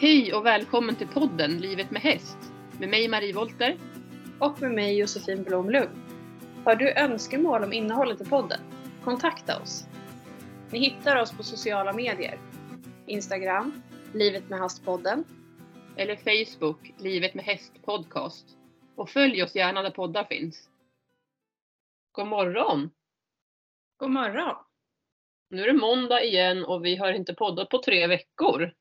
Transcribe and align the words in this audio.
Hej 0.00 0.34
och 0.34 0.46
välkommen 0.46 0.96
till 0.96 1.08
podden 1.08 1.58
Livet 1.58 1.90
med 1.90 2.02
häst 2.02 2.38
med 2.78 2.88
mig 2.88 3.08
Marie 3.08 3.34
Volter. 3.34 3.76
Och 4.38 4.60
med 4.62 4.70
mig 4.70 4.98
Josefin 4.98 5.42
Blomlund. 5.42 5.90
Har 6.64 6.76
du 6.76 6.92
önskemål 6.92 7.64
om 7.64 7.72
innehållet 7.72 8.20
i 8.20 8.24
podden? 8.24 8.60
Kontakta 9.04 9.62
oss. 9.62 9.86
Ni 10.70 10.78
hittar 10.78 11.16
oss 11.16 11.36
på 11.36 11.42
sociala 11.42 11.92
medier. 11.92 12.38
Instagram, 13.06 13.82
Livet 14.14 14.48
med 14.48 14.58
Hästpodden. 14.58 15.24
Eller 15.96 16.16
Facebook, 16.16 16.92
Livet 16.98 17.34
med 17.34 17.44
häst 17.44 17.72
podcast. 17.84 18.46
Och 18.96 19.10
följ 19.10 19.42
oss 19.42 19.54
gärna 19.54 19.82
där 19.82 19.90
poddar 19.90 20.24
finns. 20.24 20.70
God 22.12 22.26
morgon! 22.26 22.90
God 23.96 24.10
morgon! 24.10 24.56
Nu 25.50 25.62
är 25.62 25.66
det 25.66 25.78
måndag 25.78 26.22
igen 26.24 26.64
och 26.64 26.84
vi 26.84 26.96
har 26.96 27.12
inte 27.12 27.34
poddat 27.34 27.68
på 27.68 27.82
tre 27.82 28.06
veckor. 28.06 28.72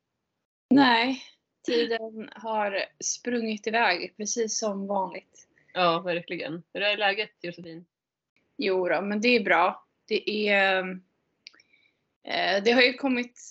Nej, 0.69 1.23
tiden 1.65 2.29
har 2.31 2.85
sprungit 2.99 3.67
iväg 3.67 4.13
precis 4.17 4.59
som 4.59 4.87
vanligt. 4.87 5.47
Ja, 5.73 5.99
verkligen. 5.99 6.63
Hur 6.73 6.81
är 6.81 6.97
läget 6.97 7.31
Josefin? 7.41 7.85
Jo 8.57 8.87
då, 8.89 9.01
men 9.01 9.21
det 9.21 9.27
är 9.27 9.43
bra. 9.43 9.85
Det 10.07 10.49
är 10.49 10.79
eh, 12.23 12.63
det 12.63 12.71
har 12.71 12.81
ju 12.81 12.93
kommit 12.93 13.41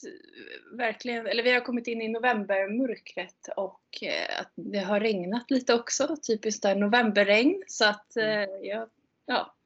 verkligen, 0.73 1.27
eller 1.27 1.43
vi 1.43 1.53
har 1.53 1.61
kommit 1.61 1.87
in 1.87 2.03
i 2.03 2.09
novembermörkret 2.09 3.49
och 3.57 4.03
eh, 4.03 4.41
att 4.41 4.53
det 4.55 4.79
har 4.79 5.01
regnat 5.01 5.51
lite 5.51 5.75
också, 5.75 6.17
typiskt 6.27 6.63
där 6.63 6.75
novemberregn. 6.75 7.63
Så 7.67 7.85
att 7.85 8.17
eh, 8.17 8.45
jag, 8.63 8.89
ja, 9.27 9.57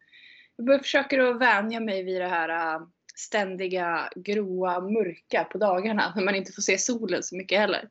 jag 0.57 0.83
försöker 0.83 1.19
att 1.19 1.41
vänja 1.41 1.81
mig 1.81 2.03
vid 2.03 2.21
det 2.21 2.29
här 2.29 2.81
ständiga 3.15 4.11
gråa, 4.17 4.81
mörka 4.81 5.45
på 5.45 5.59
dagarna 5.59 6.13
när 6.17 6.25
man 6.25 6.35
inte 6.35 6.53
får 6.53 6.63
se 6.63 6.79
solen 6.79 7.23
så 7.23 7.37
mycket 7.37 7.59
heller. 7.59 7.89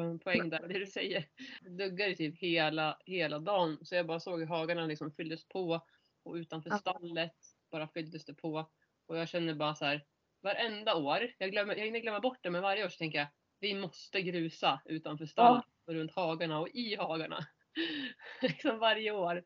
En 0.00 0.18
poäng 0.18 0.50
där, 0.50 0.68
det 0.68 0.78
du 0.78 0.86
säger. 0.86 1.28
Det 1.60 1.70
duggade 1.70 2.14
typ 2.14 2.38
hela, 2.38 2.98
hela 3.04 3.38
dagen 3.38 3.78
så 3.82 3.94
jag 3.94 4.06
bara 4.06 4.20
såg 4.20 4.40
hur 4.40 4.46
hagarna 4.46 4.86
liksom 4.86 5.12
fylldes 5.12 5.48
på 5.48 5.86
och 6.24 6.34
utanför 6.34 6.70
ja. 6.70 6.78
stallet 6.78 7.36
bara 7.70 7.88
fylldes 7.88 8.24
det 8.24 8.34
på. 8.34 8.70
Och 9.06 9.16
jag 9.16 9.28
känner 9.28 9.54
bara 9.54 9.74
så 9.74 9.84
här, 9.84 10.04
varenda 10.42 10.94
år, 10.94 11.32
jag, 11.38 11.50
glömmer, 11.50 11.76
jag 11.76 11.84
hinner 11.84 12.00
glömma 12.00 12.20
bort 12.20 12.38
det 12.42 12.50
men 12.50 12.62
varje 12.62 12.84
år 12.84 12.88
så 12.88 12.98
tänker 12.98 13.18
jag 13.18 13.28
vi 13.60 13.74
måste 13.74 14.22
grusa 14.22 14.82
utanför 14.84 15.26
stallet 15.26 15.64
ja. 15.66 15.72
och 15.86 15.94
runt 15.94 16.14
hagarna 16.14 16.60
och 16.60 16.68
i 16.68 16.96
hagarna. 16.96 17.46
liksom 18.42 18.78
varje 18.78 19.10
år. 19.10 19.44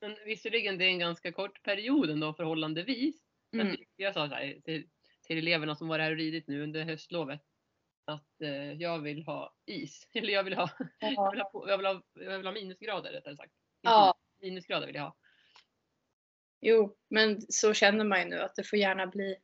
Men 0.00 0.16
visserligen 0.24 0.78
det 0.78 0.84
är 0.84 0.88
en 0.88 0.98
ganska 0.98 1.32
kort 1.32 1.62
period 1.62 2.10
ändå 2.10 2.34
förhållandevis. 2.34 3.21
Mm. 3.52 3.76
Jag 3.96 4.14
sa 4.14 4.28
så 4.28 4.34
här, 4.34 4.60
till, 4.64 4.88
till 5.26 5.38
eleverna 5.38 5.76
som 5.76 5.88
var 5.88 5.98
här 5.98 6.10
och 6.10 6.16
ridit 6.16 6.48
nu 6.48 6.62
under 6.62 6.84
höstlovet 6.84 7.40
att 8.04 8.40
eh, 8.40 8.72
jag 8.72 8.98
vill 8.98 9.24
ha 9.24 9.54
is. 9.66 10.08
Eller 10.14 10.32
jag 10.32 10.44
vill 10.44 10.54
ha, 10.54 10.70
ja. 10.98 11.12
jag, 11.16 11.30
vill 11.30 11.40
ha 11.40 11.68
jag, 11.68 11.76
vill 11.76 11.86
ha, 11.86 12.02
jag 12.14 12.38
vill 12.38 12.46
ha 12.46 12.52
minusgrader 12.52 13.12
rättare 13.12 13.36
sagt. 13.36 13.52
Ja. 13.80 14.14
Minusgrader 14.40 14.86
vill 14.86 14.96
jag 14.96 15.02
ha. 15.02 15.16
Jo, 16.60 16.96
men 17.10 17.40
så 17.48 17.74
känner 17.74 18.04
man 18.04 18.18
ju 18.18 18.24
nu 18.24 18.40
att 18.40 18.54
det 18.54 18.64
får 18.64 18.78
gärna 18.78 19.06
bli 19.06 19.36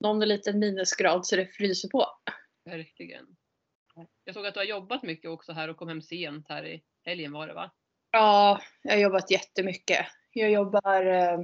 någon 0.00 0.20
liten 0.20 0.58
minusgrad 0.58 1.26
så 1.26 1.36
det 1.36 1.46
fryser 1.46 1.88
på. 1.88 2.06
Verkligen. 2.64 3.36
Jag 4.24 4.34
såg 4.34 4.46
att 4.46 4.54
du 4.54 4.60
har 4.60 4.64
jobbat 4.64 5.02
mycket 5.02 5.30
också 5.30 5.52
här 5.52 5.68
och 5.68 5.76
kom 5.76 5.88
hem 5.88 6.02
sent 6.02 6.48
här 6.48 6.66
i 6.66 6.82
helgen 7.04 7.32
var 7.32 7.46
det 7.46 7.54
va? 7.54 7.70
Ja, 8.10 8.60
jag 8.82 8.92
har 8.92 8.98
jobbat 8.98 9.30
jättemycket. 9.30 10.06
Jag 10.32 10.50
jobbar 10.50 11.06
eh, 11.06 11.38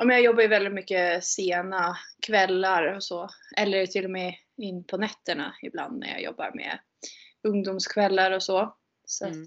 ja, 0.00 0.06
men 0.06 0.16
jag 0.16 0.24
jobbar 0.24 0.42
ju 0.42 0.48
väldigt 0.48 0.72
mycket 0.72 1.24
sena 1.24 1.96
kvällar 2.22 2.94
och 2.94 3.04
så. 3.04 3.28
Eller 3.56 3.86
till 3.86 4.04
och 4.04 4.10
med 4.10 4.34
in 4.56 4.84
på 4.84 4.96
nätterna 4.96 5.54
ibland 5.62 5.98
när 5.98 6.08
jag 6.08 6.22
jobbar 6.22 6.50
med 6.54 6.78
ungdomskvällar 7.42 8.30
och 8.30 8.42
så. 8.42 8.76
så 9.04 9.26
mm. 9.26 9.46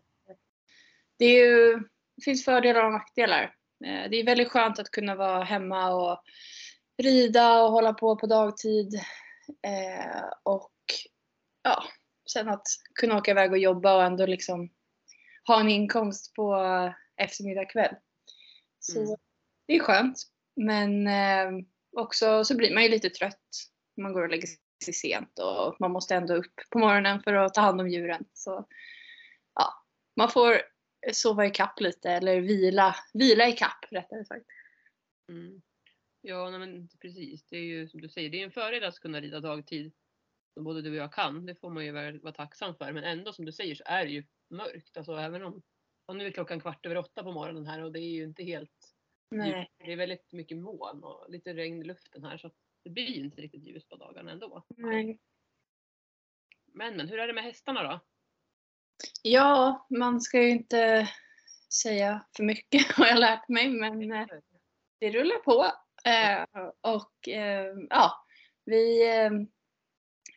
det, 1.19 1.25
är 1.25 1.45
ju, 1.45 1.79
det 2.16 2.23
finns 2.23 2.45
fördelar 2.45 2.85
och 2.85 2.91
nackdelar. 2.91 3.44
Eh, 3.85 4.09
det 4.09 4.17
är 4.17 4.25
väldigt 4.25 4.51
skönt 4.51 4.79
att 4.79 4.91
kunna 4.91 5.16
vara 5.16 5.44
hemma 5.44 5.94
och 5.94 6.23
rida 6.97 7.63
och 7.63 7.72
hålla 7.72 7.94
på 7.94 8.16
på 8.16 8.27
dagtid. 8.27 8.94
Eh, 9.67 10.23
och 10.44 10.73
ja, 11.63 11.83
sen 12.31 12.50
att 12.50 12.67
kunna 13.00 13.17
åka 13.17 13.31
iväg 13.31 13.51
och 13.51 13.57
jobba 13.57 13.95
och 13.95 14.03
ändå 14.03 14.25
liksom 14.25 14.69
ha 15.47 15.59
en 15.59 15.69
inkomst 15.69 16.33
på 16.33 16.56
eftermiddag 17.17 17.66
kväll. 17.66 17.95
Så 18.79 19.00
mm. 19.00 19.16
det 19.67 19.75
är 19.75 19.79
skönt. 19.79 20.32
Men 20.55 21.07
eh, 21.07 21.65
också 21.97 22.43
så 22.43 22.57
blir 22.57 22.73
man 22.73 22.83
ju 22.83 22.89
lite 22.89 23.09
trött. 23.09 23.49
Man 24.01 24.13
går 24.13 24.21
och 24.21 24.29
lägger 24.29 24.47
sig 24.85 24.93
sent 24.93 25.39
och 25.39 25.75
man 25.79 25.91
måste 25.91 26.15
ändå 26.15 26.33
upp 26.35 26.53
på 26.69 26.79
morgonen 26.79 27.23
för 27.23 27.33
att 27.33 27.53
ta 27.53 27.61
hand 27.61 27.81
om 27.81 27.89
djuren. 27.89 28.25
Så 28.33 28.67
ja, 29.55 29.73
man 30.15 30.29
får 30.29 30.61
sova 31.11 31.45
i 31.45 31.49
kapp 31.49 31.79
lite 31.79 32.11
eller 32.11 32.41
vila, 32.41 32.95
vila 33.13 33.47
i 33.47 33.51
kapp 33.51 33.85
rättare 33.91 34.25
sagt. 34.25 34.45
Mm. 35.29 35.61
Ja, 36.21 36.49
nej, 36.49 36.59
men 36.59 36.89
precis. 37.01 37.45
Det 37.45 37.57
är 37.57 37.61
ju 37.61 37.87
som 37.87 38.01
du 38.01 38.09
säger, 38.09 38.29
det 38.29 38.39
är 38.39 38.45
en 38.45 38.51
fördel 38.51 38.83
att 38.83 38.99
kunna 38.99 39.21
rida 39.21 39.39
dagtid 39.39 39.93
som 40.53 40.63
både 40.63 40.81
du 40.81 40.89
och 40.89 40.95
jag 40.95 41.13
kan. 41.13 41.45
Det 41.45 41.55
får 41.55 41.69
man 41.69 41.85
ju 41.85 41.91
vara 42.19 42.33
tacksam 42.33 42.75
för. 42.75 42.91
Men 42.91 43.03
ändå 43.03 43.33
som 43.33 43.45
du 43.45 43.51
säger 43.51 43.75
så 43.75 43.83
är 43.85 44.05
det 44.05 44.11
ju 44.11 44.23
mörkt. 44.49 44.97
Alltså 44.97 45.15
även 45.15 45.43
om, 45.43 45.61
och 46.05 46.15
nu 46.15 46.27
är 46.27 46.31
klockan 46.31 46.59
kvart 46.59 46.85
över 46.85 46.97
åtta 46.97 47.23
på 47.23 47.31
morgonen 47.31 47.65
här 47.65 47.83
och 47.83 47.91
det 47.91 47.99
är 47.99 48.11
ju 48.11 48.23
inte 48.23 48.43
helt 48.43 48.82
Nej. 49.38 49.71
Det 49.77 49.91
är 49.91 49.97
väldigt 49.97 50.31
mycket 50.31 50.57
moln 50.57 51.03
och 51.03 51.25
lite 51.29 51.53
regn 51.53 51.81
i 51.81 51.83
luften 51.83 52.23
här 52.23 52.38
så 52.38 52.51
det 52.83 52.89
blir 52.89 53.23
inte 53.23 53.41
riktigt 53.41 53.63
ljust 53.63 53.89
på 53.89 53.95
dagarna 53.95 54.31
ändå. 54.31 54.66
Nej. 54.77 55.19
Men, 56.73 56.97
men 56.97 57.09
hur 57.09 57.19
är 57.19 57.27
det 57.27 57.33
med 57.33 57.44
hästarna 57.44 57.83
då? 57.83 57.99
Ja, 59.21 59.88
man 59.89 60.21
ska 60.21 60.41
ju 60.41 60.49
inte 60.49 61.09
säga 61.81 62.25
för 62.38 62.44
mycket 62.44 62.91
har 62.91 63.07
jag 63.07 63.19
lärt 63.19 63.49
mig 63.49 63.69
men 63.69 64.11
eh, 64.11 64.27
det 64.99 65.11
rullar 65.11 65.39
på. 65.39 65.71
Eh, 66.09 66.45
och 66.81 67.29
eh, 67.29 67.73
ja, 67.89 68.25
vi, 68.65 69.03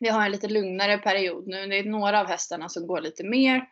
vi 0.01 0.09
har 0.09 0.25
en 0.25 0.33
lite 0.33 0.49
lugnare 0.49 0.99
period 0.99 1.47
nu. 1.47 1.67
Det 1.67 1.77
är 1.77 1.84
några 1.84 2.21
av 2.21 2.27
hästarna 2.27 2.69
som 2.69 2.87
går 2.87 3.01
lite 3.01 3.25
mer 3.25 3.69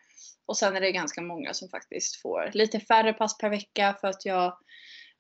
och 0.47 0.57
sen 0.57 0.77
är 0.77 0.81
det 0.81 0.93
ganska 0.93 1.23
många 1.23 1.55
som 1.55 1.69
faktiskt 1.69 2.23
får 2.23 2.51
lite 2.55 2.81
färre 2.81 3.13
pass 3.13 3.39
per 3.39 3.51
vecka 3.51 3.97
för 4.01 4.09
att 4.09 4.25
jag 4.25 4.59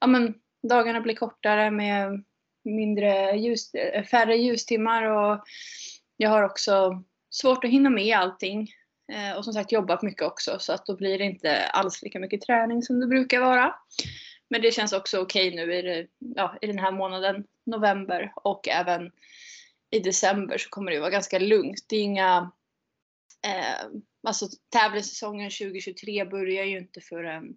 ja, 0.04 0.09
men, 0.09 0.34
dagarna 0.62 1.00
blir 1.00 1.15
kortare 1.15 1.70
med 1.70 2.25
mindre 2.65 3.37
ljus, 3.37 3.72
färre 4.10 4.37
ljustimmar 4.37 5.03
och 5.03 5.44
jag 6.16 6.31
har 6.31 6.42
också 6.42 7.03
svårt 7.31 7.65
att 7.65 7.70
hinna 7.70 7.91
med 7.91 8.16
allting. 8.16 8.70
Eh, 9.12 9.37
och 9.37 9.44
som 9.44 9.53
sagt 9.53 9.72
jobbat 9.72 10.03
mycket 10.03 10.22
också 10.22 10.59
så 10.59 10.72
att 10.72 10.87
då 10.87 10.97
blir 10.97 11.19
det 11.19 11.25
inte 11.25 11.66
alls 11.66 12.03
lika 12.03 12.19
mycket 12.19 12.41
träning 12.41 12.82
som 12.82 13.00
det 13.00 13.06
brukar 13.06 13.41
vara. 13.41 13.75
Men 14.48 14.62
det 14.62 14.75
känns 14.75 14.92
också 14.92 15.20
okej 15.20 15.48
okay 15.48 15.66
nu 15.66 15.75
i, 15.75 15.82
det, 15.82 16.06
ja, 16.19 16.59
i 16.60 16.66
den 16.66 16.78
här 16.78 16.92
månaden, 16.92 17.44
november 17.66 18.32
och 18.36 18.69
även 18.69 19.10
i 19.91 19.98
december 19.98 20.59
så 20.59 20.69
kommer 20.69 20.92
det 20.92 21.00
vara 21.00 21.10
ganska 21.10 21.38
lugnt. 21.38 21.86
Det 21.88 21.97
är 21.97 22.03
inga, 22.03 22.50
eh, 23.47 24.00
alltså 24.22 24.47
tävlingssäsongen 24.72 25.50
2023 25.50 26.25
börjar 26.25 26.65
ju 26.65 26.78
inte 26.78 27.00
förrän 27.00 27.56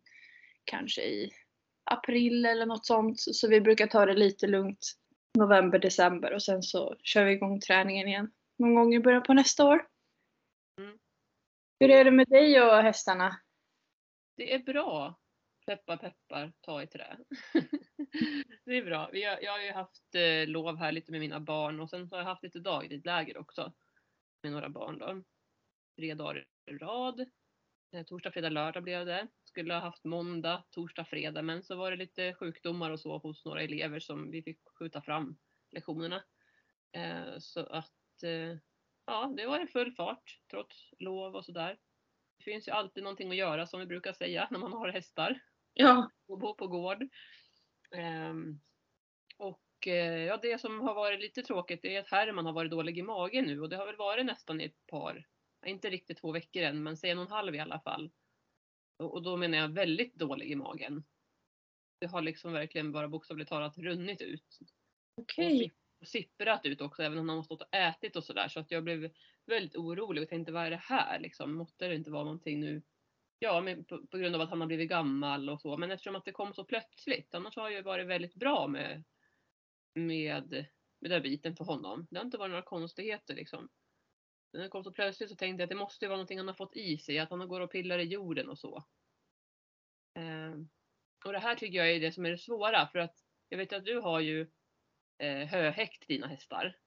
kanske 0.66 1.02
i 1.02 1.32
april 1.88 2.46
eller 2.46 2.66
något 2.66 2.86
sånt. 2.86 3.20
Så 3.20 3.48
vi 3.48 3.62
brukar 3.62 3.88
ta 3.88 4.06
det 4.06 4.14
lite 4.14 4.48
lugnt 4.48 4.94
november, 5.38 5.80
december 5.80 6.34
och 6.34 6.44
sen 6.44 6.64
så 6.64 6.96
kör 7.04 7.26
vi 7.26 7.32
igång 7.32 7.60
träningen 7.60 8.08
igen 8.08 8.32
någon 8.58 8.76
gång 8.76 8.94
i 8.94 9.00
början 9.00 9.24
på 9.24 9.34
nästa 9.34 9.66
år. 9.66 9.88
Mm. 10.82 10.98
Hur 11.80 11.90
är 11.90 12.04
det 12.04 12.12
med 12.12 12.28
dig 12.28 12.62
och 12.62 12.78
hästarna? 12.78 13.40
Det 14.38 14.54
är 14.54 14.60
bra. 14.60 15.20
Peppar 15.66 15.98
peppar, 15.98 16.54
ta 16.62 16.84
i 16.84 16.88
trä. 16.88 17.18
det 18.66 18.78
är 18.78 18.86
bra. 18.86 19.10
Jag 19.14 19.52
har 19.52 19.62
ju 19.62 19.72
haft 19.72 20.16
eh, 20.16 20.48
lov 20.48 20.78
här 20.78 20.92
lite 20.92 21.12
med 21.12 21.20
mina 21.20 21.40
barn 21.40 21.80
och 21.80 21.90
sen 21.90 22.08
har 22.12 22.18
jag 22.18 22.26
haft 22.26 22.44
lite 22.44 22.60
dagridläger 22.60 23.38
också. 23.38 23.74
Med 24.44 24.52
några 24.52 24.70
barn 24.70 24.98
då. 24.98 25.24
Tre 25.96 26.14
dagar 26.14 26.46
i 26.66 26.72
rad. 26.72 27.20
Eh, 27.92 28.04
torsdag, 28.04 28.32
fredag, 28.32 28.50
lördag 28.50 28.84
blev 28.84 29.06
det 29.06 29.28
skulle 29.58 29.74
ha 29.74 29.82
haft 29.82 30.04
måndag, 30.04 30.64
torsdag, 30.72 31.06
fredag 31.06 31.42
men 31.42 31.64
så 31.64 31.76
var 31.76 31.92
det 31.92 31.98
lite 31.98 32.34
sjukdomar 32.34 32.92
och 32.92 33.00
så 33.00 33.18
hos 33.18 33.46
några 33.46 33.62
elever 33.62 34.00
som 34.00 34.32
vi 34.32 34.44
fick 34.44 34.60
skjuta 34.80 35.02
fram 35.02 35.38
lektionerna. 35.72 36.24
Eh, 36.92 37.40
så 37.40 37.60
att 37.60 38.24
eh, 38.24 38.58
ja, 39.06 39.34
det 39.38 39.46
var 39.46 39.64
i 39.64 39.68
full 39.68 39.92
fart 39.92 40.40
trots 40.52 40.94
lov 41.00 41.36
och 41.36 41.46
sådär. 41.46 41.78
Det 42.38 42.44
finns 42.44 42.68
ju 42.68 42.72
alltid 42.72 43.04
någonting 43.04 43.30
att 43.30 43.36
göra 43.36 43.68
som 43.68 43.80
vi 43.80 43.86
brukar 43.86 44.14
säga 44.14 44.48
när 44.52 44.60
man 44.60 44.74
har 44.74 44.90
hästar. 44.90 45.40
Ja. 45.74 46.12
Och 46.28 46.40
bor 46.40 46.54
på 46.54 46.68
gård. 46.68 47.08
Ehm, 47.92 48.60
och 49.38 49.88
eh, 49.88 50.24
ja, 50.24 50.38
det 50.42 50.62
som 50.62 50.80
har 50.80 50.94
varit 50.94 51.20
lite 51.20 51.44
tråkigt 51.44 51.86
är 51.86 52.00
att 52.00 52.12
Herman 52.12 52.46
har 52.46 52.54
varit 52.54 52.72
dålig 52.72 52.98
i 52.98 53.04
magen 53.04 53.46
nu 53.46 53.62
och 53.62 53.70
det 53.70 53.78
har 53.78 53.86
väl 53.86 53.98
varit 53.98 54.26
nästan 54.26 54.62
i 54.62 54.66
ett 54.66 54.88
par, 54.88 55.28
inte 55.66 55.90
riktigt 55.90 56.18
två 56.18 56.32
veckor 56.32 56.64
än, 56.64 56.84
men 56.84 56.96
en 57.04 57.18
och 57.18 57.26
en 57.26 57.32
halv 57.32 57.56
i 57.56 57.60
alla 57.60 57.80
fall. 57.80 58.12
Och 58.98 59.22
då 59.22 59.38
menar 59.38 59.58
jag 59.58 59.70
väldigt 59.70 60.16
dålig 60.16 60.52
i 60.52 60.56
magen. 60.56 61.04
Det 62.00 62.08
har 62.08 62.22
liksom 62.22 62.54
verkligen 62.54 62.92
bara 62.92 63.08
bokstavligt 63.08 63.50
talat 63.50 63.78
runnit 63.78 64.22
ut. 64.22 64.60
Okej. 65.16 65.56
Okay. 65.56 65.70
sipprat 66.06 66.66
ut 66.66 66.82
också 66.82 67.04
även 67.04 67.18
om 67.18 67.30
han 67.30 67.38
har 67.38 67.44
stått 67.44 67.62
och 67.62 67.76
ätit 67.76 68.16
och 68.16 68.24
sådär. 68.24 68.48
Så 68.48 68.60
att 68.60 68.72
jag 68.72 68.84
blev 68.84 69.12
väldigt 69.46 69.76
orolig 69.76 70.24
och 70.24 70.30
tänkte 70.30 70.52
vad 70.52 70.66
är 70.66 70.70
det 70.70 70.82
här 70.84 71.20
liksom? 71.20 71.54
Måtte 71.54 71.88
det 71.88 71.96
inte 71.96 72.12
vara 72.12 72.24
någonting 72.24 72.60
nu? 72.60 72.82
Ja, 73.40 73.62
men 73.62 73.86
på, 73.86 74.08
på 74.08 74.18
grund 74.18 74.36
av 74.36 74.42
att 74.42 74.50
han 74.50 74.62
har 74.62 74.68
blivit 74.68 74.90
gammal 74.90 75.50
och 75.50 75.62
så. 75.62 75.78
Men 75.78 75.92
eftersom 75.92 76.16
att 76.16 76.26
det 76.26 76.32
kom 76.32 76.54
så 76.54 76.64
plötsligt. 76.64 77.34
Annars 77.34 77.56
har 77.56 77.70
jag 77.70 77.84
varit 77.84 78.08
väldigt 78.08 78.36
bra 78.36 78.68
med, 78.68 79.04
med, 79.94 80.66
med 81.00 81.12
den 81.12 81.22
biten 81.22 81.56
för 81.56 81.66
honom. 81.66 82.08
Det 82.10 82.18
har 82.18 82.26
inte 82.26 82.38
varit 82.38 82.50
några 82.50 82.62
konstigheter 82.62 83.36
liksom. 83.36 83.70
När 84.58 84.64
det 84.64 84.70
kom 84.70 84.84
så 84.84 84.92
plötsligt 84.92 85.30
så 85.30 85.36
tänkte 85.36 85.62
jag 85.62 85.66
att 85.66 85.70
det 85.70 85.76
måste 85.76 86.08
vara 86.08 86.18
någonting 86.18 86.38
han 86.38 86.48
har 86.48 86.56
fått 86.56 86.76
i 86.76 86.98
sig. 86.98 87.20
Att 87.20 87.30
han 87.30 87.48
går 87.48 87.62
och 87.62 87.72
pillar 87.72 88.00
i 88.00 88.04
jorden 88.04 88.50
och 88.50 88.60
så. 88.60 88.84
Eh, 90.16 90.54
och 91.26 91.32
det 91.32 91.40
här 91.40 91.56
tycker 91.56 91.78
jag 91.78 91.92
är 91.92 92.00
det 92.00 92.12
som 92.12 92.26
är 92.26 92.30
det 92.30 92.38
svåra. 92.38 92.88
För 92.88 93.00
att 93.00 93.16
jag 93.50 93.58
vet 93.58 93.74
att 93.74 93.86
du 93.86 94.00
har 94.00 94.20
ju 94.20 94.48
eh, 95.18 95.48
höhäck 95.48 96.08
dina 96.08 96.28
hästar. 96.28 96.78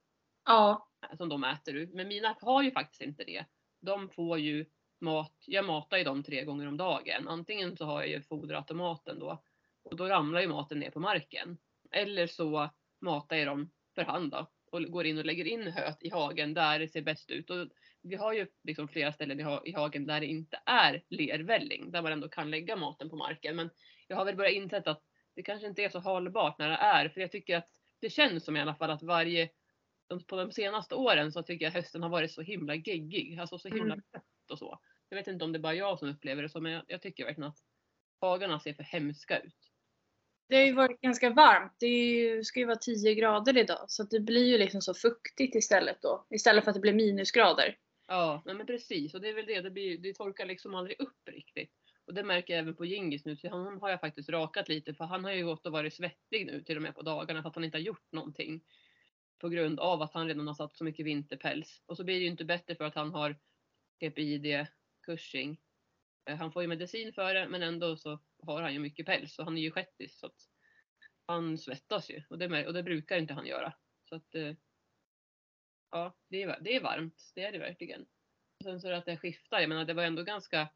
Ja. 0.44 0.88
Som 1.16 1.28
de 1.28 1.44
äter 1.44 1.76
ur. 1.76 1.86
Men 1.86 2.08
mina 2.08 2.36
har 2.40 2.62
ju 2.62 2.70
faktiskt 2.70 3.02
inte 3.02 3.24
det. 3.24 3.44
De 3.80 4.08
får 4.08 4.38
ju 4.38 4.66
mat. 5.00 5.36
Jag 5.46 5.64
matar 5.64 5.96
ju 5.96 6.04
dem 6.04 6.22
tre 6.22 6.44
gånger 6.44 6.66
om 6.66 6.76
dagen. 6.76 7.28
Antingen 7.28 7.76
så 7.76 7.84
har 7.84 8.00
jag 8.00 8.08
ju 8.08 8.22
foderautomaten 8.22 9.18
då. 9.18 9.42
Och 9.82 9.96
då 9.96 10.08
ramlar 10.08 10.40
ju 10.40 10.48
maten 10.48 10.78
ner 10.78 10.90
på 10.90 11.00
marken. 11.00 11.58
Eller 11.90 12.26
så 12.26 12.70
matar 13.00 13.36
jag 13.36 13.46
dem 13.46 13.70
för 13.94 14.02
hand 14.02 14.30
då. 14.30 14.46
Och 14.70 14.82
går 14.82 15.06
in 15.06 15.18
och 15.18 15.24
lägger 15.24 15.44
in 15.44 15.62
höet 15.66 16.02
i 16.02 16.10
hagen 16.10 16.54
där 16.54 16.78
det 16.78 16.88
ser 16.88 17.02
bäst 17.02 17.30
ut. 17.30 17.50
Och 17.50 17.68
vi 18.02 18.16
har 18.16 18.32
ju 18.32 18.46
liksom 18.62 18.88
flera 18.88 19.12
ställen 19.12 19.40
i, 19.40 19.42
ha 19.42 19.62
i 19.64 19.72
hagen 19.72 20.06
där 20.06 20.20
det 20.20 20.26
inte 20.26 20.60
är 20.66 21.02
lervälling. 21.08 21.90
Där 21.90 22.02
man 22.02 22.12
ändå 22.12 22.28
kan 22.28 22.50
lägga 22.50 22.76
maten 22.76 23.10
på 23.10 23.16
marken. 23.16 23.56
Men 23.56 23.70
jag 24.06 24.16
har 24.16 24.24
väl 24.24 24.36
börjat 24.36 24.54
insett 24.54 24.86
att 24.86 25.02
det 25.34 25.42
kanske 25.42 25.66
inte 25.66 25.82
är 25.84 25.88
så 25.88 25.98
hållbart 25.98 26.58
när 26.58 26.68
det 26.68 26.76
är. 26.76 27.08
För 27.08 27.20
jag 27.20 27.32
tycker 27.32 27.56
att 27.56 27.68
det 28.00 28.10
känns 28.10 28.44
som 28.44 28.56
i 28.56 28.60
alla 28.60 28.74
fall 28.74 28.90
att 28.90 29.02
varje, 29.02 29.48
på 30.26 30.36
de 30.36 30.52
senaste 30.52 30.94
åren 30.94 31.32
så 31.32 31.42
tycker 31.42 31.64
jag 31.64 31.72
hösten 31.72 32.02
har 32.02 32.10
varit 32.10 32.32
så 32.32 32.42
himla 32.42 32.74
geggig. 32.74 33.38
Alltså 33.38 33.58
så 33.58 33.68
himla 33.68 33.94
Mm. 33.94 34.02
och 34.52 34.58
så. 34.58 34.78
Jag 35.08 35.16
vet 35.16 35.26
inte 35.26 35.44
om 35.44 35.52
det 35.52 35.58
är 35.58 35.60
bara 35.60 35.74
jag 35.74 35.98
som 35.98 36.08
upplever 36.08 36.42
det 36.42 36.48
så 36.48 36.60
men 36.60 36.72
jag, 36.72 36.82
jag 36.86 37.02
tycker 37.02 37.24
verkligen 37.24 37.48
att 37.50 37.58
hagarna 38.20 38.60
ser 38.60 38.74
för 38.74 38.82
hemska 38.82 39.38
ut. 39.38 39.69
Det 40.50 40.56
har 40.56 40.64
ju 40.64 40.72
varit 40.72 41.00
ganska 41.00 41.30
varmt. 41.30 41.76
Det 41.78 41.86
ju, 41.86 42.44
ska 42.44 42.60
ju 42.60 42.66
vara 42.66 42.76
10 42.76 43.14
grader 43.14 43.58
idag. 43.58 43.84
Så 43.88 44.02
att 44.02 44.10
det 44.10 44.20
blir 44.20 44.46
ju 44.46 44.58
liksom 44.58 44.82
så 44.82 44.94
fuktigt 44.94 45.54
istället 45.54 46.02
då. 46.02 46.26
Istället 46.30 46.64
för 46.64 46.70
att 46.70 46.74
det 46.74 46.80
blir 46.80 46.92
minusgrader. 46.92 47.76
Ja, 48.08 48.42
nej 48.46 48.54
men 48.54 48.66
precis. 48.66 49.14
Och 49.14 49.20
det 49.20 49.28
är 49.28 49.34
väl 49.34 49.46
det. 49.46 49.60
Det, 49.60 49.70
blir, 49.70 49.98
det 49.98 50.14
torkar 50.14 50.46
liksom 50.46 50.74
aldrig 50.74 51.00
upp 51.00 51.28
riktigt. 51.28 51.72
Och 52.06 52.14
det 52.14 52.22
märker 52.22 52.54
jag 52.54 52.60
även 52.60 52.74
på 52.74 52.84
Gingis 52.84 53.24
nu. 53.24 53.36
Så 53.36 53.48
honom 53.48 53.80
har 53.80 53.90
jag 53.90 54.00
faktiskt 54.00 54.28
rakat 54.28 54.68
lite. 54.68 54.94
För 54.94 55.04
han 55.04 55.24
har 55.24 55.32
ju 55.32 55.44
gått 55.44 55.66
och 55.66 55.72
varit 55.72 55.94
svettig 55.94 56.46
nu 56.46 56.62
till 56.62 56.76
och 56.76 56.82
med 56.82 56.94
på 56.94 57.02
dagarna. 57.02 57.42
För 57.42 57.48
att 57.48 57.54
han 57.54 57.64
inte 57.64 57.78
har 57.78 57.82
gjort 57.82 58.12
någonting. 58.12 58.60
På 59.38 59.48
grund 59.48 59.80
av 59.80 60.02
att 60.02 60.14
han 60.14 60.28
redan 60.28 60.46
har 60.46 60.54
satt 60.54 60.76
så 60.76 60.84
mycket 60.84 61.06
vinterpäls. 61.06 61.82
Och 61.86 61.96
så 61.96 62.04
blir 62.04 62.14
det 62.14 62.22
ju 62.22 62.30
inte 62.30 62.44
bättre 62.44 62.74
för 62.74 62.84
att 62.84 62.94
han 62.94 63.10
har 63.10 63.36
PPID, 64.00 64.66
Cushing. 65.06 65.60
Eh, 66.24 66.36
han 66.36 66.52
får 66.52 66.62
ju 66.62 66.68
medicin 66.68 67.12
för 67.12 67.34
det 67.34 67.48
men 67.48 67.62
ändå 67.62 67.96
så 67.96 68.18
har 68.42 68.62
han 68.62 68.72
ju 68.72 68.78
mycket 68.78 69.06
päls. 69.06 69.38
Och 69.38 69.44
han 69.44 69.58
är 69.58 69.62
ju 69.62 69.70
shettis. 69.70 70.18
Så 70.18 70.26
att 70.26 70.36
han 71.26 71.58
svettas 71.58 72.10
ju. 72.10 72.22
Och 72.30 72.38
det, 72.38 72.66
och 72.66 72.74
det 72.74 72.82
brukar 72.82 73.18
inte 73.18 73.34
han 73.34 73.46
göra. 73.46 73.72
Så 74.08 74.14
att 74.14 74.34
eh, 74.34 74.54
Ja, 75.90 76.16
det 76.28 76.42
är, 76.42 76.60
det 76.60 76.76
är 76.76 76.80
varmt. 76.80 77.32
Det 77.34 77.44
är 77.44 77.52
det 77.52 77.58
verkligen. 77.58 78.02
Och 78.58 78.64
Sen 78.64 78.80
så 78.80 78.86
är 78.86 78.92
det 78.92 78.98
att 78.98 79.04
det 79.04 79.16
skiftar. 79.16 79.60
Jag 79.60 79.68
menar 79.68 79.84
det 79.84 79.94
var 79.94 80.02
ändå 80.02 80.22
ganska 80.22 80.68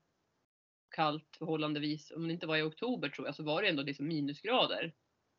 kallt 0.90 1.37
förhållandevis. 1.38 2.11
Om 2.11 2.28
det 2.28 2.34
inte 2.34 2.46
var 2.46 2.56
i 2.56 2.62
oktober 2.62 3.08
tror 3.08 3.28
jag 3.28 3.34
så 3.34 3.43
var 3.43 3.62
det 3.62 3.69
ändå 3.69 3.82
liksom 3.82 4.08
minusgrader 4.08 4.94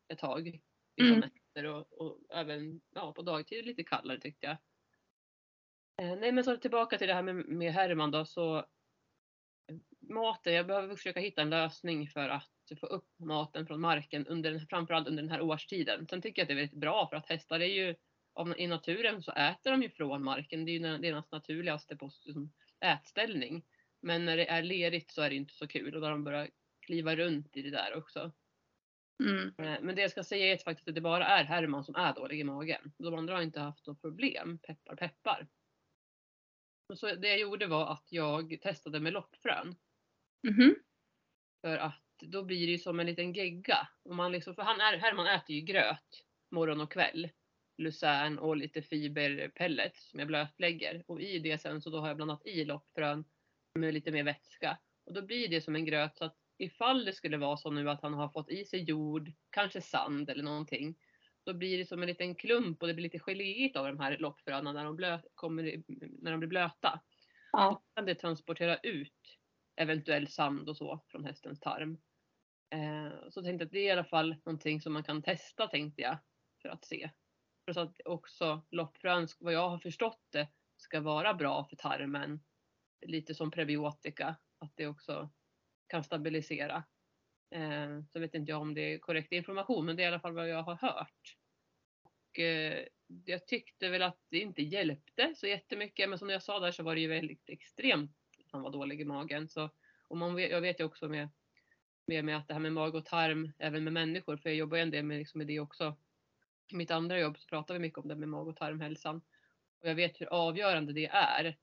ett 0.08 0.18
tag. 0.18 0.60
Vissa 0.96 1.30
Mm. 1.58 1.74
och, 1.74 2.00
och 2.00 2.20
även 2.30 2.80
ja, 2.90 3.12
på 3.12 3.22
dagtid 3.22 3.66
lite 3.66 3.84
kallare 3.84 4.20
tyckte 4.20 4.46
jag. 4.46 4.56
Eh, 6.02 6.18
nej 6.18 6.32
men 6.32 6.44
så 6.44 6.56
tillbaka 6.56 6.98
till 6.98 7.08
det 7.08 7.14
här 7.14 7.22
med, 7.22 7.36
med 7.36 7.72
Herman 7.72 8.10
då 8.10 8.24
så 8.24 8.66
maten, 10.08 10.54
jag 10.54 10.66
behöver 10.66 10.96
försöka 10.96 11.20
hitta 11.20 11.42
en 11.42 11.50
lösning 11.50 12.08
för 12.08 12.28
att 12.28 12.50
få 12.80 12.86
upp 12.86 13.08
maten 13.18 13.66
från 13.66 13.80
marken 13.80 14.26
under 14.26 14.50
den, 14.50 14.60
framförallt 14.60 15.08
under 15.08 15.22
den 15.22 15.32
här 15.32 15.40
årstiden. 15.40 16.06
Sen 16.08 16.22
tycker 16.22 16.42
jag 16.42 16.44
att 16.44 16.48
det 16.48 16.54
är 16.54 16.56
väldigt 16.56 16.80
bra 16.80 17.08
för 17.08 17.16
att 17.16 17.28
hästar 17.28 17.60
är 17.60 17.66
ju 17.66 17.94
av, 18.34 18.58
i 18.58 18.66
naturen 18.66 19.22
så 19.22 19.32
äter 19.32 19.70
de 19.70 19.82
ju 19.82 19.90
från 19.90 20.24
marken. 20.24 20.64
Det 20.64 20.70
är 20.70 20.72
ju 20.72 20.98
deras 20.98 21.30
naturligaste 21.30 21.96
post, 21.96 22.26
liksom, 22.26 22.52
ätställning. 22.80 23.64
Men 24.02 24.24
när 24.24 24.36
det 24.36 24.48
är 24.48 24.62
lerigt 24.62 25.10
så 25.10 25.22
är 25.22 25.30
det 25.30 25.36
inte 25.36 25.54
så 25.54 25.66
kul 25.66 25.94
och 25.94 26.00
då 26.00 26.06
har 26.06 26.12
de 26.12 26.24
börjat 26.24 26.50
kliva 26.86 27.16
runt 27.16 27.56
i 27.56 27.62
det 27.62 27.70
där 27.70 27.94
också. 27.96 28.32
Mm. 29.24 29.46
Eh, 29.46 29.80
Men 29.82 29.94
det 29.94 30.02
jag 30.02 30.10
ska 30.10 30.24
säga 30.24 30.52
är 30.52 30.58
faktiskt 30.58 30.88
att 30.88 30.94
det 30.94 31.00
bara 31.00 31.26
är 31.26 31.44
Herman 31.44 31.84
som 31.84 31.94
är 31.94 32.14
dålig 32.14 32.40
i 32.40 32.44
magen. 32.44 32.92
De 32.98 33.14
andra 33.14 33.34
har 33.34 33.42
inte 33.42 33.60
haft 33.60 33.86
något 33.86 34.00
problem. 34.00 34.58
Peppar 34.58 34.96
peppar. 34.96 35.48
Så 36.94 37.14
det 37.14 37.28
jag 37.28 37.38
gjorde 37.40 37.66
var 37.66 37.92
att 37.92 38.06
jag 38.10 38.58
testade 38.62 39.00
med 39.00 39.12
loppfrön. 39.12 39.76
Mhm. 40.46 40.74
För 41.60 41.78
att 41.78 42.02
då 42.18 42.42
blir 42.42 42.66
det 42.66 42.72
ju 42.72 42.78
som 42.78 43.00
en 43.00 43.06
liten 43.06 43.32
gegga. 43.32 43.88
Och 44.04 44.16
man 44.16 44.32
liksom, 44.32 44.54
för 44.54 44.62
han 44.62 44.80
är, 44.80 44.98
Herman 44.98 45.26
äter 45.26 45.56
ju 45.56 45.60
gröt 45.60 46.24
morgon 46.50 46.80
och 46.80 46.92
kväll. 46.92 47.30
Lucern 47.78 48.38
och 48.38 48.56
lite 48.56 48.82
fiberpellets 48.82 50.10
som 50.10 50.18
jag 50.20 50.28
blötlägger. 50.28 51.04
Och 51.06 51.20
i 51.20 51.38
det 51.38 51.58
sen 51.58 51.80
så 51.82 51.90
då 51.90 52.00
har 52.00 52.08
jag 52.08 52.16
blandat 52.16 52.46
i 52.46 52.64
loppfrön 52.64 53.24
med 53.74 53.94
lite 53.94 54.10
mer 54.10 54.24
vätska. 54.24 54.78
Och 55.06 55.12
då 55.12 55.22
blir 55.22 55.48
det 55.48 55.60
som 55.60 55.76
en 55.76 55.84
gröt 55.84 56.16
så 56.16 56.24
att 56.24 56.36
ifall 56.58 57.04
det 57.04 57.12
skulle 57.12 57.36
vara 57.36 57.56
så 57.56 57.70
nu 57.70 57.90
att 57.90 58.02
han 58.02 58.14
har 58.14 58.28
fått 58.28 58.50
i 58.50 58.64
sig 58.64 58.82
jord, 58.82 59.32
kanske 59.50 59.80
sand 59.80 60.30
eller 60.30 60.42
någonting. 60.44 60.96
Då 61.44 61.54
blir 61.54 61.78
det 61.78 61.86
som 61.86 62.02
en 62.02 62.08
liten 62.08 62.34
klump 62.34 62.82
och 62.82 62.88
det 62.88 62.94
blir 62.94 63.02
lite 63.02 63.18
geléigt 63.18 63.76
av 63.76 63.86
de 63.86 64.00
här 64.00 64.18
loppfröna 64.18 64.72
när 64.72 64.84
de, 64.84 64.96
blö, 64.96 65.18
kommer, 65.34 65.82
när 66.22 66.30
de 66.30 66.40
blir 66.40 66.48
blöta 66.48 67.00
Ja. 67.52 67.82
kan 67.94 68.06
det 68.06 68.14
transportera 68.14 68.76
ut 68.76 69.35
eventuell 69.76 70.28
sand 70.28 70.68
och 70.68 70.76
så 70.76 71.00
från 71.08 71.24
hästens 71.24 71.60
tarm. 71.60 71.98
Eh, 72.70 73.28
så 73.30 73.42
tänkte 73.42 73.62
jag 73.62 73.66
att 73.66 73.72
det 73.72 73.78
är 73.78 73.88
i 73.88 73.90
alla 73.90 74.04
fall 74.04 74.36
någonting 74.44 74.80
som 74.80 74.92
man 74.92 75.04
kan 75.04 75.22
testa 75.22 75.66
tänkte 75.66 76.02
jag 76.02 76.18
för 76.62 76.68
att 76.68 76.84
se. 76.84 77.10
För 77.64 77.72
så 77.72 77.80
att 77.80 78.00
också 78.04 78.66
loppfrön, 78.70 79.28
vad 79.38 79.52
jag 79.52 79.68
har 79.68 79.78
förstått 79.78 80.26
det, 80.30 80.48
ska 80.76 81.00
vara 81.00 81.34
bra 81.34 81.64
för 81.64 81.76
tarmen. 81.76 82.40
Lite 83.06 83.34
som 83.34 83.50
prebiotika, 83.50 84.36
att 84.58 84.72
det 84.74 84.86
också 84.86 85.30
kan 85.86 86.04
stabilisera. 86.04 86.84
Eh, 87.54 88.02
så 88.12 88.20
vet 88.20 88.34
inte 88.34 88.52
jag 88.52 88.60
om 88.60 88.74
det 88.74 88.94
är 88.94 88.98
korrekt 88.98 89.32
information 89.32 89.86
men 89.86 89.96
det 89.96 90.02
är 90.02 90.04
i 90.04 90.08
alla 90.08 90.20
fall 90.20 90.34
vad 90.34 90.48
jag 90.48 90.62
har 90.62 90.74
hört. 90.74 91.36
Och, 92.02 92.38
eh, 92.38 92.86
jag 93.24 93.46
tyckte 93.46 93.88
väl 93.88 94.02
att 94.02 94.20
det 94.30 94.38
inte 94.38 94.62
hjälpte 94.62 95.34
så 95.36 95.46
jättemycket 95.46 96.08
men 96.08 96.18
som 96.18 96.30
jag 96.30 96.42
sa 96.42 96.60
där 96.60 96.72
så 96.72 96.82
var 96.82 96.94
det 96.94 97.00
ju 97.00 97.08
väldigt 97.08 97.48
extremt 97.50 98.25
han 98.52 98.62
var 98.62 98.70
dålig 98.70 99.00
i 99.00 99.04
magen. 99.04 99.48
Så, 99.48 99.70
och 100.08 100.16
man 100.16 100.34
vet, 100.34 100.50
jag 100.50 100.60
vet 100.60 100.80
ju 100.80 100.84
också 100.84 101.08
med, 101.08 101.28
med, 102.06 102.24
med 102.24 102.36
att 102.36 102.48
det 102.48 102.54
här 102.54 102.60
med 102.60 102.72
mag 102.72 102.94
och 102.94 103.04
tarm 103.04 103.52
även 103.58 103.84
med 103.84 103.92
människor 103.92 104.36
för 104.36 104.48
jag 104.48 104.56
jobbar 104.56 104.76
ju 104.76 104.82
en 104.82 104.90
del 104.90 105.04
med, 105.04 105.18
liksom 105.18 105.38
med 105.38 105.46
det 105.46 105.60
också. 105.60 105.96
I 106.72 106.76
mitt 106.76 106.90
andra 106.90 107.18
jobb 107.18 107.38
så 107.38 107.48
pratar 107.48 107.74
vi 107.74 107.80
mycket 107.80 107.98
om 107.98 108.08
det 108.08 108.14
med 108.14 108.28
mag 108.28 108.48
och 108.48 108.56
tarmhälsan. 108.56 109.16
Och 109.80 109.88
jag 109.88 109.94
vet 109.94 110.20
hur 110.20 110.26
avgörande 110.26 110.92
det 110.92 111.06
är 111.06 111.56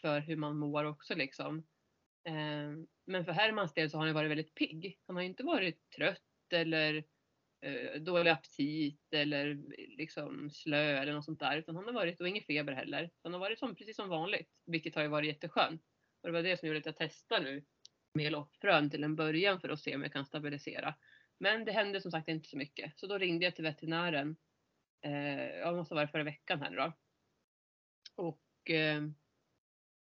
för 0.00 0.20
hur 0.20 0.36
man 0.36 0.56
mår 0.56 0.84
också 0.84 1.14
liksom. 1.14 1.58
Eh, 2.24 2.70
men 3.04 3.24
för 3.24 3.32
Hermans 3.32 3.74
del 3.74 3.90
så 3.90 3.96
har 3.96 4.00
han 4.00 4.08
ju 4.08 4.14
varit 4.14 4.30
väldigt 4.30 4.54
pigg. 4.54 4.98
Han 5.06 5.16
har 5.16 5.22
ju 5.22 5.28
inte 5.28 5.44
varit 5.44 5.90
trött 5.96 6.52
eller 6.52 7.04
eh, 7.60 8.00
dålig 8.00 8.30
aptit 8.30 9.12
eller 9.12 9.58
liksom 9.96 10.50
slö 10.50 10.98
eller 10.98 11.12
något 11.12 11.24
sånt 11.24 11.40
där. 11.40 11.56
Utan 11.58 11.76
han 11.76 11.84
har 11.84 11.92
varit, 11.92 12.20
och 12.20 12.28
ingen 12.28 12.44
feber 12.44 12.72
heller. 12.72 13.10
Han 13.22 13.32
har 13.32 13.40
varit 13.40 13.58
som, 13.58 13.74
precis 13.74 13.96
som 13.96 14.08
vanligt. 14.08 14.48
Vilket 14.66 14.94
har 14.94 15.02
ju 15.02 15.08
varit 15.08 15.28
jätteskönt. 15.28 15.82
Och 16.22 16.28
det 16.28 16.32
var 16.32 16.42
det 16.42 16.56
som 16.56 16.68
gjorde 16.68 16.78
att 16.78 16.86
jag 16.86 16.96
testade 16.96 17.44
nu 17.44 17.64
med 18.14 18.32
loppfrön 18.32 18.90
till 18.90 19.04
en 19.04 19.16
början 19.16 19.60
för 19.60 19.68
att 19.68 19.80
se 19.80 19.94
om 19.94 20.02
jag 20.02 20.12
kan 20.12 20.26
stabilisera. 20.26 20.94
Men 21.38 21.64
det 21.64 21.72
hände 21.72 22.00
som 22.00 22.10
sagt 22.10 22.28
inte 22.28 22.48
så 22.48 22.56
mycket. 22.56 22.98
Så 22.98 23.06
då 23.06 23.18
ringde 23.18 23.44
jag 23.44 23.54
till 23.54 23.64
veterinären. 23.64 24.36
Eh, 25.00 25.44
jag 25.44 25.76
måste 25.76 25.94
varit 25.94 26.10
förra 26.10 26.24
veckan 26.24 26.62
här 26.62 26.70
nu 26.70 26.76
då. 26.76 26.92
Och 28.14 28.70
eh, 28.70 29.02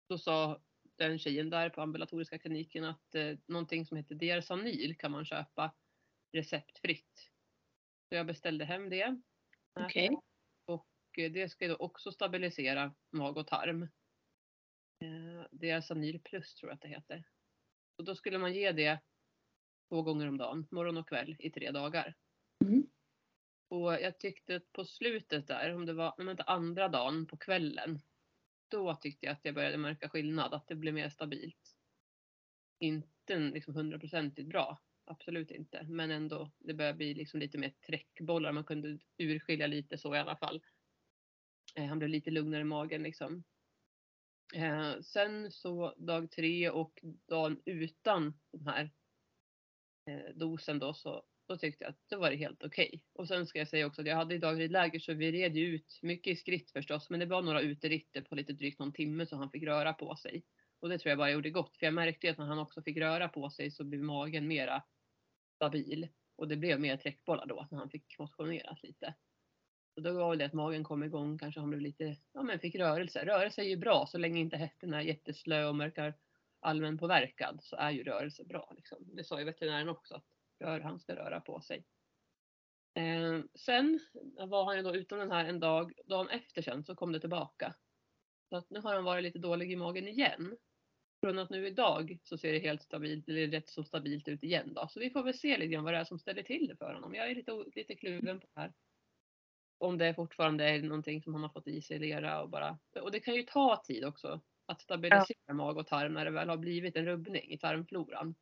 då 0.08 0.18
sa 0.18 0.62
den 0.96 1.18
tjejen 1.18 1.50
där 1.50 1.70
på 1.70 1.82
ambulatoriska 1.82 2.38
kliniken 2.38 2.84
att 2.84 3.14
eh, 3.14 3.38
någonting 3.46 3.86
som 3.86 3.96
heter 3.96 4.14
Diarsanil 4.14 4.96
kan 4.96 5.10
man 5.10 5.24
köpa 5.24 5.74
receptfritt. 6.32 7.30
Så 8.08 8.14
jag 8.14 8.26
beställde 8.26 8.64
hem 8.64 8.90
det. 8.90 9.20
Okej. 9.80 10.10
Och 10.64 11.18
eh, 11.18 11.32
det 11.32 11.48
ska 11.48 11.68
då 11.68 11.76
också 11.76 12.12
stabilisera 12.12 12.94
mag 13.10 13.36
och 13.36 13.46
tarm. 13.46 13.88
Eh, 15.04 15.46
Diarsanil 15.50 16.20
plus 16.20 16.54
tror 16.54 16.70
jag 16.70 16.74
att 16.74 16.82
det 16.82 16.88
heter. 16.88 17.24
Och 17.96 18.04
då 18.04 18.14
skulle 18.14 18.38
man 18.38 18.54
ge 18.54 18.72
det 18.72 19.00
två 19.88 20.02
gånger 20.02 20.28
om 20.28 20.38
dagen, 20.38 20.66
morgon 20.70 20.96
och 20.96 21.08
kväll 21.08 21.36
i 21.38 21.50
tre 21.50 21.70
dagar. 21.70 22.14
Mm. 22.64 22.86
Och 23.68 23.92
jag 23.92 24.18
tyckte 24.18 24.56
att 24.56 24.72
på 24.72 24.84
slutet 24.84 25.46
där, 25.46 25.74
om 25.74 25.86
det 25.86 25.92
var 25.92 26.20
om 26.20 26.28
inte 26.28 26.42
andra 26.42 26.88
dagen 26.88 27.26
på 27.26 27.36
kvällen. 27.36 28.00
Då 28.68 28.94
tyckte 28.94 29.26
jag 29.26 29.32
att 29.32 29.44
jag 29.44 29.54
började 29.54 29.76
märka 29.76 30.08
skillnad, 30.08 30.54
att 30.54 30.68
det 30.68 30.74
blev 30.74 30.94
mer 30.94 31.08
stabilt. 31.08 31.76
Inte 32.78 33.38
liksom 33.38 33.74
hundraprocentigt 33.74 34.48
bra. 34.48 34.78
absolut 35.04 35.50
inte. 35.50 35.82
Men 35.82 36.10
ändå, 36.10 36.50
det 36.58 36.74
börjar 36.74 36.94
bli 36.94 37.14
liksom 37.14 37.40
lite 37.40 37.58
mer 37.58 37.74
träckbollar. 37.86 38.52
Man 38.52 38.64
kunde 38.64 38.98
urskilja 39.18 39.66
lite 39.66 39.98
så 39.98 40.14
i 40.14 40.18
alla 40.18 40.36
fall. 40.36 40.62
Eh, 41.74 41.86
han 41.86 41.98
blev 41.98 42.08
lite 42.08 42.30
lugnare 42.30 42.60
i 42.60 42.64
magen 42.64 43.02
liksom. 43.02 43.44
Eh, 44.54 45.00
sen 45.00 45.50
så 45.50 45.94
dag 45.96 46.30
tre 46.30 46.70
och 46.70 47.04
dagen 47.28 47.62
utan 47.64 48.38
den 48.52 48.66
här 48.66 48.90
eh, 50.10 50.34
dosen 50.34 50.78
då 50.78 50.94
så 50.94 51.24
då 51.48 51.56
tyckte 51.56 51.84
jag 51.84 51.90
att 51.90 52.08
det 52.08 52.16
var 52.16 52.30
helt 52.30 52.64
okej. 52.64 52.86
Okay. 52.86 53.00
Och 53.12 53.28
sen 53.28 53.46
ska 53.46 53.58
jag 53.58 53.68
säga 53.68 53.86
också 53.86 54.00
att 54.00 54.06
jag 54.06 54.16
hade 54.16 54.34
i 54.34 54.38
dagridläger 54.38 54.98
så 54.98 55.14
vi 55.14 55.32
red 55.32 55.56
ju 55.56 55.66
ut 55.66 55.98
mycket 56.02 56.32
i 56.32 56.36
skritt 56.36 56.70
förstås 56.70 57.10
men 57.10 57.20
det 57.20 57.26
var 57.26 57.42
några 57.42 57.60
uteritter 57.60 58.20
på 58.20 58.34
lite 58.34 58.52
drygt 58.52 58.78
någon 58.78 58.92
timme 58.92 59.26
så 59.26 59.36
han 59.36 59.50
fick 59.50 59.62
röra 59.62 59.92
på 59.92 60.16
sig. 60.16 60.44
Och 60.80 60.88
det 60.88 60.98
tror 60.98 61.10
jag 61.10 61.18
bara 61.18 61.30
gjorde 61.30 61.50
gott 61.50 61.76
för 61.76 61.86
jag 61.86 61.94
märkte 61.94 62.30
att 62.30 62.38
när 62.38 62.46
han 62.46 62.58
också 62.58 62.82
fick 62.82 62.96
röra 62.96 63.28
på 63.28 63.50
sig 63.50 63.70
så 63.70 63.84
blev 63.84 64.02
magen 64.02 64.48
mera 64.48 64.82
stabil. 65.56 66.08
Och 66.36 66.48
det 66.48 66.56
blev 66.56 66.80
mer 66.80 66.96
träckbollar 66.96 67.46
då 67.46 67.68
när 67.70 67.78
han 67.78 67.90
fick 67.90 68.18
motioneras 68.18 68.82
lite. 68.82 69.14
Och 69.96 70.02
då 70.02 70.12
var 70.12 70.36
det 70.36 70.44
att 70.44 70.52
magen 70.52 70.84
kom 70.84 71.02
igång, 71.02 71.38
kanske 71.38 71.60
han 71.60 71.70
blev 71.70 71.80
lite, 71.80 72.16
ja 72.32 72.42
men 72.42 72.58
fick 72.58 72.74
rörelse. 72.74 73.24
Rörelse 73.24 73.62
är 73.62 73.68
ju 73.68 73.76
bra 73.76 74.06
så 74.06 74.18
länge 74.18 74.40
inte 74.40 74.56
hästen 74.56 74.94
är 74.94 75.00
jätteslö 75.00 75.64
och 75.64 75.80
verkar 75.80 76.14
allmänpåverkad 76.60 77.58
så 77.62 77.76
är 77.76 77.90
ju 77.90 78.04
rörelse 78.04 78.44
bra. 78.44 78.72
Liksom. 78.76 78.98
Det 79.16 79.24
sa 79.24 79.38
ju 79.38 79.44
veterinären 79.44 79.88
också 79.88 80.14
att 80.14 80.24
rör, 80.58 80.80
han 80.80 81.00
ska 81.00 81.16
röra 81.16 81.40
på 81.40 81.60
sig. 81.60 81.84
Eh, 82.94 83.40
sen 83.54 84.00
var 84.38 84.64
han 84.64 84.76
ju 84.76 84.82
då 84.82 84.96
utan 84.96 85.18
den 85.18 85.30
här 85.30 85.44
en 85.44 85.60
dag, 85.60 85.92
dagen 86.06 86.28
efter 86.28 86.62
sen 86.62 86.84
så 86.84 86.94
kom 86.94 87.12
det 87.12 87.20
tillbaka. 87.20 87.74
Så 88.48 88.56
att 88.56 88.70
nu 88.70 88.80
har 88.80 88.94
han 88.94 89.04
varit 89.04 89.22
lite 89.22 89.38
dålig 89.38 89.72
i 89.72 89.76
magen 89.76 90.08
igen. 90.08 90.56
Från 91.20 91.38
att 91.38 91.50
nu 91.50 91.66
idag 91.66 92.18
så 92.22 92.38
ser 92.38 92.52
det 92.52 92.58
helt 92.58 92.82
stabilt, 92.82 93.28
eller 93.28 93.46
rätt 93.46 93.68
så 93.68 93.84
stabilt 93.84 94.28
ut 94.28 94.42
igen 94.42 94.74
då. 94.74 94.88
Så 94.88 95.00
vi 95.00 95.10
får 95.10 95.22
väl 95.22 95.34
se 95.34 95.58
lite 95.58 95.72
grann 95.72 95.84
vad 95.84 95.94
det 95.94 95.98
är 95.98 96.04
som 96.04 96.18
ställer 96.18 96.42
till 96.42 96.66
det 96.66 96.76
för 96.76 96.94
honom. 96.94 97.14
Jag 97.14 97.30
är 97.30 97.34
lite, 97.34 97.64
lite 97.74 97.94
kluven 97.94 98.40
på 98.40 98.46
det 98.54 98.60
här. 98.60 98.72
Om 99.78 99.98
det 99.98 100.14
fortfarande 100.14 100.64
är 100.64 100.82
någonting 100.82 101.22
som 101.22 101.34
han 101.34 101.42
har 101.42 101.50
fått 101.50 101.68
i 101.68 101.82
sig 101.82 101.98
lera 101.98 102.42
och 102.42 102.48
bara, 102.48 102.78
och 103.00 103.10
det 103.10 103.20
kan 103.20 103.34
ju 103.34 103.42
ta 103.42 103.82
tid 103.84 104.04
också 104.04 104.40
att 104.66 104.80
stabilisera 104.80 105.38
ja. 105.46 105.54
mag 105.54 105.78
och 105.78 105.86
tarm 105.86 106.14
när 106.14 106.24
det 106.24 106.30
väl 106.30 106.48
har 106.48 106.56
blivit 106.56 106.96
en 106.96 107.04
rubbning 107.04 107.52
i 107.52 107.58
tarmfloran. 107.58 108.34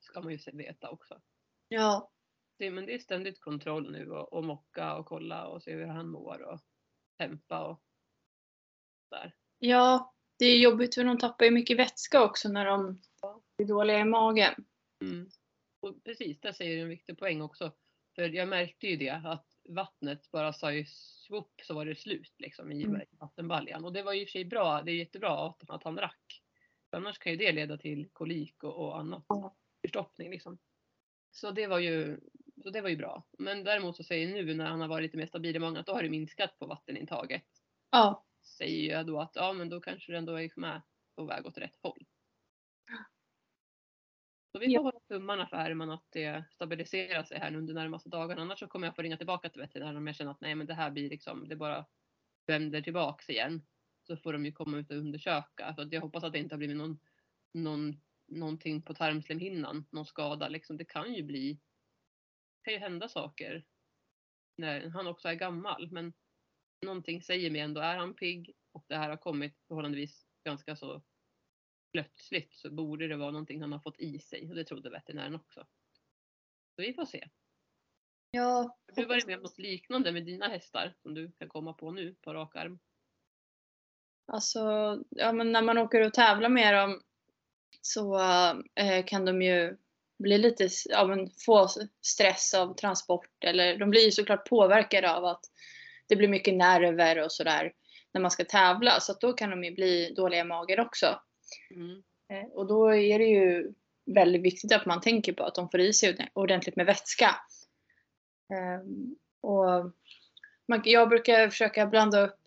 Ska 0.00 0.20
man 0.20 0.32
ju 0.32 0.38
veta 0.52 0.90
också. 0.90 1.20
Ja. 1.68 2.10
Det, 2.58 2.70
men 2.70 2.86
det 2.86 2.94
är 2.94 2.98
ständigt 2.98 3.40
kontroll 3.40 3.92
nu 3.92 4.10
och, 4.10 4.32
och 4.32 4.44
mocka 4.44 4.96
och 4.96 5.06
kolla 5.06 5.46
och 5.46 5.62
se 5.62 5.74
hur 5.74 5.86
han 5.86 6.08
mår 6.08 6.42
och 6.42 6.60
hämpa 7.18 7.66
och 7.66 7.82
där. 9.10 9.34
Ja, 9.58 10.14
det 10.38 10.46
är 10.46 10.58
jobbigt 10.58 10.94
för 10.94 11.04
de 11.04 11.18
tappar 11.18 11.44
ju 11.44 11.50
mycket 11.50 11.78
vätska 11.78 12.24
också 12.24 12.48
när 12.48 12.64
de 12.64 13.00
blir 13.56 13.66
dåliga 13.66 13.98
i 13.98 14.04
magen. 14.04 14.54
Mm. 15.04 15.30
Och 15.80 16.04
precis, 16.04 16.40
där 16.40 16.52
säger 16.52 16.76
du 16.76 16.82
en 16.82 16.88
viktig 16.88 17.18
poäng 17.18 17.42
också. 17.42 17.72
För 18.14 18.28
jag 18.28 18.48
märkte 18.48 18.86
ju 18.86 18.96
det 18.96 19.10
att 19.10 19.47
vattnet 19.68 20.30
bara 20.30 20.52
sa 20.52 20.72
ju 20.72 20.84
swoop 20.86 21.60
så 21.62 21.74
var 21.74 21.84
det 21.84 21.94
slut 21.94 22.34
liksom 22.38 22.72
i 22.72 22.82
mm. 22.82 23.00
vattenbaljan. 23.10 23.84
Och 23.84 23.92
det 23.92 24.02
var 24.02 24.12
ju 24.12 24.20
i 24.20 24.24
och 24.24 24.28
för 24.28 24.32
sig 24.32 24.44
bra, 24.44 24.82
det 24.82 24.90
är 24.90 24.96
jättebra 24.96 25.54
att, 25.68 25.84
han 25.84 25.94
drack. 25.94 26.42
Annars 26.90 27.18
kan 27.18 27.32
ju 27.32 27.38
det 27.38 27.52
leda 27.52 27.78
till 27.78 28.08
kolik 28.12 28.62
och, 28.62 28.76
och 28.76 28.98
annat. 28.98 29.24
Förstoppning 29.82 30.30
liksom. 30.30 30.58
Så 31.30 31.50
det 31.50 31.66
var 31.66 31.78
ju 31.78 32.20
så 32.62 32.70
det 32.70 32.80
var 32.80 32.88
ju 32.88 32.96
bra. 32.96 33.24
Men 33.38 33.64
däremot 33.64 33.96
så 33.96 34.02
säger 34.02 34.28
nu 34.28 34.54
när 34.54 34.66
han 34.66 34.80
har 34.80 34.88
varit 34.88 35.02
lite 35.02 35.16
mer 35.16 35.26
stabil 35.26 35.56
i 35.56 35.58
magen 35.58 35.76
att 35.76 35.86
då 35.86 35.92
har 35.92 36.02
det 36.02 36.10
minskat 36.10 36.58
på 36.58 36.66
vattenintaget. 36.66 37.44
Ja. 37.90 38.24
Säger 38.42 38.92
jag 38.92 39.06
då 39.06 39.20
att 39.20 39.32
ja 39.34 39.52
men 39.52 39.68
då 39.68 39.80
kanske 39.80 40.12
det 40.12 40.18
ändå 40.18 40.40
är 40.40 40.50
med 40.56 40.82
på 41.16 41.24
väg 41.24 41.46
åt 41.46 41.58
rätt 41.58 41.76
håll. 41.82 42.06
Så 44.52 44.58
vi 44.58 44.76
får 44.76 44.92
ja 44.94 44.97
tummarna 45.08 45.46
för 45.46 45.56
Herman 45.56 45.90
att 45.90 46.06
det 46.10 46.44
stabiliserar 46.50 47.24
sig 47.24 47.38
här 47.38 47.54
under 47.54 47.74
de 47.74 47.80
närmaste 47.80 48.08
dagarna. 48.08 48.42
Annars 48.42 48.58
så 48.58 48.66
kommer 48.66 48.86
jag 48.86 48.96
få 48.96 49.02
ringa 49.02 49.16
tillbaka 49.16 49.48
till 49.48 49.60
veterinären 49.60 49.96
om 49.96 50.06
jag 50.06 50.16
känner 50.16 50.30
att 50.30 50.40
nej 50.40 50.54
men 50.54 50.66
det 50.66 50.74
här 50.74 50.90
blir 50.90 51.10
liksom, 51.10 51.48
det 51.48 51.56
bara 51.56 51.86
vänder 52.46 52.80
tillbaks 52.80 53.30
igen. 53.30 53.66
Så 54.06 54.16
får 54.16 54.32
de 54.32 54.46
ju 54.46 54.52
komma 54.52 54.78
ut 54.78 54.90
och 54.90 54.96
undersöka. 54.96 55.74
Så 55.74 55.88
jag 55.90 56.00
hoppas 56.00 56.24
att 56.24 56.32
det 56.32 56.38
inte 56.38 56.54
har 56.54 56.58
blivit 56.58 56.76
någon, 56.76 57.00
någon, 57.52 58.00
någonting 58.26 58.82
på 58.82 58.94
tarmslemhinnan, 58.94 59.86
någon 59.92 60.06
skada 60.06 60.48
liksom. 60.48 60.76
Det 60.76 60.84
kan 60.84 61.14
ju 61.14 61.22
bli, 61.22 61.52
det 61.52 62.64
kan 62.64 62.72
ju 62.72 62.80
hända 62.80 63.08
saker 63.08 63.64
när 64.56 64.88
han 64.88 65.06
också 65.06 65.28
är 65.28 65.34
gammal. 65.34 65.88
Men 65.92 66.12
någonting 66.82 67.22
säger 67.22 67.50
mig 67.50 67.60
ändå, 67.60 67.80
är 67.80 67.96
han 67.96 68.14
pigg 68.14 68.54
och 68.72 68.84
det 68.88 68.96
här 68.96 69.08
har 69.08 69.16
kommit 69.16 69.58
förhållandevis 69.68 70.26
ganska 70.44 70.76
så 70.76 71.02
plötsligt 71.92 72.54
så 72.54 72.70
borde 72.70 73.08
det 73.08 73.16
vara 73.16 73.30
någonting 73.30 73.60
han 73.60 73.72
har 73.72 73.78
fått 73.78 74.00
i 74.00 74.18
sig 74.18 74.48
och 74.48 74.54
det 74.54 74.64
trodde 74.64 74.90
veterinären 74.90 75.34
också. 75.34 75.66
Så 76.76 76.82
vi 76.82 76.94
får 76.94 77.04
se. 77.04 77.28
Ja. 78.30 78.76
Har 78.96 79.02
du 79.02 79.08
varit 79.08 79.26
med 79.26 79.36
om 79.36 79.42
något 79.42 79.58
liknande 79.58 80.12
med 80.12 80.24
dina 80.24 80.48
hästar 80.48 80.94
som 81.02 81.14
du 81.14 81.32
kan 81.32 81.48
komma 81.48 81.72
på 81.72 81.90
nu 81.90 82.14
på 82.20 82.34
rak 82.34 82.56
arm? 82.56 82.78
Alltså, 84.26 84.60
ja 85.10 85.32
men 85.32 85.52
när 85.52 85.62
man 85.62 85.78
åker 85.78 86.00
och 86.00 86.14
tävlar 86.14 86.48
med 86.48 86.74
dem 86.74 87.02
så 87.80 88.18
eh, 88.74 89.04
kan 89.06 89.24
de 89.24 89.42
ju 89.42 89.76
bli 90.18 90.38
lite, 90.38 90.68
ja 90.88 91.06
men 91.06 91.30
få 91.46 91.68
stress 92.02 92.54
av 92.54 92.74
transport 92.74 93.44
eller 93.44 93.78
de 93.78 93.90
blir 93.90 94.04
ju 94.04 94.10
såklart 94.10 94.48
påverkade 94.48 95.14
av 95.14 95.24
att 95.24 95.44
det 96.06 96.16
blir 96.16 96.28
mycket 96.28 96.54
nerver 96.54 97.24
och 97.24 97.32
sådär 97.32 97.72
när 98.12 98.20
man 98.20 98.30
ska 98.30 98.44
tävla 98.44 99.00
så 99.00 99.12
att 99.12 99.20
då 99.20 99.32
kan 99.32 99.50
de 99.50 99.64
ju 99.64 99.70
bli 99.70 100.14
dåliga 100.14 100.40
i 100.40 100.44
magen 100.44 100.80
också. 100.80 101.20
Mm. 101.70 102.02
Eh, 102.28 102.52
och 102.52 102.66
då 102.66 102.94
är 102.94 103.18
det 103.18 103.24
ju 103.24 103.72
väldigt 104.06 104.42
viktigt 104.42 104.72
att 104.72 104.86
man 104.86 105.00
tänker 105.00 105.32
på 105.32 105.44
att 105.44 105.54
de 105.54 105.70
får 105.70 105.80
i 105.80 105.92
sig 105.92 106.30
ordentligt 106.32 106.76
med 106.76 106.86
vätska. 106.86 107.34
Ehm, 108.54 109.16
och 109.40 109.92
jag 110.84 111.08
brukar 111.08 111.50
försöka 111.50 111.86
blanda 111.86 112.20
upp, 112.20 112.40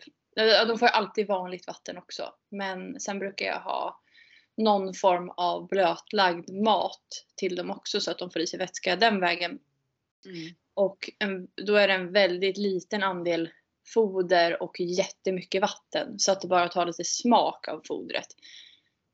de 0.66 0.78
får 0.78 0.86
alltid 0.86 1.26
vanligt 1.26 1.66
vatten 1.66 1.98
också, 1.98 2.34
men 2.50 3.00
sen 3.00 3.18
brukar 3.18 3.46
jag 3.46 3.60
ha 3.60 4.02
någon 4.56 4.94
form 4.94 5.30
av 5.30 5.68
blötlagd 5.68 6.50
mat 6.50 7.26
till 7.36 7.56
dem 7.56 7.70
också 7.70 8.00
så 8.00 8.10
att 8.10 8.18
de 8.18 8.30
får 8.30 8.42
i 8.42 8.46
sig 8.46 8.58
vätska 8.58 8.96
den 8.96 9.20
vägen. 9.20 9.58
Mm. 10.26 10.54
Och 10.74 11.10
en, 11.18 11.48
då 11.66 11.74
är 11.74 11.88
det 11.88 11.94
en 11.94 12.12
väldigt 12.12 12.56
liten 12.56 13.02
andel 13.02 13.50
foder 13.94 14.62
och 14.62 14.80
jättemycket 14.80 15.62
vatten 15.62 16.18
så 16.18 16.32
att 16.32 16.40
det 16.40 16.48
bara 16.48 16.68
tar 16.68 16.86
lite 16.86 17.04
smak 17.04 17.68
av 17.68 17.82
fodret. 17.86 18.26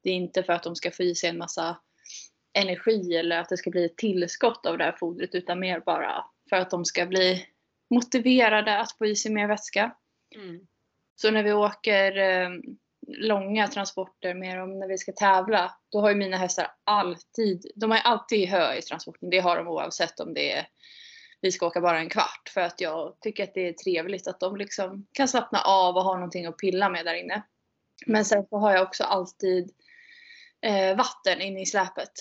Det 0.02 0.10
är 0.10 0.14
inte 0.14 0.42
för 0.42 0.52
att 0.52 0.62
de 0.62 0.76
ska 0.76 0.90
få 0.90 1.02
i 1.02 1.14
sig 1.14 1.30
en 1.30 1.38
massa 1.38 1.76
energi 2.52 3.16
eller 3.16 3.38
att 3.38 3.48
det 3.48 3.56
ska 3.56 3.70
bli 3.70 3.84
ett 3.84 3.96
tillskott 3.96 4.66
av 4.66 4.78
det 4.78 4.84
här 4.84 4.96
fodret 5.00 5.34
utan 5.34 5.60
mer 5.60 5.80
bara 5.80 6.24
för 6.50 6.56
att 6.56 6.70
de 6.70 6.84
ska 6.84 7.06
bli 7.06 7.46
motiverade 7.90 8.78
att 8.78 8.92
få 8.98 9.06
i 9.06 9.16
sig 9.16 9.32
mer 9.32 9.48
vätska. 9.48 9.96
Mm. 10.34 10.66
Så 11.16 11.30
när 11.30 11.42
vi 11.42 11.52
åker 11.52 12.16
eh, 12.16 12.50
långa 13.06 13.68
transporter 13.68 14.34
med 14.34 14.58
dem 14.58 14.78
när 14.78 14.88
vi 14.88 14.98
ska 14.98 15.12
tävla, 15.12 15.74
då 15.88 16.00
har 16.00 16.08
ju 16.08 16.16
mina 16.16 16.36
hästar 16.36 16.66
alltid, 16.84 17.66
de 17.74 17.90
har 17.90 17.98
alltid 17.98 18.48
hö 18.48 18.74
i 18.74 18.82
transporten. 18.82 19.30
Det 19.30 19.38
har 19.38 19.56
de 19.56 19.68
oavsett 19.68 20.20
om 20.20 20.34
det 20.34 20.52
är 20.52 20.66
vi 21.40 21.52
ska 21.52 21.66
åka 21.66 21.80
bara 21.80 21.98
en 21.98 22.08
kvart 22.08 22.50
för 22.54 22.60
att 22.60 22.80
jag 22.80 23.16
tycker 23.20 23.44
att 23.44 23.54
det 23.54 23.68
är 23.68 23.72
trevligt 23.72 24.28
att 24.28 24.40
de 24.40 24.56
liksom 24.56 25.06
kan 25.12 25.28
slappna 25.28 25.60
av 25.60 25.96
och 25.96 26.04
ha 26.04 26.14
någonting 26.14 26.46
att 26.46 26.56
pilla 26.56 26.88
med 26.88 27.04
där 27.04 27.14
inne. 27.14 27.42
Men 28.06 28.24
sen 28.24 28.46
så 28.50 28.56
har 28.56 28.72
jag 28.72 28.82
också 28.82 29.04
alltid 29.04 29.70
eh, 30.66 30.96
vatten 30.96 31.40
inne 31.40 31.60
i 31.60 31.66
släpet. 31.66 32.12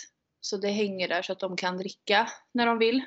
Så 0.41 0.57
det 0.57 0.69
hänger 0.69 1.07
där 1.07 1.21
så 1.21 1.31
att 1.31 1.39
de 1.39 1.57
kan 1.57 1.77
dricka 1.77 2.29
när 2.53 2.65
de 2.65 2.77
vill. 2.77 3.05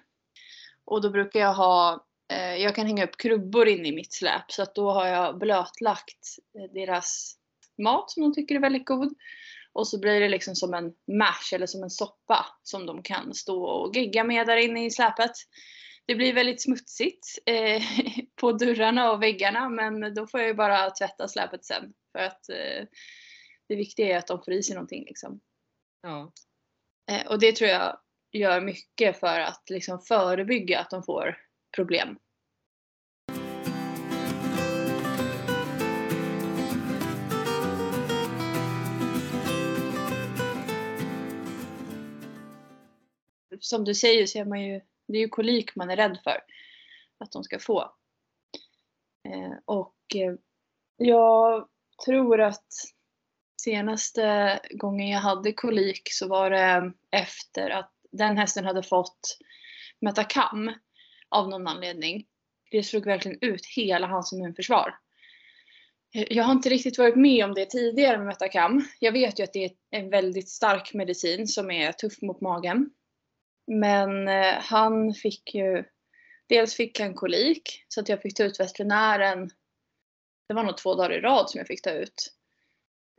Och 0.84 1.02
då 1.02 1.10
brukar 1.10 1.40
jag 1.40 1.54
ha, 1.54 2.06
eh, 2.32 2.56
jag 2.56 2.74
kan 2.74 2.86
hänga 2.86 3.04
upp 3.04 3.16
krubbor 3.16 3.68
inne 3.68 3.88
i 3.88 3.92
mitt 3.92 4.12
släp 4.12 4.52
så 4.52 4.62
att 4.62 4.74
då 4.74 4.90
har 4.90 5.06
jag 5.06 5.38
blötlagt 5.38 6.36
eh, 6.58 6.72
deras 6.74 7.36
mat 7.78 8.10
som 8.10 8.22
de 8.22 8.34
tycker 8.34 8.54
är 8.54 8.60
väldigt 8.60 8.86
god. 8.86 9.14
Och 9.72 9.88
så 9.88 10.00
blir 10.00 10.20
det 10.20 10.28
liksom 10.28 10.54
som 10.54 10.74
en 10.74 10.92
mash 11.18 11.54
eller 11.54 11.66
som 11.66 11.82
en 11.82 11.90
soppa 11.90 12.46
som 12.62 12.86
de 12.86 13.02
kan 13.02 13.34
stå 13.34 13.64
och 13.64 13.96
gegga 13.96 14.24
med 14.24 14.46
där 14.46 14.56
inne 14.56 14.86
i 14.86 14.90
släpet. 14.90 15.32
Det 16.06 16.14
blir 16.14 16.32
väldigt 16.32 16.62
smutsigt 16.62 17.38
eh, 17.46 17.82
på 18.40 18.52
dörrarna 18.52 19.12
och 19.12 19.22
väggarna 19.22 19.68
men 19.68 20.14
då 20.14 20.26
får 20.26 20.40
jag 20.40 20.48
ju 20.48 20.54
bara 20.54 20.90
tvätta 20.90 21.28
släpet 21.28 21.64
sen. 21.64 21.92
För 22.12 22.18
att 22.18 22.48
eh, 22.48 22.86
det 23.70 23.76
viktiga 23.76 24.14
är 24.14 24.18
att 24.18 24.26
de 24.26 24.42
får 24.42 24.54
i 24.54 24.62
sig 24.62 24.74
någonting 24.74 25.04
liksom. 25.04 25.40
Ja. 26.02 26.32
Eh, 27.10 27.26
och 27.26 27.38
det 27.38 27.56
tror 27.56 27.70
jag 27.70 28.00
gör 28.32 28.60
mycket 28.60 29.20
för 29.20 29.40
att 29.40 29.70
liksom 29.70 30.00
förebygga 30.00 30.80
att 30.80 30.90
de 30.90 31.02
får 31.02 31.38
problem. 31.76 32.18
Som 43.60 43.84
du 43.84 43.94
säger 43.94 44.26
så 44.26 44.38
är 44.38 44.44
man 44.44 44.62
ju, 44.62 44.80
det 45.06 45.18
är 45.18 45.22
ju 45.22 45.28
kolik 45.28 45.76
man 45.76 45.90
är 45.90 45.96
rädd 45.96 46.20
för 46.24 46.40
att 47.18 47.32
de 47.32 47.44
ska 47.44 47.58
få. 47.58 47.80
Eh, 49.28 49.54
och 49.64 49.96
eh, 50.14 50.34
jag 50.96 51.68
tror 52.04 52.40
att 52.40 52.72
senaste 53.62 54.60
gången 54.70 55.08
jag 55.08 55.20
hade 55.20 55.52
kolik 55.52 56.08
så 56.12 56.28
var 56.28 56.50
det 56.50 56.92
efter 57.10 57.70
att 57.70 57.92
den 58.12 58.36
hästen 58.36 58.64
hade 58.64 58.82
fått 58.82 59.38
Metacam 60.00 60.72
av 61.28 61.48
någon 61.48 61.66
anledning. 61.66 62.26
Det 62.70 62.82
slog 62.82 63.06
verkligen 63.06 63.38
ut 63.40 63.66
hela 63.66 64.06
hans 64.06 64.32
immunförsvar. 64.32 64.94
Jag 66.12 66.44
har 66.44 66.52
inte 66.52 66.68
riktigt 66.68 66.98
varit 66.98 67.16
med 67.16 67.44
om 67.44 67.54
det 67.54 67.70
tidigare 67.70 68.18
med 68.18 68.26
Metacam. 68.26 68.84
Jag 69.00 69.12
vet 69.12 69.38
ju 69.38 69.44
att 69.44 69.52
det 69.52 69.64
är 69.64 69.70
en 69.90 70.10
väldigt 70.10 70.48
stark 70.48 70.94
medicin 70.94 71.46
som 71.46 71.70
är 71.70 71.92
tuff 71.92 72.22
mot 72.22 72.40
magen. 72.40 72.90
Men 73.66 74.28
eh, 74.28 74.54
han 74.54 75.14
fick 75.14 75.54
ju, 75.54 75.84
dels 76.48 76.74
fick 76.74 77.00
han 77.00 77.14
kolik 77.14 77.84
så 77.88 78.00
att 78.00 78.08
jag 78.08 78.22
fick 78.22 78.36
ta 78.36 78.44
ut 78.44 78.60
veterinären. 78.60 79.50
Det 80.48 80.54
var 80.54 80.62
nog 80.62 80.76
två 80.76 80.94
dagar 80.94 81.12
i 81.12 81.20
rad 81.20 81.50
som 81.50 81.58
jag 81.58 81.66
fick 81.66 81.82
ta 81.82 81.90
ut. 81.90 82.32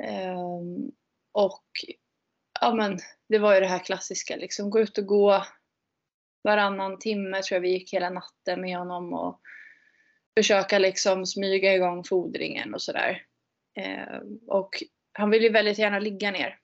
Ehm, 0.04 0.92
och 1.32 1.66
ja 2.62 2.74
men 2.74 3.00
det 3.30 3.40
var 3.40 3.54
ju 3.54 3.60
det 3.60 3.68
här 3.68 3.86
klassiska 3.86 4.36
liksom 4.36 4.70
gå 4.70 4.80
ut 4.80 4.98
och 4.98 5.06
gå 5.06 5.44
varannan 6.44 7.00
timme 7.00 7.42
tror 7.42 7.56
jag 7.56 7.62
vi 7.62 7.70
gick 7.70 7.94
hela 7.94 8.10
natten 8.10 8.62
med 8.62 8.78
honom 8.78 9.14
och 9.14 9.42
försöka 10.38 10.80
liksom 10.80 11.26
smyga 11.26 11.76
igång 11.76 12.04
fodringen 12.04 12.74
och 12.74 12.82
sådär. 12.82 13.26
Eh, 13.78 14.20
och 14.48 14.84
han 15.14 15.30
vill 15.30 15.44
ju 15.44 15.50
väldigt 15.50 15.78
gärna 15.78 16.00
ligga 16.00 16.32
ner. 16.32 16.58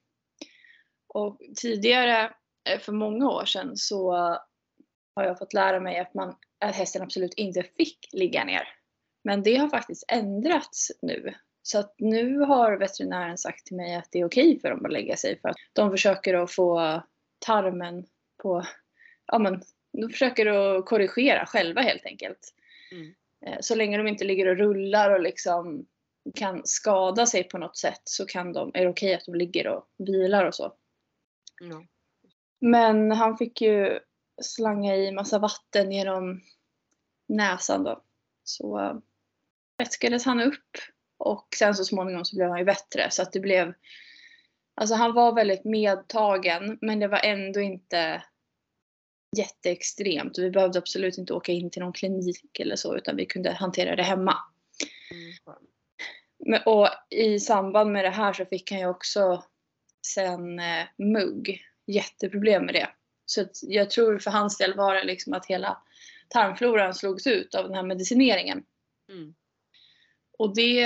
Och 1.07 1.39
tidigare, 1.61 2.33
eh, 2.69 2.79
för 2.79 2.91
många 2.91 3.29
år 3.29 3.45
sedan, 3.45 3.77
så 3.77 4.11
har 5.15 5.23
jag 5.23 5.39
fått 5.39 5.53
lära 5.53 5.79
mig 5.79 5.99
att, 5.99 6.13
man, 6.13 6.35
att 6.65 6.75
hästen 6.75 7.01
absolut 7.01 7.33
inte 7.33 7.63
fick 7.63 8.09
ligga 8.11 8.43
ner. 8.43 8.67
Men 9.23 9.43
det 9.43 9.55
har 9.55 9.69
faktiskt 9.69 10.05
ändrats 10.11 10.91
nu. 11.01 11.33
Så 11.67 11.79
att 11.79 11.95
nu 11.97 12.39
har 12.39 12.77
veterinären 12.77 13.37
sagt 13.37 13.65
till 13.65 13.75
mig 13.75 13.95
att 13.95 14.07
det 14.11 14.19
är 14.19 14.25
okej 14.25 14.59
för 14.59 14.69
dem 14.69 14.85
att 14.85 14.91
lägga 14.91 15.17
sig 15.17 15.39
för 15.39 15.49
att 15.49 15.55
de 15.73 15.91
försöker 15.91 16.33
att 16.33 16.51
få 16.51 17.01
tarmen 17.39 18.05
på, 18.43 18.63
ja 19.25 19.39
men, 19.39 19.61
de 19.93 20.09
försöker 20.09 20.45
att 20.45 20.85
korrigera 20.85 21.45
själva 21.45 21.81
helt 21.81 22.05
enkelt. 22.05 22.53
Mm. 22.91 23.13
Eh, 23.45 23.57
så 23.61 23.75
länge 23.75 23.97
de 23.97 24.07
inte 24.07 24.25
ligger 24.25 24.47
och 24.47 24.57
rullar 24.57 25.11
och 25.11 25.21
liksom 25.21 25.85
kan 26.35 26.61
skada 26.63 27.25
sig 27.25 27.43
på 27.43 27.57
något 27.57 27.77
sätt 27.77 28.01
så 28.03 28.25
kan 28.25 28.53
de, 28.53 28.71
är 28.73 28.83
det 28.83 28.89
okej 28.89 29.13
att 29.13 29.25
de 29.25 29.35
ligger 29.35 29.67
och 29.67 29.87
vilar 29.97 30.45
och 30.45 30.55
så. 30.55 30.73
Mm. 31.61 31.87
Men 32.59 33.11
han 33.11 33.37
fick 33.37 33.61
ju 33.61 33.99
slanga 34.41 34.95
i 34.95 35.11
massa 35.11 35.39
vatten 35.39 35.91
genom 35.91 36.41
näsan 37.27 37.83
då. 37.83 38.03
Så 38.43 39.01
vätskades 39.77 40.25
han 40.25 40.41
upp 40.41 40.77
och 41.17 41.47
sen 41.59 41.75
så 41.75 41.85
småningom 41.85 42.25
så 42.25 42.35
blev 42.35 42.49
han 42.49 42.59
ju 42.59 42.65
bättre 42.65 43.11
så 43.11 43.21
att 43.21 43.33
det 43.33 43.39
blev 43.39 43.73
Alltså 44.81 44.95
han 44.95 45.13
var 45.13 45.35
väldigt 45.35 45.65
medtagen 45.65 46.77
men 46.81 46.99
det 46.99 47.07
var 47.07 47.19
ändå 47.23 47.59
inte 47.59 48.23
jätteextremt. 49.37 50.37
Vi 50.37 50.51
behövde 50.51 50.79
absolut 50.79 51.17
inte 51.17 51.33
åka 51.33 51.51
in 51.51 51.69
till 51.69 51.81
någon 51.81 51.93
klinik 51.93 52.59
eller 52.59 52.75
så 52.75 52.97
utan 52.97 53.15
vi 53.15 53.25
kunde 53.25 53.51
hantera 53.51 53.95
det 53.95 54.03
hemma. 54.03 54.35
Mm. 56.45 56.61
och 56.65 56.89
i 57.09 57.39
samband 57.39 57.91
med 57.91 58.05
det 58.05 58.09
här 58.09 58.33
så 58.33 58.45
fick 58.45 58.71
han 58.71 58.79
ju 58.79 58.87
också 58.87 59.43
sen 60.07 60.59
eh, 60.59 60.85
mugg. 60.97 61.63
Jätteproblem 61.87 62.65
med 62.65 62.73
det. 62.75 62.89
Så 63.25 63.45
jag 63.61 63.89
tror 63.89 64.19
för 64.19 64.31
hans 64.31 64.57
del 64.57 64.73
var 64.73 64.95
det 64.95 65.03
liksom 65.03 65.33
att 65.33 65.45
hela 65.45 65.81
tarmfloran 66.29 66.93
slogs 66.93 67.27
ut 67.27 67.55
av 67.55 67.63
den 67.63 67.73
här 67.73 67.83
medicineringen. 67.83 68.63
Mm. 69.09 69.35
Och 70.37 70.55
det, 70.55 70.83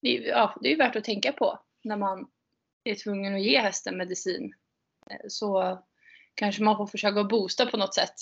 det, 0.00 0.08
ja, 0.08 0.56
det 0.60 0.72
är 0.72 0.76
värt 0.76 0.96
att 0.96 1.04
tänka 1.04 1.32
på 1.32 1.60
när 1.82 1.96
man 1.96 2.30
är 2.84 2.94
tvungen 2.94 3.34
att 3.34 3.42
ge 3.42 3.58
hästen 3.58 3.96
medicin. 3.96 4.54
Eh, 5.10 5.26
så 5.28 5.78
kanske 6.34 6.62
man 6.62 6.76
får 6.76 6.86
försöka 6.86 7.24
boosta 7.24 7.66
på 7.66 7.76
något 7.76 7.94
sätt 7.94 8.14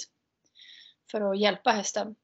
för 1.10 1.20
att 1.20 1.38
hjälpa 1.38 1.70
hästen. 1.70 2.14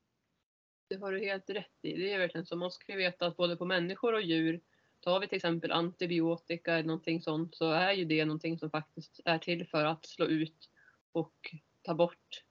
Det 0.89 0.97
har 0.97 1.13
du 1.13 1.25
helt 1.25 1.51
rätt 1.51 1.79
i. 1.83 1.93
Det 1.93 2.13
är 2.13 2.19
verkligen 2.19 2.47
så. 2.47 2.57
Man 2.57 2.71
ska 2.71 2.97
veta 2.97 3.27
att 3.27 3.37
både 3.37 3.57
på 3.57 3.65
människor 3.65 4.13
och 4.13 4.23
djur, 4.23 4.61
tar 5.01 5.21
vi 5.21 5.29
till 5.29 5.37
exempel 5.37 5.73
antibiotika 5.73 6.75
eller 6.75 6.87
någonting 6.87 7.23
sånt 7.23 7.55
så 7.55 7.71
är 7.71 7.93
ju 7.93 8.05
det 8.05 8.25
någonting 8.25 8.59
som 8.59 8.71
faktiskt 8.71 9.21
är 9.25 9.39
till 9.39 9.67
för 9.67 9.85
att 9.85 10.07
slå 10.07 10.27
ut 10.27 10.71
och 11.13 11.55
ta 11.83 11.95
bort 11.95 12.45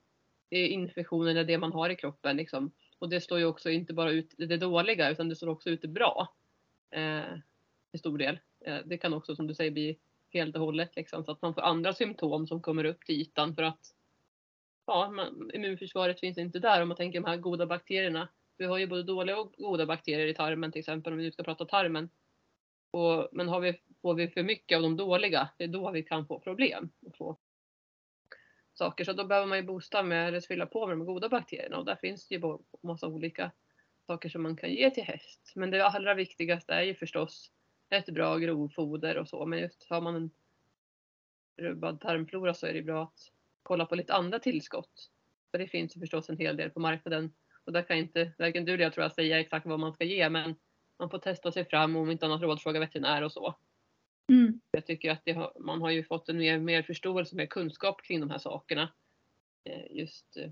eh, 0.49 0.71
infektionen 0.71 1.27
eller 1.27 1.43
det 1.43 1.57
man 1.57 1.71
har 1.71 1.89
i 1.89 1.95
kroppen. 1.95 2.37
Liksom. 2.37 2.71
Och 2.99 3.09
det 3.09 3.21
står 3.21 3.39
ju 3.39 3.45
också 3.45 3.69
inte 3.69 3.93
bara 3.93 4.11
ut 4.11 4.35
det 4.37 4.57
dåliga 4.57 5.09
utan 5.09 5.29
det 5.29 5.35
står 5.35 5.47
också 5.47 5.69
ut 5.69 5.81
det 5.81 5.87
bra. 5.87 6.33
Eh, 6.91 7.37
till 7.91 7.99
stor 7.99 8.17
del. 8.17 8.39
Eh, 8.65 8.77
det 8.85 8.97
kan 8.97 9.13
också 9.13 9.35
som 9.35 9.47
du 9.47 9.55
säger 9.55 9.71
bli 9.71 9.99
helt 10.29 10.55
och 10.55 10.61
hållet. 10.61 10.95
Liksom, 10.95 11.25
så 11.25 11.31
att 11.31 11.41
man 11.41 11.53
får 11.53 11.61
andra 11.61 11.93
symptom 11.93 12.47
som 12.47 12.61
kommer 12.61 12.83
upp 12.83 13.05
till 13.05 13.21
ytan 13.21 13.55
för 13.55 13.63
att 13.63 13.95
ja, 14.87 15.11
man, 15.11 15.51
immunförsvaret 15.53 16.19
finns 16.19 16.37
inte 16.37 16.59
där 16.59 16.81
om 16.81 16.87
man 16.87 16.97
tänker 16.97 17.21
de 17.21 17.27
här 17.27 17.37
goda 17.37 17.65
bakterierna. 17.65 18.27
Vi 18.57 18.65
har 18.65 18.77
ju 18.77 18.87
både 18.87 19.03
dåliga 19.03 19.39
och 19.39 19.53
goda 19.57 19.85
bakterier 19.85 20.27
i 20.27 20.33
tarmen 20.33 20.71
till 20.71 20.79
exempel 20.79 21.13
om 21.13 21.17
vi 21.17 21.23
nu 21.23 21.31
ska 21.31 21.43
prata 21.43 21.65
tarmen. 21.65 22.09
Och, 22.91 23.29
men 23.31 23.47
har 23.47 23.59
vi, 23.59 23.81
får 24.01 24.13
vi 24.13 24.27
för 24.27 24.43
mycket 24.43 24.75
av 24.75 24.81
de 24.81 24.97
dåliga, 24.97 25.49
det 25.57 25.63
är 25.63 25.67
då 25.67 25.91
vi 25.91 26.03
kan 26.03 26.27
få 26.27 26.39
problem. 26.39 26.89
Och 27.05 27.17
få 27.17 27.37
saker. 28.77 29.05
Så 29.05 29.13
då 29.13 29.25
behöver 29.25 29.47
man 29.47 29.57
ju 29.57 29.63
boosta 29.63 30.03
med, 30.03 30.27
eller 30.27 30.41
fylla 30.41 30.65
på 30.65 30.87
med 30.87 30.97
de 30.97 31.05
goda 31.05 31.29
bakterierna 31.29 31.77
och 31.77 31.85
där 31.85 31.95
finns 31.95 32.27
det 32.27 32.35
ju 32.35 32.57
massa 32.83 33.07
olika 33.07 33.51
saker 34.07 34.29
som 34.29 34.43
man 34.43 34.57
kan 34.57 34.71
ge 34.71 34.89
till 34.89 35.03
häst. 35.03 35.51
Men 35.55 35.71
det 35.71 35.85
allra 35.85 36.13
viktigaste 36.13 36.73
är 36.73 36.81
ju 36.81 36.95
förstås 36.95 37.51
ett 37.89 38.05
bra 38.05 38.37
grovfoder 38.37 39.17
och 39.17 39.27
så. 39.27 39.45
Men 39.45 39.59
just 39.59 39.85
har 39.89 40.01
man 40.01 40.15
en 40.15 40.31
rubbad 41.57 42.01
tarmflora 42.01 42.53
så 42.53 42.67
är 42.67 42.73
det 42.73 42.81
bra 42.81 43.03
att 43.03 43.31
kolla 43.63 43.85
på 43.85 43.95
lite 43.95 44.13
andra 44.13 44.39
tillskott. 44.39 45.09
För 45.51 45.57
det 45.57 45.67
finns 45.67 45.95
ju 45.95 45.99
förstås 45.99 46.29
en 46.29 46.37
hel 46.37 46.57
del 46.57 46.69
på 46.69 46.79
marknaden. 46.79 47.33
Och 47.65 47.73
där 47.73 47.81
kan 47.81 47.97
inte 47.97 48.31
varken 48.37 48.65
du 48.65 48.73
eller 48.73 48.83
jag 48.83 48.93
tror 48.93 49.03
jag 49.03 49.11
säga 49.11 49.39
exakt 49.39 49.65
vad 49.65 49.79
man 49.79 49.93
ska 49.93 50.03
ge 50.03 50.29
men 50.29 50.55
man 50.99 51.09
får 51.09 51.19
testa 51.19 51.51
sig 51.51 51.65
fram 51.65 51.95
och 51.95 52.01
om 52.01 52.11
inte 52.11 52.25
annat 52.25 52.41
rådfråga 52.41 52.79
veterinär 52.79 53.21
och 53.21 53.31
så. 53.31 53.55
Mm. 54.29 54.61
Jag 54.71 54.85
tycker 54.85 55.11
att 55.11 55.35
har, 55.35 55.53
man 55.59 55.81
har 55.81 55.89
ju 55.89 56.03
fått 56.03 56.29
en 56.29 56.37
mer, 56.37 56.59
mer 56.59 56.83
förståelse, 56.83 57.35
mer 57.35 57.45
kunskap 57.45 58.01
kring 58.01 58.19
de 58.19 58.29
här 58.29 58.37
sakerna. 58.37 58.93
Eh, 59.63 59.97
just 59.97 60.37
eh, 60.37 60.51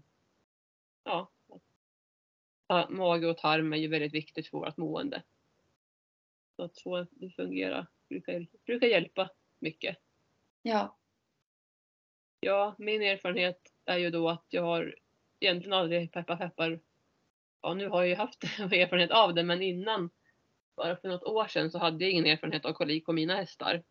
ja, 1.03 1.31
mage 2.89 3.27
och 3.27 3.37
tarm 3.37 3.73
är 3.73 3.77
ju 3.77 3.87
väldigt 3.87 4.13
viktigt 4.13 4.47
för 4.47 4.57
vårt 4.57 4.77
mående. 4.77 5.23
Så 6.55 6.63
att 6.63 6.79
få 6.79 7.07
det 7.11 7.29
fungera 7.29 7.87
brukar, 8.09 8.47
brukar 8.65 8.87
hjälpa 8.87 9.29
mycket. 9.59 9.97
Ja. 10.61 10.97
Ja, 12.39 12.75
min 12.77 13.01
erfarenhet 13.01 13.73
är 13.85 13.97
ju 13.97 14.09
då 14.09 14.29
att 14.29 14.45
jag 14.49 14.63
har 14.63 14.95
egentligen 15.39 15.73
aldrig 15.73 16.11
peppar 16.11 16.35
peppar. 16.35 16.79
Ja, 17.61 17.73
nu 17.73 17.89
har 17.89 18.01
jag 18.01 18.09
ju 18.09 18.15
haft 18.15 18.43
erfarenhet 18.59 19.11
av 19.11 19.33
det, 19.33 19.43
men 19.43 19.61
innan, 19.61 20.09
bara 20.75 20.95
för 20.95 21.07
något 21.07 21.23
år 21.23 21.47
sedan, 21.47 21.71
så 21.71 21.77
hade 21.77 22.03
jag 22.03 22.11
ingen 22.11 22.25
erfarenhet 22.25 22.65
av 22.65 22.73
kolik 22.73 23.05
på 23.05 23.13
mina 23.13 23.35
hästar. 23.35 23.83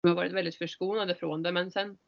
Jag 0.00 0.10
har 0.10 0.16
varit 0.16 0.32
väldigt 0.32 0.58
förskonade 0.58 1.14
från 1.14 1.42
det, 1.42 1.52
men 1.52 1.70
sen 1.70 1.98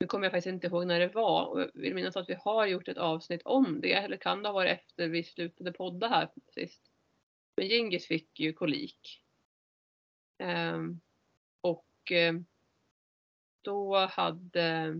nu 0.00 0.06
kommer 0.06 0.24
jag 0.24 0.32
faktiskt 0.32 0.52
inte 0.52 0.66
ihåg 0.66 0.86
när 0.86 1.00
det 1.00 1.08
var 1.08 1.46
och 1.46 1.60
jag 1.60 1.70
vill 1.74 1.94
minnas 1.94 2.16
att 2.16 2.28
vi 2.28 2.36
har 2.44 2.66
gjort 2.66 2.88
ett 2.88 2.98
avsnitt 2.98 3.42
om 3.44 3.80
det. 3.80 3.92
Eller 3.92 4.16
kan 4.16 4.42
det 4.42 4.48
ha 4.48 4.52
varit 4.52 4.70
efter 4.80 5.08
vi 5.08 5.24
slutade 5.24 5.72
podda 5.72 6.08
här 6.08 6.30
sist. 6.54 6.82
Men 7.56 7.68
Gingis 7.68 8.06
fick 8.06 8.40
ju 8.40 8.52
kolik. 8.52 9.22
Um, 10.42 11.00
och 11.60 12.12
um, 12.28 12.46
då 13.62 13.96
hade 13.96 14.94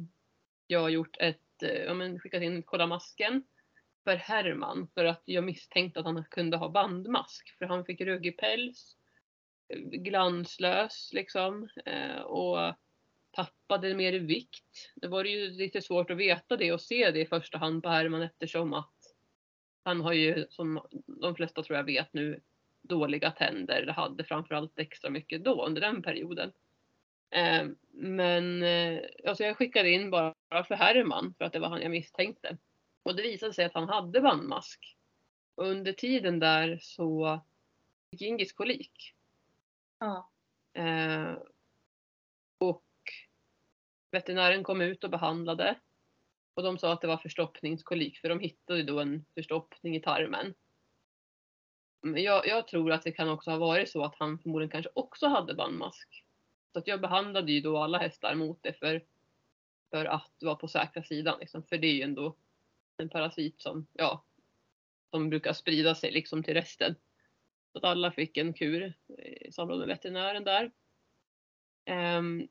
jag 0.67 0.91
gjort 0.91 1.17
ett, 1.21 1.63
eh, 1.63 1.83
ja 1.83 1.95
men 1.95 2.21
skickat 2.21 2.43
in 2.43 2.63
kolla 2.63 2.87
masken 2.87 3.45
för 4.05 4.17
Herman 4.17 4.89
för 4.95 5.05
att 5.05 5.23
jag 5.25 5.45
misstänkte 5.45 6.01
att 6.01 6.07
han 6.07 6.25
kunde 6.31 6.57
ha 6.57 6.69
bandmask 6.69 7.59
för 7.59 7.67
han 7.67 7.85
fick 7.85 8.01
ruggig 8.01 8.39
päls, 8.39 8.97
glanslös 9.93 11.11
liksom 11.13 11.69
eh, 11.85 12.21
och 12.21 12.75
tappade 13.31 13.95
mer 13.95 14.13
i 14.13 14.19
vikt. 14.19 14.93
Det 14.97 15.09
var 15.09 15.25
ju 15.25 15.51
lite 15.51 15.83
svårt 15.83 16.11
att 16.11 16.17
veta 16.17 16.57
det 16.57 16.73
och 16.73 16.81
se 16.81 17.11
det 17.11 17.21
i 17.21 17.27
första 17.27 17.59
hand 17.59 17.83
på 17.83 17.89
Herman 17.89 18.23
eftersom 18.23 18.73
att 18.73 18.95
han 19.83 20.01
har 20.01 20.13
ju, 20.13 20.47
som 20.51 20.81
de 21.07 21.35
flesta 21.35 21.63
tror 21.63 21.77
jag 21.77 21.85
vet 21.85 22.13
nu, 22.13 22.41
dåliga 22.83 23.31
tänder. 23.31 23.87
Det 23.87 23.93
hade 23.93 24.25
framförallt 24.25 24.79
extra 24.79 25.11
mycket 25.11 25.45
då 25.45 25.67
under 25.67 25.81
den 25.81 26.03
perioden. 26.03 26.53
Eh, 27.31 27.67
men 27.93 28.63
eh, 28.63 29.01
alltså 29.27 29.45
jag 29.45 29.57
skickade 29.57 29.91
in 29.91 30.11
bara 30.11 30.35
för 30.69 30.75
Herman 30.75 31.35
för 31.39 31.45
att 31.45 31.53
det 31.53 31.59
var 31.59 31.69
han 31.69 31.83
jag 31.83 31.91
misstänkte. 31.91 32.57
Och 33.09 33.17
det 33.17 33.23
visade 33.23 33.53
sig 33.53 33.65
att 33.65 33.75
han 33.75 33.89
hade 33.89 34.21
bandmask. 34.21 34.97
Och 35.55 35.67
under 35.67 35.93
tiden 35.93 36.39
där 36.39 36.79
så 36.83 37.41
fick 38.11 38.23
Ingis 38.23 38.53
kolik. 38.53 39.15
Ja. 39.99 40.31
Eh, 40.73 41.35
och 42.59 42.85
veterinären 44.11 44.65
kom 44.65 44.81
ut 44.81 45.05
och 45.05 45.11
behandlade. 45.11 45.79
Och 46.55 46.63
de 46.63 46.79
sa 46.79 46.93
att 46.93 47.01
det 47.01 47.07
var 47.07 47.17
förstoppningskolik 47.17 48.19
för 48.19 48.29
de 48.29 48.41
hittade 48.41 48.83
då 48.83 49.01
en 49.01 49.25
förstoppning 49.35 49.97
i 49.97 50.01
tarmen. 50.01 50.55
Men 52.01 52.23
jag, 52.23 52.47
jag, 52.47 52.69
tror 52.69 52.93
att 52.93 53.03
det 53.03 53.13
kan 53.13 53.29
också 53.29 53.51
ha 53.51 53.59
varit 53.59 53.91
så 53.91 54.05
att 54.05 54.15
han 54.19 54.39
förmodligen 54.39 54.71
kanske 54.71 54.91
också 54.95 55.27
hade 55.27 55.55
bandmask. 55.55 56.25
Så 56.73 56.79
att 56.79 56.87
jag 56.87 57.01
behandlade 57.01 57.53
ju 57.53 57.61
då 57.61 57.79
alla 57.79 57.99
hästar 57.99 58.35
mot 58.35 58.63
det 58.63 58.73
för 58.73 59.05
För 59.91 60.05
att 60.05 60.33
vara 60.41 60.57
på 60.57 60.69
säkra 60.69 61.03
sidan 61.03 61.39
liksom. 61.41 61.63
För 61.63 61.79
det 61.79 61.87
är 61.87 61.95
ju 61.95 62.03
ändå 62.03 62.37
en 63.01 63.09
parasit 63.09 63.61
som, 63.61 63.87
ja, 63.93 64.25
som 65.11 65.31
brukar 65.31 65.53
sprida 65.53 65.95
sig 65.95 66.11
liksom 66.11 66.43
till 66.43 66.55
resten. 66.55 66.95
Så 67.73 67.79
att 67.79 67.85
alla 67.85 68.11
fick 68.11 68.37
en 68.37 68.55
kur 68.55 68.95
eh, 69.19 69.49
i 69.49 69.53
samråd 69.53 69.79
med 69.79 69.89
veterinären 69.89 70.45
där. 70.45 70.71
Um, 72.19 72.49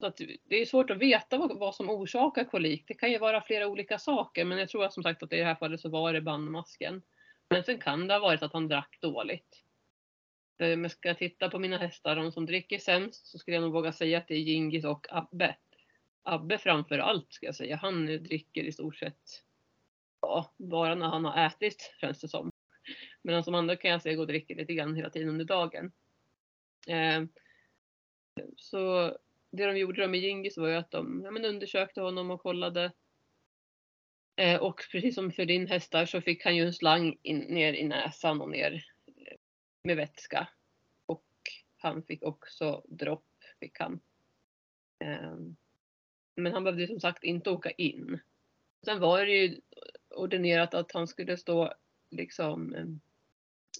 så 0.00 0.06
att 0.06 0.20
det 0.44 0.56
är 0.60 0.66
svårt 0.66 0.90
att 0.90 0.98
veta 0.98 1.38
vad, 1.38 1.58
vad, 1.58 1.74
som 1.74 1.90
orsakar 1.90 2.44
kolik. 2.44 2.84
Det 2.88 2.94
kan 2.94 3.10
ju 3.10 3.18
vara 3.18 3.42
flera 3.42 3.66
olika 3.66 3.98
saker 3.98 4.44
men 4.44 4.58
jag 4.58 4.68
tror 4.68 4.84
att 4.84 4.92
som 4.92 5.02
sagt 5.02 5.22
att 5.22 5.32
i 5.32 5.36
det 5.36 5.44
här 5.44 5.54
fallet 5.54 5.80
så 5.80 5.88
var 5.88 6.12
det 6.12 6.20
bandmasken. 6.20 7.02
Men 7.50 7.64
sen 7.64 7.78
kan 7.78 8.06
det 8.06 8.14
ha 8.14 8.20
varit 8.20 8.42
att 8.42 8.52
han 8.52 8.68
drack 8.68 8.98
dåligt. 9.00 9.64
Eh, 10.58 10.72
om 10.72 10.82
jag 10.82 10.90
ska 10.90 11.14
titta 11.14 11.50
på 11.50 11.58
mina 11.58 11.78
hästar, 11.78 12.16
de 12.16 12.32
som 12.32 12.46
dricker 12.46 12.78
sämst, 12.78 13.26
så 13.26 13.38
skulle 13.38 13.54
jag 13.56 13.62
nog 13.62 13.72
våga 13.72 13.92
säga 13.92 14.18
att 14.18 14.28
det 14.28 14.34
är 14.34 14.38
Gingis 14.38 14.84
och 14.84 15.06
Abbe. 15.10 15.56
Abbe 16.22 16.58
framför 16.58 16.98
allt 16.98 17.32
ska 17.32 17.46
jag 17.46 17.54
säga. 17.54 17.76
Han 17.76 18.08
eh, 18.08 18.20
dricker 18.20 18.64
i 18.64 18.72
stort 18.72 18.96
sett 18.96 19.44
ja, 20.20 20.52
bara 20.56 20.94
när 20.94 21.08
han 21.08 21.24
har 21.24 21.46
ätit 21.46 21.94
känns 22.00 22.20
det 22.20 22.28
som. 22.28 22.50
Medan 23.22 23.42
de 23.42 23.54
andra 23.54 23.76
kan 23.76 23.90
jag 23.90 24.02
se 24.02 24.14
gå 24.14 24.20
och 24.20 24.26
dricker 24.26 24.54
lite 24.54 24.74
grann 24.74 24.94
hela 24.94 25.10
tiden 25.10 25.28
under 25.28 25.44
dagen. 25.44 25.92
Eh, 26.86 27.24
så 28.56 29.12
det 29.50 29.66
de 29.66 29.78
gjorde 29.78 30.02
då 30.02 30.08
med 30.08 30.20
Gingis 30.20 30.58
var 30.58 30.68
ju 30.68 30.74
att 30.74 30.90
de 30.90 31.22
ja, 31.24 31.30
men 31.30 31.44
undersökte 31.44 32.00
honom 32.00 32.30
och 32.30 32.42
kollade. 32.42 32.92
Eh, 34.36 34.60
och 34.60 34.82
precis 34.92 35.14
som 35.14 35.32
för 35.32 35.44
din 35.44 35.66
hästar 35.66 36.06
så 36.06 36.20
fick 36.20 36.44
han 36.44 36.56
ju 36.56 36.64
en 36.64 36.72
slang 36.72 37.18
in, 37.22 37.38
ner 37.38 37.72
i 37.72 37.84
näsan 37.84 38.40
och 38.40 38.50
ner 38.50 38.84
eh, 39.06 39.36
med 39.82 39.96
vätska. 39.96 40.48
Och 41.06 41.26
han 41.76 42.02
fick 42.02 42.22
också 42.22 42.82
dropp. 42.88 43.24
Fick 43.60 43.80
han. 43.80 44.00
Eh, 44.98 45.36
men 46.36 46.52
han 46.52 46.64
behövde 46.64 46.86
som 46.86 47.00
sagt 47.00 47.24
inte 47.24 47.50
åka 47.50 47.70
in. 47.70 48.20
Sen 48.84 49.00
var 49.00 49.26
det 49.26 49.32
ju 49.32 49.60
ordinerat 50.10 50.74
att 50.74 50.92
han 50.92 51.06
skulle 51.06 51.36
stå 51.36 51.72
liksom 52.10 52.74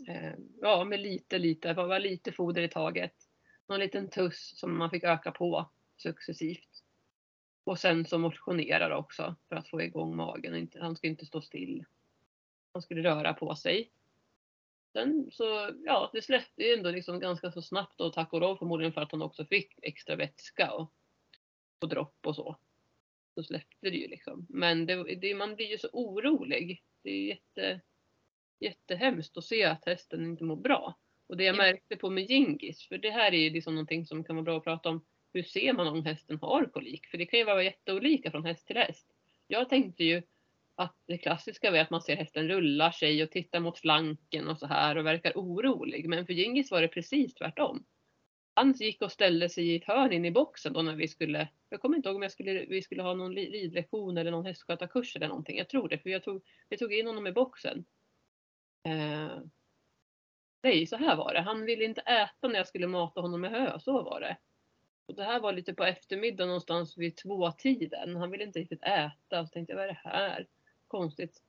eh, 0.09 0.33
ja, 0.61 0.85
med 0.85 1.01
lite, 1.01 1.38
lite, 1.38 1.75
bara 1.75 1.99
lite 1.99 2.33
foder 2.33 2.62
i 2.62 2.69
taget. 2.69 3.14
Någon 3.67 3.81
liten 3.81 4.11
tuss 4.11 4.59
som 4.59 4.79
man 4.79 4.91
fick 4.91 5.05
öka 5.05 5.33
på 5.33 5.71
successivt. 5.97 6.85
Och 7.64 7.79
sen 7.79 8.07
så 8.07 8.19
motionerade 8.19 8.95
också 8.95 9.37
för 9.49 9.57
att 9.57 9.69
få 9.69 9.83
igång 9.83 10.17
magen. 10.17 10.71
Han 10.81 10.97
skulle 10.97 11.11
inte 11.11 11.27
stå 11.27 11.41
still. 11.41 11.85
Han 12.73 12.83
skulle 12.83 13.03
röra 13.03 13.35
på 13.35 13.55
sig. 13.55 13.91
Sen 14.93 15.31
så, 15.33 15.71
ja, 15.85 16.11
det 16.12 16.23
släppte 16.23 16.62
ju 16.62 16.75
ändå 16.75 16.91
liksom 16.91 17.21
ganska 17.21 17.53
så 17.53 17.62
snabbt 17.62 18.01
och 18.01 18.12
tack 18.12 18.33
och 18.33 18.41
lov 18.41 18.57
förmodligen 18.57 18.93
för 18.93 19.01
att 19.01 19.12
han 19.12 19.23
också 19.23 19.45
fick 19.45 19.75
extra 19.83 20.17
vätska 20.17 20.73
och, 20.73 20.93
och 21.79 21.88
dropp 21.88 22.27
och 22.27 22.37
så 22.37 22.57
så 23.38 23.42
släppte 23.42 23.90
det 23.90 23.96
ju 23.96 24.09
liksom. 24.09 24.46
Men 24.48 24.87
det, 24.87 25.14
det, 25.14 25.35
man 25.35 25.55
blir 25.55 25.66
ju 25.66 25.79
så 25.79 25.88
orolig. 25.92 26.83
Det 27.03 27.11
är 27.11 27.27
jätte, 27.27 27.81
jättehemskt 28.61 29.37
att 29.37 29.44
se 29.44 29.64
att 29.64 29.87
hästen 29.87 30.24
inte 30.24 30.44
mår 30.44 30.57
bra. 30.57 30.98
Och 31.27 31.37
det 31.37 31.44
jag 31.44 31.57
märkte 31.57 31.96
på 31.96 32.11
med 32.11 32.31
Gingis, 32.31 32.88
för 32.88 32.98
det 32.98 33.11
här 33.11 33.35
är 33.35 33.38
ju 33.38 33.51
liksom 33.51 33.74
någonting 33.74 34.07
som 34.07 34.24
kan 34.24 34.37
vara 34.37 34.44
bra 34.44 34.59
att 34.59 34.64
prata 34.64 34.88
om. 34.88 35.05
Hur 35.33 35.42
ser 35.42 35.72
man 35.72 35.87
om 35.87 36.05
hästen 36.05 36.38
har 36.42 36.64
kolik? 36.64 37.07
För 37.07 37.18
det 37.18 37.27
kan 37.27 37.38
ju 37.38 37.44
vara 37.44 37.62
jätteolika 37.62 38.31
från 38.31 38.44
häst 38.44 38.66
till 38.66 38.77
häst. 38.77 39.07
Jag 39.46 39.68
tänkte 39.68 40.05
ju 40.05 40.22
att 40.74 40.96
det 41.07 41.18
klassiska 41.18 41.68
är 41.68 41.81
att 41.81 41.90
man 41.90 42.03
ser 42.03 42.16
hästen 42.16 42.48
rulla 42.48 42.92
sig 42.92 43.22
och 43.22 43.31
tittar 43.31 43.61
mot 43.61 43.79
flanken 43.79 44.48
och 44.48 44.59
så 44.59 44.66
här 44.66 44.96
och 44.96 45.07
verkar 45.07 45.33
orolig. 45.35 46.09
Men 46.09 46.27
för 46.27 46.33
Gingis 46.33 46.70
var 46.70 46.83
det 46.83 46.88
precis 46.88 47.35
tvärtom 47.35 47.85
han 48.59 48.73
gick 48.73 49.03
och 49.03 49.12
ställde 49.12 49.49
sig 49.49 49.68
i 49.68 49.77
ett 49.77 49.85
hörn 49.85 50.12
in 50.12 50.25
i 50.25 50.31
boxen 50.31 50.73
då 50.73 50.83
när 50.83 50.94
vi 50.94 51.09
skulle, 51.09 51.49
jag 51.68 51.81
kommer 51.81 51.97
inte 51.97 52.09
ihåg 52.09 52.16
om 52.16 52.23
jag 52.23 52.33
skulle, 52.33 52.66
vi 52.66 52.83
skulle 52.83 53.03
ha 53.03 53.14
någon 53.14 53.35
ridlektion 53.35 54.18
eller 54.18 54.31
någon 54.31 54.47
hästskötarkurs 54.47 55.16
eller 55.16 55.29
någonting. 55.29 55.59
Jag 55.59 55.68
tror 55.68 55.88
det, 55.88 55.99
för 55.99 56.11
jag 56.11 56.23
tog, 56.23 56.44
vi 56.68 56.77
tog 56.77 56.94
in 56.94 57.07
honom 57.07 57.27
i 57.27 57.33
boxen. 57.33 57.85
Eh, 58.83 59.38
nej, 60.62 60.87
så 60.87 60.97
här 60.97 61.16
var 61.16 61.35
det. 61.35 61.40
Han 61.40 61.64
ville 61.64 61.85
inte 61.85 62.01
äta 62.01 62.49
när 62.49 62.57
jag 62.57 62.68
skulle 62.68 62.87
mata 62.87 63.21
honom 63.21 63.40
med 63.40 63.51
hö, 63.51 63.79
så 63.81 64.03
var 64.03 64.21
det. 64.21 64.37
Och 65.07 65.14
det 65.14 65.25
här 65.25 65.40
var 65.40 65.53
lite 65.53 65.75
på 65.75 65.85
eftermiddagen 65.85 66.49
någonstans 66.49 66.99
vid 66.99 67.16
tvåtiden. 67.16 68.16
Han 68.16 68.31
ville 68.31 68.44
inte 68.44 68.59
riktigt 68.59 68.83
äta. 68.83 69.47
Så 69.47 69.53
tänkte 69.53 69.73
jag, 69.73 69.77
vad 69.77 69.85
är 69.85 69.88
det 69.88 70.01
här? 70.11 70.47
Konstigt. 70.88 71.42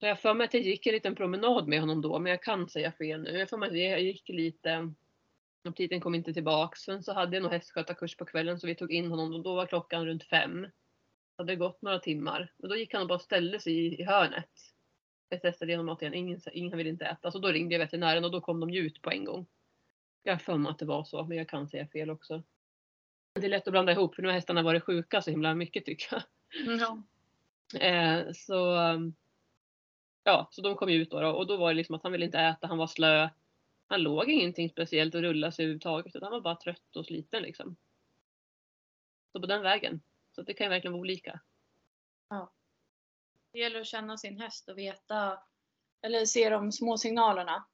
Så 0.00 0.06
jag 0.06 0.20
för 0.20 0.34
mig 0.34 0.44
att 0.44 0.54
jag 0.54 0.62
gick 0.62 0.86
en 0.86 0.94
liten 0.94 1.14
promenad 1.14 1.68
med 1.68 1.80
honom 1.80 2.02
då, 2.02 2.18
men 2.18 2.30
jag 2.30 2.42
kan 2.42 2.68
säga 2.68 2.92
fel 2.92 3.22
nu. 3.22 3.38
Jag 3.38 3.48
för 3.48 3.56
mig 3.56 3.68
att 3.68 3.76
jag 3.76 4.02
gick 4.02 4.28
lite 4.28 4.92
Aptiten 5.64 6.00
kom 6.00 6.14
inte 6.14 6.32
tillbaks. 6.32 6.80
Sen 6.80 7.02
så 7.02 7.12
hade 7.12 7.36
jag 7.36 7.42
nog 7.42 7.52
hästskötarkurs 7.52 8.16
på 8.16 8.24
kvällen 8.24 8.60
så 8.60 8.66
vi 8.66 8.74
tog 8.74 8.92
in 8.92 9.10
honom 9.10 9.34
och 9.34 9.42
då 9.42 9.54
var 9.54 9.66
klockan 9.66 10.06
runt 10.06 10.24
fem. 10.24 10.62
Det 10.62 10.70
hade 11.42 11.56
gått 11.56 11.82
några 11.82 11.98
timmar. 11.98 12.52
Och 12.58 12.68
då 12.68 12.76
gick 12.76 12.92
han 12.92 13.02
och 13.02 13.08
bara 13.08 13.18
ställde 13.18 13.60
sig 13.60 13.72
i, 13.72 14.00
i 14.00 14.04
hörnet. 14.04 14.50
Jag 15.28 15.42
testade 15.42 15.70
genom 15.70 15.86
maten, 15.86 16.14
ingen, 16.14 16.40
ingen 16.52 16.78
ville 16.78 16.90
inte 16.90 17.04
äta. 17.04 17.30
Så 17.30 17.38
då 17.38 17.48
ringde 17.48 17.74
jag 17.74 17.78
veterinären 17.78 18.24
och 18.24 18.30
då 18.30 18.40
kom 18.40 18.60
de 18.60 18.70
ju 18.70 18.80
ut 18.80 19.02
på 19.02 19.10
en 19.10 19.24
gång. 19.24 19.46
Jag 20.22 20.32
har 20.32 20.38
för 20.38 20.56
mig 20.56 20.70
att 20.70 20.78
det 20.78 20.84
var 20.84 21.04
så, 21.04 21.24
men 21.24 21.38
jag 21.38 21.48
kan 21.48 21.68
säga 21.68 21.86
fel 21.86 22.10
också. 22.10 22.42
Det 23.32 23.46
är 23.46 23.50
lätt 23.50 23.68
att 23.68 23.72
blanda 23.72 23.92
ihop 23.92 24.14
för 24.14 24.22
nu 24.22 24.28
har 24.28 24.34
hästarna 24.34 24.62
varit 24.62 24.84
sjuka 24.84 25.22
så 25.22 25.30
himla 25.30 25.54
mycket 25.54 25.84
tycker 25.84 26.06
jag. 26.10 26.22
Mm, 26.66 26.78
ja. 26.78 27.02
Eh, 27.80 28.32
så, 28.32 28.76
ja, 30.24 30.48
så 30.50 30.62
de 30.62 30.76
kom 30.76 30.88
ut 30.88 31.10
då, 31.10 31.20
då 31.20 31.28
och 31.28 31.46
då 31.46 31.56
var 31.56 31.68
det 31.68 31.74
liksom 31.74 31.94
att 31.94 32.02
han 32.02 32.12
ville 32.12 32.24
inte 32.24 32.38
äta, 32.38 32.66
han 32.66 32.78
var 32.78 32.86
slö 32.86 33.28
han 33.88 34.02
låg 34.02 34.30
ingenting 34.30 34.70
speciellt 34.70 35.14
och 35.14 35.22
rullade 35.22 35.52
sig 35.52 35.64
överhuvudtaget 35.64 36.16
utan 36.16 36.22
han 36.22 36.32
var 36.32 36.40
bara 36.40 36.56
trött 36.56 36.96
och 36.96 37.06
sliten 37.06 37.42
liksom. 37.42 37.76
Så 39.32 39.40
på 39.40 39.46
den 39.46 39.62
vägen. 39.62 40.00
Så 40.32 40.42
det 40.42 40.54
kan 40.54 40.64
ju 40.64 40.68
verkligen 40.68 40.92
vara 40.92 41.00
olika. 41.00 41.40
Ja. 42.28 42.52
Det 43.52 43.58
gäller 43.58 43.80
att 43.80 43.86
känna 43.86 44.18
sin 44.18 44.40
häst 44.40 44.68
och 44.68 44.78
veta 44.78 45.38
eller 46.02 46.24
se 46.24 46.50
de 46.50 46.72
små 46.72 46.98
signalerna. 46.98 47.66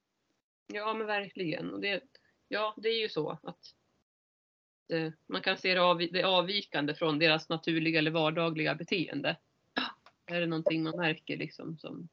Ja 0.66 0.94
men 0.94 1.06
verkligen. 1.06 1.70
Och 1.70 1.80
det, 1.80 2.02
ja 2.48 2.74
det 2.76 2.88
är 2.88 3.00
ju 3.00 3.08
så 3.08 3.30
att 3.42 3.74
det, 4.86 5.12
man 5.26 5.42
kan 5.42 5.58
se 5.58 5.74
det, 5.74 5.82
av, 5.82 5.98
det 5.98 6.22
avvikande 6.22 6.94
från 6.94 7.18
deras 7.18 7.48
naturliga 7.48 7.98
eller 7.98 8.10
vardagliga 8.10 8.74
beteende. 8.74 9.36
Är 10.26 10.40
det 10.40 10.46
någonting 10.46 10.82
man 10.82 10.96
märker 10.96 11.36
liksom 11.36 11.78
som 11.78 12.08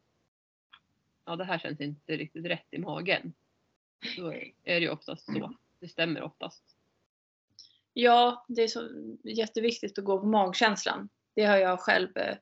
ja 1.26 1.36
det 1.36 1.44
här 1.44 1.60
känns 1.60 1.82
inte 1.82 2.18
riktigt 2.18 2.46
rätt 2.46 2.68
i 2.72 2.78
magen. 2.78 3.34
Då 4.18 4.34
är 4.34 4.52
det 4.64 4.80
ju 4.80 4.90
oftast 4.90 5.26
så. 5.26 5.32
Mm. 5.32 5.54
Det 5.80 5.88
stämmer 5.88 6.22
oftast. 6.22 6.64
Ja, 7.94 8.46
det 8.48 8.62
är 8.62 8.68
så 8.68 8.90
jätteviktigt 9.24 9.98
att 10.00 10.06
gå 10.06 10.20
på 10.20 10.26
magkänslan. 10.26 11.10
Det 11.36 11.46
har 11.46 11.58
jag 11.58 11.80
själv 11.80 12.18
eh, 12.18 12.38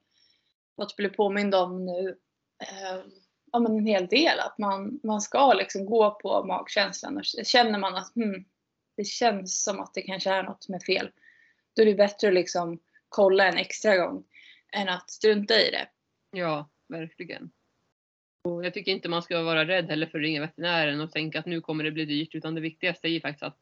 fått 0.76 0.96
bli 0.96 1.10
påmind 1.10 1.56
om 1.56 1.86
nu 1.86 2.18
eh, 2.64 3.02
ja, 3.52 3.60
men 3.60 3.78
en 3.78 3.86
hel 3.86 4.08
del. 4.08 4.40
Att 4.40 4.58
man, 4.58 5.00
man 5.04 5.22
ska 5.22 5.54
liksom 5.54 5.86
gå 5.86 6.12
på 6.12 6.44
magkänslan. 6.44 7.18
Och 7.18 7.26
känner 7.46 7.80
man 7.80 7.96
att 7.96 8.16
hmm, 8.16 8.46
det 8.98 9.06
känns 9.06 9.64
som 9.64 9.80
att 9.80 9.94
det 9.94 10.02
kanske 10.02 10.30
är 10.30 10.44
något 10.44 10.64
som 10.64 10.76
är 10.76 10.80
fel. 10.80 11.12
Då 11.76 11.82
är 11.82 11.86
det 11.86 11.96
bättre 11.96 12.28
att 12.28 12.34
liksom 12.34 12.80
kolla 13.10 13.48
en 13.48 13.58
extra 13.58 13.98
gång 13.98 14.24
än 14.72 14.90
att 14.90 15.10
strunta 15.10 15.62
i 15.62 15.72
det. 15.72 15.88
Ja, 16.32 16.70
verkligen. 16.88 17.52
Och 18.50 18.66
jag 18.66 18.74
tycker 18.74 18.92
inte 18.92 19.10
man 19.10 19.22
ska 19.22 19.44
vara 19.44 19.68
rädd 19.68 19.90
heller 19.90 20.08
för 20.08 20.18
att 20.18 20.24
ringa 20.24 20.42
veterinären 20.42 21.02
och 21.02 21.12
tänka 21.12 21.40
att 21.40 21.46
nu 21.46 21.62
kommer 21.62 21.84
det 21.84 21.92
bli 21.92 22.06
dyrt. 22.06 22.36
Utan 22.36 22.56
det 22.56 22.62
viktigaste 22.62 23.08
är 23.08 23.10
ju 23.10 23.22
faktiskt 23.22 23.44
att 23.44 23.58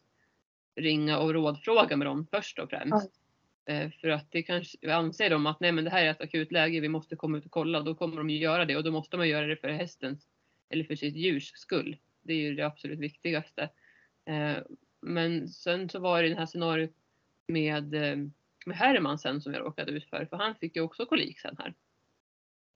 ringa 0.76 1.20
och 1.20 1.34
rådfråga 1.34 1.98
med 1.98 2.08
dem 2.08 2.28
först 2.32 2.60
och 2.60 2.70
främst. 2.70 3.12
Mm. 3.66 3.92
För 3.92 4.08
att 4.08 4.32
det 4.32 4.44
kanske, 4.44 4.94
anser 4.94 5.30
de 5.30 5.46
att 5.46 5.60
nej 5.60 5.72
men 5.72 5.84
det 5.84 5.90
här 5.90 6.06
är 6.06 6.12
ett 6.12 6.22
akut 6.22 6.52
läge, 6.52 6.80
vi 6.80 6.90
måste 6.90 7.16
komma 7.16 7.38
ut 7.38 7.46
och 7.46 7.52
kolla. 7.52 7.82
Då 7.82 7.96
kommer 7.96 8.18
de 8.18 8.30
ju 8.30 8.38
göra 8.38 8.66
det 8.66 8.78
och 8.78 8.84
då 8.84 8.92
måste 8.92 9.18
man 9.18 9.30
göra 9.30 9.46
det 9.48 9.56
för 9.56 9.70
hästens 9.70 10.28
eller 10.70 10.84
för 10.84 10.96
sitt 10.96 11.16
djurs 11.16 11.52
skull. 11.56 11.98
Det 12.22 12.34
är 12.34 12.38
ju 12.38 12.56
det 12.56 12.66
absolut 12.66 13.00
viktigaste. 13.00 13.70
Eh, 14.26 14.58
men 15.02 15.48
sen 15.48 15.90
så 15.90 16.00
var 16.00 16.24
det 16.24 16.30
det 16.30 16.36
här 16.36 16.46
scenariot 16.46 16.94
med, 17.48 17.94
eh, 17.94 18.18
med 18.66 18.78
Herman 18.78 19.20
sen 19.20 19.42
som 19.42 19.54
jag 19.54 19.62
råkade 19.62 19.92
ut 19.92 20.10
för. 20.10 20.26
För 20.26 20.38
han 20.38 20.56
fick 20.56 20.76
ju 20.76 20.82
också 20.82 21.06
kolik 21.06 21.40
sen 21.40 21.56
här. 21.60 21.74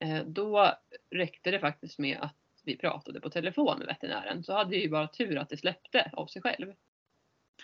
Eh, 0.01 0.23
då 0.25 0.73
räckte 1.09 1.51
det 1.51 1.59
faktiskt 1.59 1.99
med 1.99 2.17
att 2.21 2.35
vi 2.63 2.77
pratade 2.77 3.21
på 3.21 3.29
telefon 3.29 3.77
med 3.77 3.87
veterinären. 3.87 4.43
Så 4.43 4.53
hade 4.53 4.75
jag 4.75 4.83
ju 4.83 4.89
bara 4.89 5.07
tur 5.07 5.37
att 5.37 5.49
det 5.49 5.57
släppte 5.57 6.11
av 6.13 6.27
sig 6.27 6.41
själv. 6.41 6.69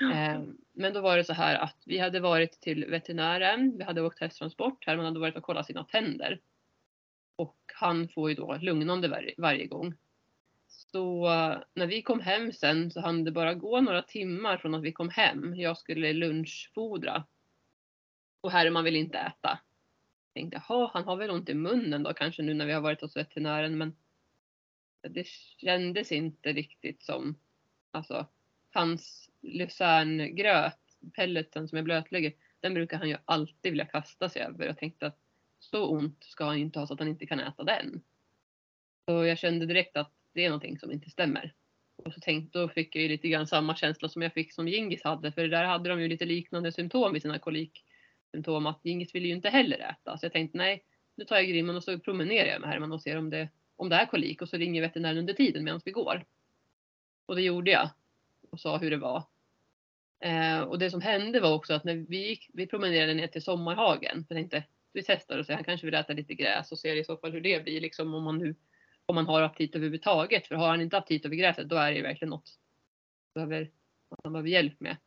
Eh, 0.01 0.41
men 0.73 0.93
då 0.93 1.01
var 1.01 1.17
det 1.17 1.23
så 1.23 1.33
här 1.33 1.55
att 1.55 1.83
vi 1.85 1.97
hade 1.97 2.19
varit 2.19 2.51
till 2.51 2.85
veterinären, 2.85 3.77
vi 3.77 3.83
hade 3.83 4.01
åkt 4.01 4.19
hästtransport, 4.19 4.87
här 4.87 4.97
man 4.97 5.05
hade 5.05 5.19
varit 5.19 5.35
och 5.35 5.43
kollat 5.43 5.65
sina 5.65 5.83
tänder. 5.83 6.39
Och 7.35 7.57
han 7.73 8.09
får 8.09 8.29
ju 8.29 8.35
då 8.35 8.57
lugnande 8.61 9.07
var 9.07 9.31
varje 9.37 9.65
gång. 9.65 9.93
Så 10.67 11.27
när 11.73 11.87
vi 11.87 12.01
kom 12.01 12.19
hem 12.19 12.53
sen 12.53 12.91
så 12.91 13.01
hann 13.01 13.23
det 13.23 13.31
bara 13.31 13.53
gå 13.53 13.81
några 13.81 14.01
timmar 14.01 14.57
från 14.57 14.75
att 14.75 14.83
vi 14.83 14.91
kom 14.91 15.09
hem. 15.09 15.55
Jag 15.55 15.77
skulle 15.77 16.13
lunchfodra. 16.13 17.23
Och 18.41 18.51
Herman 18.51 18.83
vill 18.83 18.95
inte 18.95 19.17
äta 19.17 19.59
tänkte, 20.37 20.61
jaha, 20.67 20.89
han 20.93 21.03
har 21.03 21.15
väl 21.15 21.31
ont 21.31 21.49
i 21.49 21.53
munnen 21.53 22.03
då 22.03 22.13
kanske 22.13 22.43
nu 22.43 22.53
när 22.53 22.65
vi 22.65 22.73
har 22.73 22.81
varit 22.81 23.01
hos 23.01 23.15
veterinären. 23.15 23.77
Men 23.77 23.95
det 25.09 25.27
kändes 25.57 26.11
inte 26.11 26.53
riktigt 26.53 27.03
som, 27.03 27.35
alltså 27.91 28.27
hans 28.69 29.29
lucerngröt, 29.41 30.79
pelleten 31.15 31.67
som 31.67 31.75
jag 31.75 31.85
blötlägger, 31.85 32.33
den 32.59 32.73
brukar 32.73 32.97
han 32.97 33.09
ju 33.09 33.17
alltid 33.25 33.71
vilja 33.71 33.85
kasta 33.85 34.29
sig 34.29 34.41
över 34.41 34.69
och 34.69 34.77
tänkte 34.77 35.07
att 35.07 35.19
så 35.59 35.87
ont 35.87 36.23
ska 36.23 36.45
han 36.45 36.57
ju 36.57 36.63
inte 36.63 36.79
ha 36.79 36.87
så 36.87 36.93
att 36.93 36.99
han 36.99 37.09
inte 37.09 37.25
kan 37.25 37.39
äta 37.39 37.63
den. 37.63 38.01
Så 39.05 39.25
jag 39.25 39.37
kände 39.37 39.65
direkt 39.65 39.97
att 39.97 40.11
det 40.33 40.45
är 40.45 40.49
någonting 40.49 40.79
som 40.79 40.91
inte 40.91 41.09
stämmer. 41.09 41.53
Och 41.95 42.13
så 42.13 42.19
tänkte, 42.19 42.59
då 42.59 42.69
fick 42.69 42.95
jag 42.95 43.01
ju 43.01 43.09
lite 43.09 43.27
grann 43.27 43.47
samma 43.47 43.75
känsla 43.75 44.09
som 44.09 44.21
jag 44.21 44.33
fick 44.33 44.53
som 44.53 44.67
Gingis 44.67 45.03
hade. 45.03 45.31
För 45.31 45.47
där 45.47 45.63
hade 45.63 45.89
de 45.89 46.01
ju 46.01 46.07
lite 46.07 46.25
liknande 46.25 46.71
symptom 46.71 47.15
i 47.15 47.21
sina 47.21 47.39
symptom 48.37 48.65
Att 48.67 48.79
Gingis 48.83 49.15
ville 49.15 49.27
ju 49.27 49.33
inte 49.33 49.49
heller 49.49 49.77
äta. 49.79 50.17
Så 50.17 50.25
jag 50.25 50.33
tänkte 50.33 50.57
nej, 50.57 50.83
nu 51.15 51.25
tar 51.25 51.35
jag 51.35 51.47
Grimman 51.47 51.75
och 51.75 51.83
så 51.83 51.99
promenerar 51.99 52.47
jag 52.47 52.61
med 52.61 52.69
Herman 52.69 52.91
och 52.91 53.01
ser 53.01 53.17
om 53.17 53.29
det, 53.29 53.49
om 53.75 53.89
det 53.89 53.95
är 53.95 54.05
kolik. 54.05 54.41
Och 54.41 54.49
så 54.49 54.57
ringer 54.57 54.81
veterinären 54.81 55.17
under 55.17 55.33
tiden 55.33 55.63
medan 55.63 55.81
vi 55.85 55.91
går. 55.91 56.25
Och 57.25 57.35
det 57.35 57.41
gjorde 57.41 57.71
jag. 57.71 57.89
Och 58.51 58.59
sa 58.59 58.77
hur 58.77 58.91
det 58.91 58.97
var. 58.97 59.23
Eh, 60.19 60.59
och 60.59 60.79
det 60.79 60.91
som 60.91 61.01
hände 61.01 61.39
var 61.39 61.53
också 61.53 61.73
att 61.73 61.83
när 61.83 61.95
vi 61.95 62.27
gick, 62.27 62.49
vi 62.53 62.67
promenerade 62.67 63.13
ner 63.13 63.27
till 63.27 63.41
sommarhagen. 63.41 64.25
För 64.27 64.35
jag 64.35 64.41
tänkte, 64.41 64.63
vi 64.93 65.03
testar 65.03 65.37
och 65.37 65.45
ser, 65.45 65.53
han 65.53 65.63
kanske 65.63 65.87
vill 65.87 65.95
äta 65.95 66.13
lite 66.13 66.33
gräs 66.33 66.71
och 66.71 66.79
ser 66.79 66.95
i 66.95 67.03
så 67.03 67.17
fall 67.17 67.31
hur 67.31 67.41
det 67.41 67.63
blir. 67.63 67.81
Liksom 67.81 68.13
om 68.13 68.23
man 68.23 68.37
nu 68.37 68.55
om 69.05 69.15
man 69.15 69.27
har 69.27 69.41
aptit 69.41 69.75
överhuvudtaget. 69.75 70.47
För 70.47 70.55
har 70.55 70.67
han 70.67 70.81
inte 70.81 70.97
aptit 70.97 71.25
över 71.25 71.35
gräset 71.35 71.69
då 71.69 71.75
är 71.75 71.91
det 71.91 71.97
ju 71.97 72.03
verkligen 72.03 72.29
något 72.29 72.59
behöver, 73.33 73.71
han 74.23 74.33
behöver 74.33 74.49
hjälp 74.49 74.79
med. 74.79 74.97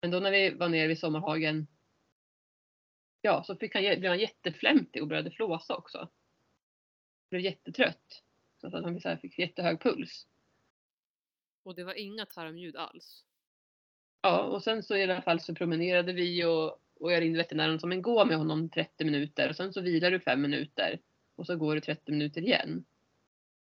Men 0.00 0.10
då 0.10 0.20
när 0.20 0.30
vi 0.30 0.50
var 0.50 0.68
nere 0.68 0.86
vid 0.86 0.98
sommarhagen 0.98 1.66
ja, 3.20 3.42
så 3.42 3.56
fick 3.56 3.74
han, 3.74 3.82
blev 3.82 4.10
han 4.10 4.18
jätteflämtig 4.18 5.02
och 5.02 5.08
började 5.08 5.30
flåsa 5.30 5.76
också. 5.76 6.08
Blev 7.30 7.42
jättetrött. 7.42 8.22
Så 8.60 8.66
att 8.66 8.72
han 8.72 9.00
så 9.00 9.08
här 9.08 9.16
fick 9.16 9.38
jättehög 9.38 9.80
puls. 9.80 10.26
Och 11.62 11.74
det 11.74 11.84
var 11.84 11.94
inga 11.94 12.26
tarmljud 12.26 12.76
alls? 12.76 13.24
Ja, 14.22 14.42
och 14.42 14.62
sen 14.62 14.82
så 14.82 14.96
i 14.96 15.02
alla 15.02 15.22
fall 15.22 15.40
så 15.40 15.54
promenerade 15.54 16.12
vi 16.12 16.44
och, 16.44 16.80
och 17.00 17.12
jag 17.12 17.22
ringde 17.22 17.38
veterinären 17.38 17.80
som 17.80 17.92
en 17.92 18.02
gå 18.02 18.24
med 18.24 18.36
honom 18.36 18.70
30 18.70 19.04
minuter 19.04 19.48
och 19.48 19.56
sen 19.56 19.72
så 19.72 19.80
vilar 19.80 20.10
du 20.10 20.20
5 20.20 20.42
minuter 20.42 21.00
och 21.36 21.46
så 21.46 21.56
går 21.56 21.74
det 21.74 21.80
30 21.80 22.12
minuter 22.12 22.40
igen. 22.40 22.84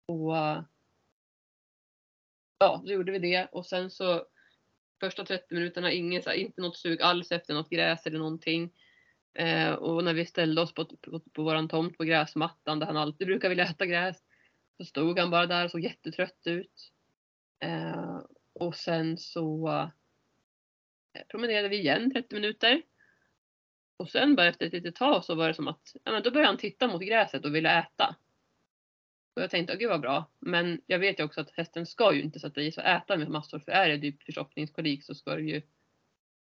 Och 0.05 0.35
ja, 2.59 2.81
så 2.85 2.91
gjorde 2.91 3.11
vi 3.11 3.19
det 3.19 3.45
och 3.45 3.65
sen 3.65 3.91
så 3.91 4.25
första 4.99 5.25
30 5.25 5.55
minuterna 5.55 5.91
ingen, 5.91 6.23
så 6.23 6.29
här, 6.29 6.37
inte 6.37 6.61
något 6.61 6.77
sug 6.77 7.01
alls 7.01 7.31
efter 7.31 7.53
något 7.53 7.69
gräs 7.69 8.05
eller 8.05 8.19
någonting. 8.19 8.73
Eh, 9.33 9.73
och 9.73 10.03
när 10.03 10.13
vi 10.13 10.25
ställde 10.25 10.61
oss 10.61 10.73
på, 10.73 10.85
på, 10.85 11.19
på 11.19 11.43
våran 11.43 11.67
tomt 11.67 11.97
på 11.97 12.03
gräsmattan 12.03 12.79
där 12.79 12.87
han 12.87 12.97
alltid 12.97 13.27
brukar 13.27 13.49
vilja 13.49 13.65
äta 13.65 13.85
gräs 13.85 14.17
så 14.77 14.85
stod 14.85 15.19
han 15.19 15.29
bara 15.29 15.45
där 15.45 15.65
och 15.65 15.71
såg 15.71 15.81
jättetrött 15.81 16.41
ut. 16.45 16.91
Eh, 17.59 18.21
och 18.53 18.75
sen 18.75 19.17
så 19.17 19.69
eh, 21.13 21.23
promenerade 21.27 21.69
vi 21.69 21.79
igen 21.79 22.11
30 22.11 22.35
minuter. 22.35 22.81
Och 23.97 24.09
sen 24.09 24.35
bara 24.35 24.47
efter 24.47 24.65
ett 24.65 24.73
litet 24.73 24.95
tag 24.95 25.25
så 25.25 25.35
var 25.35 25.47
det 25.47 25.53
som 25.53 25.67
att 25.67 25.95
ja, 26.03 26.11
men 26.11 26.23
då 26.23 26.31
började 26.31 26.47
han 26.47 26.57
titta 26.57 26.87
mot 26.87 27.01
gräset 27.01 27.45
och 27.45 27.55
ville 27.55 27.79
äta. 27.79 28.15
Och 29.35 29.41
jag 29.41 29.49
tänkte, 29.49 29.75
gud 29.75 29.89
vad 29.89 30.01
bra. 30.01 30.31
Men 30.39 30.81
jag 30.85 30.99
vet 30.99 31.19
ju 31.19 31.23
också 31.23 31.41
att 31.41 31.51
hästen 31.51 31.85
ska 31.85 32.13
ju 32.13 32.21
inte 32.21 32.39
sätta 32.39 32.61
i 32.61 32.71
sig 32.71 32.83
och 32.83 32.89
äta 32.89 33.17
med 33.17 33.29
massor. 33.29 33.59
För 33.59 33.71
är 33.71 33.89
det 33.89 34.01
typ 34.01 34.23
förstoppningskolik 34.23 35.03
så 35.03 35.15
ska, 35.15 35.35
det 35.35 35.41
ju, 35.41 35.61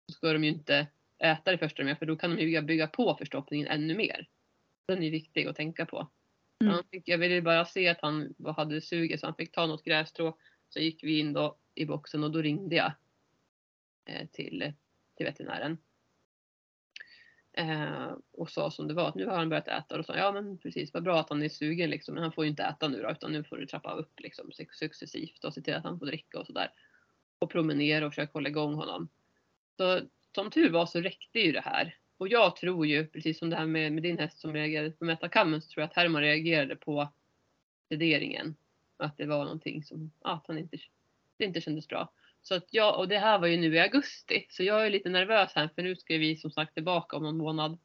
så 0.06 0.12
ska 0.12 0.32
de 0.32 0.44
ju 0.44 0.50
inte 0.50 0.86
äta 1.20 1.50
det 1.50 1.58
första 1.58 1.82
de 1.82 1.88
gör. 1.88 1.96
För 1.96 2.06
då 2.06 2.16
kan 2.16 2.36
de 2.36 2.42
ju 2.42 2.62
bygga 2.62 2.86
på 2.86 3.16
förstoppningen 3.18 3.66
ännu 3.66 3.94
mer. 3.94 4.28
Den 4.86 5.02
är 5.02 5.10
viktig 5.10 5.46
att 5.46 5.56
tänka 5.56 5.86
på. 5.86 6.08
Mm. 6.64 6.82
Fick, 6.90 7.08
jag 7.08 7.18
ville 7.18 7.42
bara 7.42 7.64
se 7.64 7.88
att 7.88 8.00
han 8.00 8.34
hade 8.56 8.80
suget 8.80 9.20
så 9.20 9.26
han 9.26 9.34
fick 9.34 9.52
ta 9.52 9.66
något 9.66 9.84
grässtrå. 9.84 10.38
Så 10.68 10.80
gick 10.80 11.04
vi 11.04 11.18
in 11.18 11.32
då 11.32 11.56
i 11.74 11.86
boxen 11.86 12.24
och 12.24 12.30
då 12.30 12.42
ringde 12.42 12.76
jag 12.76 12.92
eh, 14.04 14.26
till, 14.32 14.72
till 15.16 15.26
veterinären. 15.26 15.78
Eh, 17.52 18.12
och 18.32 18.50
sa 18.50 18.70
som 18.70 18.88
det 18.88 18.94
var 18.94 19.08
att 19.08 19.14
nu 19.14 19.26
har 19.26 19.36
han 19.36 19.48
börjat 19.48 19.68
äta. 19.68 19.98
Och 19.98 20.06
sa 20.06 20.16
ja 20.16 20.32
men 20.32 20.58
precis 20.58 20.94
vad 20.94 21.02
bra 21.02 21.20
att 21.20 21.30
han 21.30 21.42
är 21.42 21.48
sugen 21.48 21.90
liksom. 21.90 22.14
Men 22.14 22.22
han 22.22 22.32
får 22.32 22.44
ju 22.44 22.50
inte 22.50 22.62
äta 22.62 22.88
nu 22.88 23.02
då 23.02 23.10
utan 23.10 23.32
nu 23.32 23.44
får 23.44 23.56
du 23.56 23.66
trappa 23.66 23.92
upp 23.92 24.20
liksom 24.20 24.50
successivt 24.72 25.44
och 25.44 25.54
se 25.54 25.62
till 25.62 25.74
att 25.74 25.84
han 25.84 25.98
får 25.98 26.06
dricka 26.06 26.38
och 26.38 26.46
sådär. 26.46 26.72
Och 27.38 27.50
promenera 27.50 28.06
och 28.06 28.12
försöka 28.12 28.32
hålla 28.32 28.48
igång 28.48 28.74
honom. 28.74 29.08
Så 29.76 30.00
som 30.34 30.50
tur 30.50 30.70
var 30.70 30.86
så 30.86 31.00
räckte 31.00 31.40
ju 31.40 31.52
det 31.52 31.60
här. 31.60 31.96
Och 32.18 32.28
jag 32.28 32.56
tror 32.56 32.86
ju, 32.86 33.06
precis 33.06 33.38
som 33.38 33.50
det 33.50 33.56
här 33.56 33.66
med, 33.66 33.92
med 33.92 34.02
din 34.02 34.18
häst 34.18 34.38
som 34.38 34.52
reagerade 34.52 34.90
på 34.90 35.04
metakammen, 35.04 35.62
så 35.62 35.68
tror 35.68 35.82
jag 35.82 35.88
att 35.88 35.96
Herman 35.96 36.22
reagerade 36.22 36.76
på 36.76 37.08
sederingen. 37.88 38.56
Att 38.96 39.16
det 39.16 39.26
var 39.26 39.44
någonting 39.44 39.84
som, 39.84 40.12
att 40.20 40.44
han 40.46 40.58
inte, 40.58 40.78
det 41.36 41.44
inte 41.44 41.60
kändes 41.60 41.88
bra. 41.88 42.12
Så 42.42 42.54
att 42.54 42.66
jag, 42.70 42.98
och 42.98 43.08
det 43.08 43.18
här 43.18 43.38
var 43.38 43.46
ju 43.46 43.56
nu 43.56 43.74
i 43.74 43.80
augusti, 43.80 44.46
så 44.50 44.62
jag 44.62 44.86
är 44.86 44.90
lite 44.90 45.08
nervös 45.08 45.52
här 45.54 45.68
för 45.74 45.82
nu 45.82 45.96
ska 45.96 46.16
vi 46.16 46.36
som 46.36 46.50
sagt 46.50 46.74
tillbaka 46.74 47.16
om 47.16 47.22
någon 47.22 47.36
månad. 47.36 47.78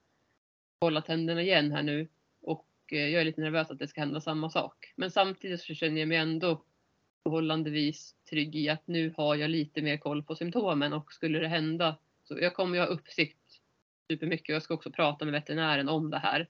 Hålla 0.81 1.01
tänderna 1.01 1.41
igen 1.41 1.71
här 1.71 1.83
nu. 1.83 2.07
Och 2.41 2.67
eh, 2.91 3.07
jag 3.07 3.21
är 3.21 3.25
lite 3.25 3.41
nervös 3.41 3.71
att 3.71 3.79
det 3.79 3.87
ska 3.87 4.01
hända 4.01 4.21
samma 4.21 4.49
sak. 4.49 4.93
Men 4.95 5.11
samtidigt 5.11 5.61
så 5.61 5.73
känner 5.73 5.99
jag 5.99 6.07
mig 6.07 6.17
ändå 6.17 6.63
förhållandevis 7.23 8.15
trygg 8.29 8.55
i 8.55 8.69
att 8.69 8.87
nu 8.87 9.13
har 9.17 9.35
jag 9.35 9.49
lite 9.49 9.81
mer 9.81 9.97
koll 9.97 10.23
på 10.23 10.35
symptomen 10.35 10.93
och 10.93 11.13
skulle 11.13 11.39
det 11.39 11.47
hända 11.47 11.97
så 12.27 12.37
jag 12.41 12.53
kommer 12.53 12.75
ju 12.75 12.81
ha 12.81 12.87
uppsikt 12.87 13.61
supermycket 14.11 14.49
och 14.49 14.55
jag 14.55 14.63
ska 14.63 14.73
också 14.73 14.91
prata 14.91 15.25
med 15.25 15.31
veterinären 15.31 15.89
om 15.89 16.09
det 16.09 16.17
här 16.17 16.47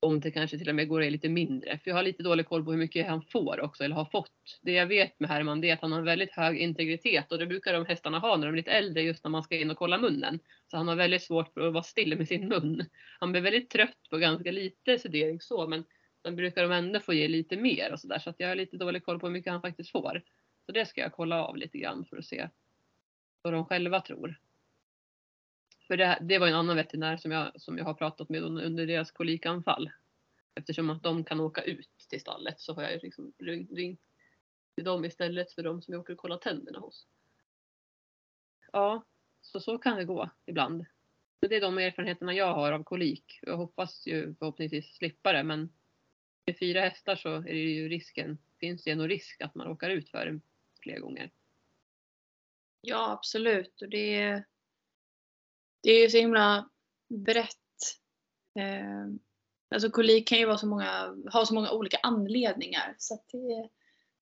om 0.00 0.20
det 0.20 0.30
kanske 0.30 0.58
till 0.58 0.68
och 0.68 0.74
med 0.74 0.88
går 0.88 1.02
lite 1.02 1.28
mindre. 1.28 1.78
För 1.78 1.90
jag 1.90 1.96
har 1.96 2.02
lite 2.02 2.22
dålig 2.22 2.46
koll 2.46 2.64
på 2.64 2.70
hur 2.70 2.78
mycket 2.78 3.06
han 3.06 3.22
får 3.22 3.60
också 3.60 3.84
eller 3.84 3.94
har 3.94 4.04
fått. 4.04 4.58
Det 4.62 4.72
jag 4.72 4.86
vet 4.86 5.20
med 5.20 5.30
Herman 5.30 5.64
är 5.64 5.72
att 5.72 5.80
han 5.80 5.92
har 5.92 6.02
väldigt 6.02 6.32
hög 6.32 6.58
integritet 6.58 7.32
och 7.32 7.38
det 7.38 7.46
brukar 7.46 7.72
de 7.72 7.86
hästarna 7.86 8.18
ha 8.18 8.36
när 8.36 8.46
de 8.46 8.52
är 8.52 8.56
lite 8.56 8.70
äldre 8.70 9.02
just 9.02 9.24
när 9.24 9.30
man 9.30 9.42
ska 9.42 9.56
in 9.56 9.70
och 9.70 9.76
kolla 9.76 9.98
munnen. 9.98 10.40
Så 10.70 10.76
han 10.76 10.88
har 10.88 10.96
väldigt 10.96 11.22
svårt 11.22 11.54
för 11.54 11.60
att 11.60 11.72
vara 11.72 11.82
still 11.82 12.18
med 12.18 12.28
sin 12.28 12.48
mun. 12.48 12.84
Han 13.20 13.32
blir 13.32 13.42
väldigt 13.42 13.70
trött 13.70 14.08
på 14.10 14.18
ganska 14.18 14.52
lite 14.52 14.98
sedering 14.98 15.40
så 15.40 15.66
men 15.66 15.84
sen 16.22 16.36
brukar 16.36 16.62
de 16.62 16.72
ändå 16.72 17.00
få 17.00 17.12
ge 17.12 17.28
lite 17.28 17.56
mer 17.56 17.92
och 17.92 18.00
sådär 18.00 18.18
så 18.18 18.30
att 18.30 18.40
jag 18.40 18.48
har 18.48 18.54
lite 18.54 18.76
dålig 18.76 19.04
koll 19.04 19.20
på 19.20 19.26
hur 19.26 19.32
mycket 19.32 19.52
han 19.52 19.62
faktiskt 19.62 19.90
får. 19.90 20.22
Så 20.66 20.72
det 20.72 20.86
ska 20.86 21.00
jag 21.00 21.12
kolla 21.12 21.44
av 21.44 21.56
lite 21.56 21.78
grann 21.78 22.04
för 22.04 22.16
att 22.16 22.24
se 22.24 22.48
vad 23.42 23.52
de 23.52 23.64
själva 23.64 24.00
tror. 24.00 24.38
För 25.90 25.96
det, 25.96 26.18
det 26.20 26.38
var 26.38 26.46
en 26.46 26.54
annan 26.54 26.76
veterinär 26.76 27.16
som 27.16 27.32
jag, 27.32 27.60
som 27.60 27.78
jag 27.78 27.84
har 27.84 27.94
pratat 27.94 28.28
med 28.28 28.42
under 28.42 28.86
deras 28.86 29.10
kolikanfall. 29.10 29.90
Eftersom 30.54 30.90
att 30.90 31.02
de 31.02 31.24
kan 31.24 31.40
åka 31.40 31.62
ut 31.62 31.88
till 32.08 32.20
stallet 32.20 32.60
så 32.60 32.74
har 32.74 32.82
jag 32.82 33.02
liksom 33.02 33.32
ringt 33.38 34.00
till 34.74 34.84
dem 34.84 35.04
istället 35.04 35.52
för 35.52 35.62
de 35.62 35.82
som 35.82 35.92
jag 35.92 36.00
åker 36.00 36.12
och 36.12 36.18
kollar 36.18 36.36
tänderna 36.36 36.78
hos. 36.78 37.06
Ja, 38.72 39.04
så 39.40 39.60
så 39.60 39.78
kan 39.78 39.96
det 39.96 40.04
gå 40.04 40.30
ibland. 40.46 40.86
Det 41.40 41.56
är 41.56 41.60
de 41.60 41.78
erfarenheterna 41.78 42.34
jag 42.34 42.54
har 42.54 42.72
av 42.72 42.84
kolik. 42.84 43.38
Jag 43.42 43.56
hoppas 43.56 44.06
ju 44.06 44.34
förhoppningsvis 44.34 44.96
slippa 44.96 45.32
det 45.32 45.42
men 45.42 45.72
med 46.46 46.58
fyra 46.58 46.80
hästar 46.80 47.16
så 47.16 47.34
är 47.34 47.42
det 47.42 47.70
ju 47.70 47.88
risken, 47.88 48.38
finns 48.60 48.84
det 48.84 48.94
nog 48.94 49.10
risk 49.10 49.40
att 49.40 49.54
man 49.54 49.66
råkar 49.66 49.90
ut 49.90 50.08
för 50.08 50.26
det 50.26 50.40
fler 50.82 50.98
gånger. 50.98 51.30
Ja 52.80 53.12
absolut 53.12 53.82
och 53.82 53.88
det 53.88 54.44
det 55.82 55.90
är 55.90 56.08
så 56.08 56.16
himla 56.16 56.70
brett. 57.08 57.56
Eh, 58.58 59.06
alltså 59.74 59.90
kolik 59.90 60.28
kan 60.28 60.38
ju 60.38 60.46
vara 60.46 60.58
så 60.58 60.66
många, 60.66 61.14
ha 61.32 61.46
så 61.46 61.54
många 61.54 61.70
olika 61.70 61.98
anledningar 62.02 62.94
så 62.98 63.14
att 63.14 63.24
det 63.32 63.38
är 63.38 63.68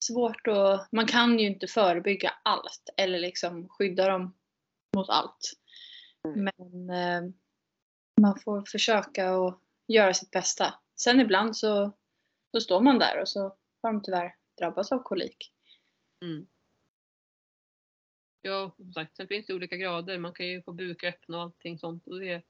svårt 0.04 0.46
att, 0.46 0.92
man 0.92 1.06
kan 1.06 1.38
ju 1.38 1.46
inte 1.46 1.66
förebygga 1.66 2.32
allt 2.42 2.90
eller 2.96 3.18
liksom 3.18 3.68
skydda 3.68 4.08
dem 4.08 4.36
mot 4.96 5.08
allt. 5.08 5.52
Mm. 6.24 6.44
Men 6.44 6.90
eh, 6.90 7.32
man 8.20 8.38
får 8.44 8.64
försöka 8.66 9.30
att 9.30 9.60
göra 9.88 10.14
sitt 10.14 10.30
bästa. 10.30 10.74
Sen 10.96 11.20
ibland 11.20 11.56
så, 11.56 11.92
så 12.54 12.60
står 12.60 12.80
man 12.80 12.98
där 12.98 13.20
och 13.20 13.28
så 13.28 13.40
har 13.82 13.92
de 13.92 14.02
tyvärr 14.02 14.34
drabbats 14.58 14.92
av 14.92 15.02
kolik. 15.02 15.52
Mm. 16.24 16.46
Ja, 18.48 18.72
som 18.76 18.92
sagt, 18.92 19.16
sen 19.16 19.28
finns 19.28 19.46
det 19.46 19.54
olika 19.54 19.76
grader. 19.76 20.18
Man 20.18 20.32
kan 20.32 20.46
ju 20.46 20.62
få 20.62 20.72
buköppna 20.72 21.36
och 21.36 21.42
allting 21.42 21.78
sånt. 21.78 22.06
Och 22.06 22.20
det, 22.20 22.42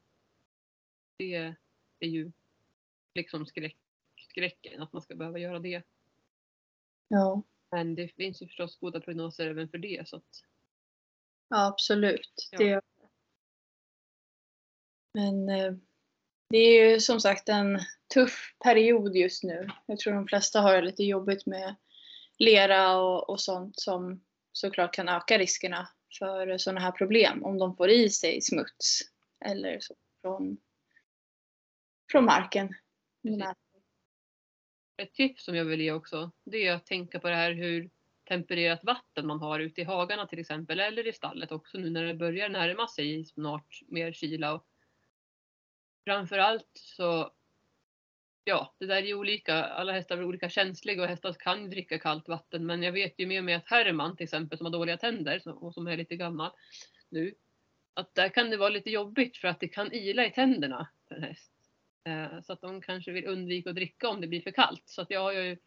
det 1.17 1.55
är 1.99 2.07
ju 2.07 2.31
liksom 3.15 3.45
skräck, 3.45 3.77
skräcken 4.29 4.81
att 4.81 4.93
man 4.93 5.01
ska 5.01 5.15
behöva 5.15 5.39
göra 5.39 5.59
det. 5.59 5.83
Ja. 7.07 7.43
Men 7.71 7.95
det 7.95 8.07
finns 8.07 8.41
ju 8.41 8.47
förstås 8.47 8.79
goda 8.79 8.99
prognoser 8.99 9.47
även 9.47 9.69
för 9.69 9.77
det. 9.77 10.07
Så 10.07 10.15
att... 10.15 10.43
Ja, 11.49 11.67
absolut. 11.67 12.49
Ja. 12.51 12.57
Det... 12.57 12.81
Men 15.13 15.49
eh, 15.49 15.73
det 16.49 16.57
är 16.57 16.91
ju 16.91 16.99
som 16.99 17.21
sagt 17.21 17.49
en 17.49 17.79
tuff 18.13 18.55
period 18.63 19.15
just 19.15 19.43
nu. 19.43 19.69
Jag 19.85 19.99
tror 19.99 20.13
de 20.13 20.27
flesta 20.27 20.61
har 20.61 20.73
det 20.73 20.81
lite 20.81 21.03
jobbigt 21.03 21.45
med 21.45 21.75
lera 22.37 22.97
och, 22.97 23.29
och 23.29 23.41
sånt 23.41 23.79
som 23.79 24.21
såklart 24.51 24.93
kan 24.93 25.09
öka 25.09 25.37
riskerna 25.37 25.89
för 26.19 26.57
sådana 26.57 26.79
här 26.79 26.91
problem 26.91 27.43
om 27.43 27.57
de 27.57 27.75
får 27.75 27.89
i 27.89 28.09
sig 28.09 28.41
smuts 28.41 28.99
eller 29.45 29.79
så 29.79 29.95
från, 30.21 30.57
från 32.11 32.25
marken. 32.25 32.75
Ett 34.97 35.13
tips 35.13 35.43
som 35.43 35.55
jag 35.55 35.65
vill 35.65 35.81
ge 35.81 35.91
också 35.91 36.31
det 36.43 36.67
är 36.67 36.73
att 36.73 36.85
tänka 36.85 37.19
på 37.19 37.29
det 37.29 37.35
här 37.35 37.51
hur 37.51 37.89
tempererat 38.27 38.83
vatten 38.83 39.27
man 39.27 39.39
har 39.39 39.59
ute 39.59 39.81
i 39.81 39.83
hagarna 39.83 40.27
till 40.27 40.39
exempel 40.39 40.79
eller 40.79 41.07
i 41.07 41.13
stallet 41.13 41.51
också 41.51 41.77
nu 41.77 41.89
när 41.89 42.03
det 42.03 42.13
börjar 42.13 42.49
närma 42.49 42.87
sig 42.87 43.25
snart 43.25 43.79
mer 43.87 44.13
kyla. 44.13 44.53
Och 44.53 44.67
framförallt 46.03 46.71
så 46.73 47.31
ja, 48.43 48.75
det 48.79 48.85
där 48.85 48.95
är 48.95 49.01
ju 49.01 49.13
olika. 49.13 49.63
Alla 49.63 49.91
hästar 49.91 50.17
är 50.17 50.23
olika 50.23 50.49
känsliga 50.49 51.01
och 51.01 51.07
hästar 51.07 51.33
kan 51.33 51.69
dricka 51.69 51.99
kallt 51.99 52.27
vatten. 52.27 52.65
Men 52.65 52.83
jag 52.83 52.91
vet 52.91 53.19
ju 53.19 53.27
med 53.27 53.43
mig 53.43 53.53
att 53.55 53.69
Herman 53.69 54.15
till 54.15 54.23
exempel 54.23 54.57
som 54.57 54.65
har 54.65 54.71
dåliga 54.71 54.97
tänder 54.97 55.63
och 55.63 55.73
som 55.73 55.87
är 55.87 55.97
lite 55.97 56.15
gammal 56.15 56.51
nu. 57.09 57.33
Att 57.93 58.15
där 58.15 58.29
kan 58.29 58.49
det 58.49 58.57
vara 58.57 58.69
lite 58.69 58.89
jobbigt 58.89 59.37
för 59.37 59.47
att 59.47 59.59
det 59.59 59.67
kan 59.67 59.93
ila 59.93 60.25
i 60.25 60.31
tänderna 60.31 60.89
för 61.07 61.15
en 61.15 61.23
häst. 61.23 61.51
Eh, 62.03 62.41
så 62.41 62.53
att 62.53 62.61
de 62.61 62.81
kanske 62.81 63.11
vill 63.11 63.27
undvika 63.27 63.69
att 63.69 63.75
dricka 63.75 64.09
om 64.09 64.21
det 64.21 64.27
blir 64.27 64.41
för 64.41 64.51
kallt. 64.51 64.83
Så 64.85 65.01
att 65.01 65.11
jag 65.11 65.21
har 65.21 65.33
ju 65.33 65.57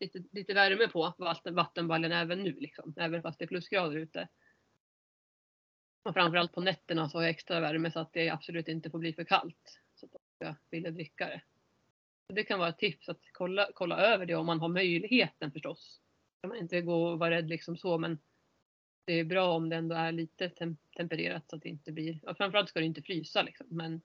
lite, 0.00 0.22
lite 0.32 0.54
värme 0.54 0.88
på 0.88 1.14
vatten, 1.18 1.54
vattenballen 1.54 2.12
även 2.12 2.42
nu 2.42 2.52
liksom. 2.60 2.94
Även 2.96 3.22
fast 3.22 3.38
det 3.38 3.44
är 3.44 3.46
plusgrader 3.46 3.96
ute. 3.96 4.28
Och 6.02 6.14
framförallt 6.14 6.52
på 6.52 6.60
nätterna 6.60 7.08
så 7.08 7.18
har 7.18 7.22
jag 7.22 7.30
extra 7.30 7.60
värme 7.60 7.90
så 7.90 8.00
att 8.00 8.12
det 8.12 8.30
absolut 8.30 8.68
inte 8.68 8.90
får 8.90 8.98
bli 8.98 9.12
för 9.12 9.24
kallt. 9.24 9.80
Så 9.94 10.06
att 10.06 10.12
jag 10.38 10.54
vill 10.70 10.94
dricka 10.94 11.26
det. 11.26 11.42
Det 12.34 12.44
kan 12.44 12.58
vara 12.58 12.68
ett 12.68 12.78
tips 12.78 13.08
att 13.08 13.20
kolla, 13.32 13.68
kolla 13.74 13.96
över 13.96 14.26
det 14.26 14.34
om 14.34 14.46
man 14.46 14.60
har 14.60 14.68
möjligheten 14.68 15.52
förstås. 15.52 16.00
Kan 16.40 16.48
man 16.48 16.58
inte 16.58 16.80
gå 16.80 17.06
och 17.06 17.18
vara 17.18 17.30
rädd 17.30 17.48
liksom 17.48 17.76
så 17.76 17.98
men 17.98 18.18
det 19.04 19.12
är 19.12 19.24
bra 19.24 19.52
om 19.52 19.68
det 19.68 19.76
ändå 19.76 19.94
är 19.94 20.12
lite 20.12 20.48
tem 20.48 20.76
tempererat 20.96 21.50
så 21.50 21.56
att 21.56 21.62
det 21.62 21.68
inte 21.68 21.92
blir, 21.92 22.20
ja, 22.22 22.34
framförallt 22.34 22.68
ska 22.68 22.80
det 22.80 22.86
inte 22.86 23.02
frysa 23.02 23.42
liksom 23.42 23.66
men 23.70 24.02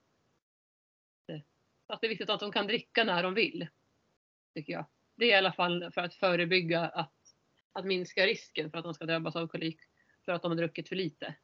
det, 1.26 1.42
att 1.86 2.00
det 2.00 2.06
är 2.06 2.08
viktigt 2.08 2.30
att 2.30 2.40
de 2.40 2.52
kan 2.52 2.66
dricka 2.66 3.04
när 3.04 3.22
de 3.22 3.34
vill. 3.34 3.68
Tycker 4.54 4.72
jag. 4.72 4.84
Det 5.14 5.24
är 5.24 5.28
i 5.28 5.34
alla 5.34 5.52
fall 5.52 5.92
för 5.92 6.00
att 6.00 6.14
förebygga 6.14 6.80
att, 6.80 7.34
att 7.72 7.84
minska 7.84 8.26
risken 8.26 8.70
för 8.70 8.78
att 8.78 8.84
de 8.84 8.94
ska 8.94 9.04
drabbas 9.04 9.36
av 9.36 9.46
kolik 9.46 9.80
för 10.24 10.32
att 10.32 10.42
de 10.42 10.50
har 10.50 10.56
druckit 10.56 10.88
för 10.88 10.96
lite. 10.96 11.34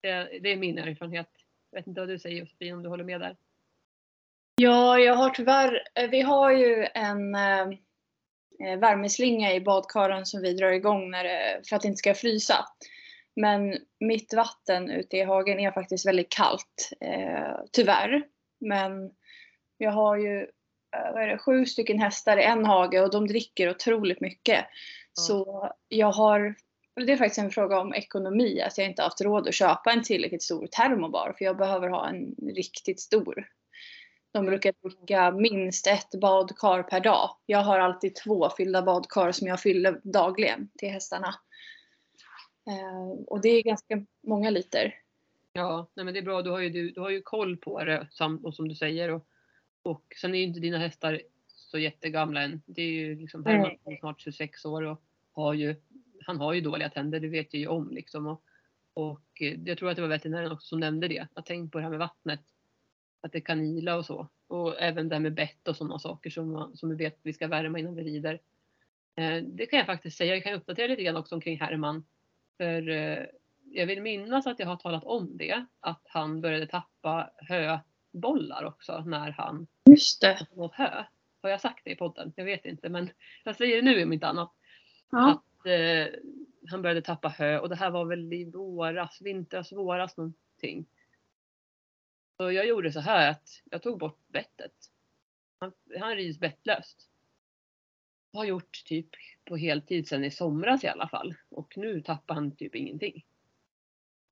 Det, 0.00 0.38
det 0.42 0.52
är 0.52 0.56
min 0.56 0.78
erfarenhet. 0.78 1.30
Jag 1.70 1.78
vet 1.78 1.86
inte 1.86 2.00
vad 2.00 2.08
du 2.08 2.18
säger 2.18 2.38
Josefin 2.38 2.74
om 2.74 2.82
du 2.82 2.88
håller 2.88 3.04
med 3.04 3.20
där? 3.20 3.36
Ja, 4.60 4.98
jag 4.98 5.14
har 5.14 5.30
tyvärr, 5.30 5.82
eh, 5.94 6.10
vi 6.10 6.20
har 6.20 6.50
ju 6.50 6.86
en 6.94 7.34
eh, 7.34 7.60
eh, 8.64 8.78
värmeslinga 8.78 9.54
i 9.54 9.60
badkaren 9.60 10.26
som 10.26 10.42
vi 10.42 10.54
drar 10.54 10.70
igång 10.70 11.10
när 11.10 11.24
det, 11.24 11.60
för 11.68 11.76
att 11.76 11.82
det 11.82 11.88
inte 11.88 11.98
ska 11.98 12.14
frysa. 12.14 12.64
Men 13.36 13.78
mitt 14.00 14.34
vatten 14.34 14.90
ute 14.90 15.16
i 15.16 15.22
hagen 15.22 15.60
är 15.60 15.70
faktiskt 15.70 16.06
väldigt 16.06 16.28
kallt, 16.28 16.92
eh, 17.00 17.60
tyvärr. 17.72 18.22
Men 18.60 19.10
jag 19.78 19.92
har 19.92 20.16
ju 20.16 20.46
vad 20.90 21.22
är 21.22 21.26
det, 21.26 21.38
sju 21.38 21.66
stycken 21.66 21.98
hästar 21.98 22.36
i 22.36 22.44
en 22.44 22.64
hage 22.64 23.00
och 23.00 23.10
de 23.10 23.26
dricker 23.26 23.70
otroligt 23.70 24.20
mycket. 24.20 24.58
Mm. 24.58 24.66
Så 25.12 25.72
jag 25.88 26.12
har, 26.12 26.54
det 27.06 27.12
är 27.12 27.16
faktiskt 27.16 27.38
en 27.38 27.50
fråga 27.50 27.80
om 27.80 27.94
ekonomi, 27.94 28.60
att 28.60 28.78
jag 28.78 28.86
inte 28.86 29.02
haft 29.02 29.20
råd 29.20 29.48
att 29.48 29.54
köpa 29.54 29.92
en 29.92 30.02
tillräckligt 30.02 30.42
stor 30.42 30.66
termobar 30.66 31.34
för 31.38 31.44
jag 31.44 31.56
behöver 31.56 31.88
ha 31.88 32.08
en 32.08 32.34
riktigt 32.54 33.00
stor 33.00 33.48
de 34.32 34.46
brukar 34.46 34.74
dricka 34.82 35.30
minst 35.30 35.86
ett 35.86 36.20
badkar 36.20 36.82
per 36.82 37.00
dag. 37.00 37.30
Jag 37.46 37.62
har 37.62 37.78
alltid 37.78 38.14
två 38.14 38.50
fyllda 38.56 38.82
badkar 38.82 39.32
som 39.32 39.46
jag 39.46 39.60
fyller 39.60 40.00
dagligen 40.02 40.70
till 40.78 40.88
hästarna. 40.88 41.34
Eh, 42.66 43.24
och 43.26 43.40
det 43.40 43.48
är 43.48 43.62
ganska 43.62 44.04
många 44.22 44.50
liter. 44.50 44.94
Ja, 45.52 45.90
nej 45.94 46.04
men 46.04 46.14
det 46.14 46.20
är 46.20 46.24
bra. 46.24 46.42
Du 46.42 46.50
har 46.50 46.58
ju, 46.58 46.70
du, 46.70 46.90
du 46.90 47.00
har 47.00 47.10
ju 47.10 47.22
koll 47.22 47.56
på 47.56 47.84
det 47.84 48.08
och 48.42 48.54
som 48.54 48.68
du 48.68 48.74
säger. 48.74 49.10
Och, 49.10 49.26
och 49.82 50.04
sen 50.20 50.34
är 50.34 50.38
ju 50.38 50.44
inte 50.44 50.60
dina 50.60 50.78
hästar 50.78 51.22
så 51.46 51.78
jättegamla 51.78 52.42
än. 52.42 52.62
Det 52.66 52.82
är 52.82 52.92
ju 52.92 53.20
liksom 53.20 53.46
Herman 53.46 53.78
som 53.82 53.92
är 53.92 53.96
snart 53.96 54.20
26 54.20 54.64
år 54.64 54.82
och 54.82 55.02
har 55.32 55.54
ju, 55.54 55.76
han 56.26 56.40
har 56.40 56.52
ju 56.52 56.60
dåliga 56.60 56.90
tänder. 56.90 57.20
Det 57.20 57.28
vet 57.28 57.54
jag 57.54 57.60
ju 57.60 57.66
om 57.66 57.90
liksom. 57.90 58.26
Och, 58.26 58.42
och 58.94 59.42
jag 59.64 59.78
tror 59.78 59.90
att 59.90 59.96
det 59.96 60.02
var 60.02 60.08
veterinären 60.08 60.52
också 60.52 60.66
som 60.66 60.80
nämnde 60.80 61.08
det. 61.08 61.26
Att 61.34 61.46
tänk 61.46 61.72
på 61.72 61.78
det 61.78 61.84
här 61.84 61.90
med 61.90 61.98
vattnet 61.98 62.40
att 63.20 63.32
det 63.32 63.40
kan 63.40 63.64
ila 63.64 63.96
och 63.96 64.06
så. 64.06 64.28
Och 64.46 64.80
även 64.80 65.08
det 65.08 65.14
här 65.14 65.20
med 65.20 65.34
bett 65.34 65.68
och 65.68 65.76
sådana 65.76 65.98
saker 65.98 66.30
som, 66.30 66.70
som 66.74 66.88
vi 66.88 66.96
vet 66.96 67.14
att 67.14 67.20
vi 67.26 67.32
ska 67.32 67.46
värma 67.48 67.78
innan 67.78 67.94
vi 67.94 68.02
rider. 68.02 68.40
Eh, 69.16 69.42
det 69.42 69.66
kan 69.66 69.78
jag 69.78 69.86
faktiskt 69.86 70.16
säga. 70.16 70.34
Jag 70.34 70.44
kan 70.44 70.54
uppdatera 70.54 70.86
lite 70.86 71.02
grann 71.02 71.16
också 71.16 71.34
omkring 71.34 71.60
Herman. 71.60 72.04
För 72.56 72.88
eh, 72.88 73.24
jag 73.64 73.86
vill 73.86 74.02
minnas 74.02 74.46
att 74.46 74.58
jag 74.58 74.66
har 74.66 74.76
talat 74.76 75.04
om 75.04 75.36
det. 75.36 75.64
Att 75.80 76.02
han 76.04 76.40
började 76.40 76.66
tappa 76.66 77.30
höbollar 77.36 78.64
också 78.64 79.02
när 79.06 79.30
han 79.30 79.66
Just 79.84 80.20
det. 80.20 80.46
åt 80.50 80.74
hö. 80.74 81.04
Har 81.42 81.50
jag 81.50 81.60
sagt 81.60 81.84
det 81.84 81.90
i 81.90 81.96
podden? 81.96 82.32
Jag 82.36 82.44
vet 82.44 82.66
inte 82.66 82.88
men 82.88 83.10
jag 83.44 83.56
säger 83.56 83.76
det 83.76 83.82
nu 83.82 84.02
om 84.02 84.12
inte 84.12 84.26
annat. 84.26 84.52
Ja. 85.10 85.30
Att 85.30 85.66
eh, 85.66 86.14
han 86.70 86.82
började 86.82 87.02
tappa 87.02 87.28
hö 87.28 87.58
och 87.58 87.68
det 87.68 87.76
här 87.76 87.90
var 87.90 88.04
väl 88.04 88.32
i 88.32 88.44
våras, 88.44 89.18
vintras, 89.20 89.72
våras 89.72 90.16
någonting. 90.16 90.86
Så 92.40 92.52
jag 92.52 92.66
gjorde 92.66 92.92
så 92.92 93.00
här 93.00 93.30
att 93.30 93.62
jag 93.70 93.82
tog 93.82 93.98
bort 93.98 94.28
bettet. 94.28 94.72
Han, 95.58 95.72
han 96.00 96.16
rids 96.16 96.38
bettlöst. 96.38 97.08
Har 98.32 98.44
gjort 98.44 98.84
typ 98.84 99.08
på 99.44 99.56
heltid 99.56 100.08
sedan 100.08 100.24
i 100.24 100.30
somras 100.30 100.84
i 100.84 100.88
alla 100.88 101.08
fall. 101.08 101.34
Och 101.48 101.76
nu 101.76 102.00
tappar 102.00 102.34
han 102.34 102.56
typ 102.56 102.74
ingenting. 102.74 103.24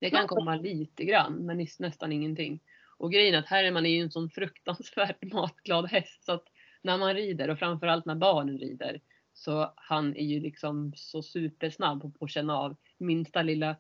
Det 0.00 0.10
kan 0.10 0.26
komma 0.26 0.56
lite 0.56 1.04
grann 1.04 1.46
men 1.46 1.66
nästan 1.78 2.12
ingenting. 2.12 2.60
Och 2.98 3.12
grejen 3.12 3.34
är 3.34 3.38
att 3.38 3.46
här 3.46 3.64
är 3.64 3.72
man 3.72 3.84
ju 3.84 4.00
en 4.00 4.10
sån 4.10 4.30
fruktansvärt 4.30 5.22
matglad 5.32 5.90
häst 5.90 6.24
så 6.24 6.32
att 6.32 6.44
när 6.82 6.98
man 6.98 7.14
rider 7.14 7.50
och 7.50 7.58
framförallt 7.58 8.06
när 8.06 8.14
barnen 8.14 8.58
rider 8.58 9.00
så 9.32 9.72
han 9.76 10.16
är 10.16 10.24
ju 10.24 10.40
liksom 10.40 10.92
så 10.96 11.22
supersnabb 11.22 12.18
på 12.18 12.24
att 12.24 12.30
känna 12.30 12.56
av 12.58 12.76
minsta 12.98 13.42
lilla 13.42 13.76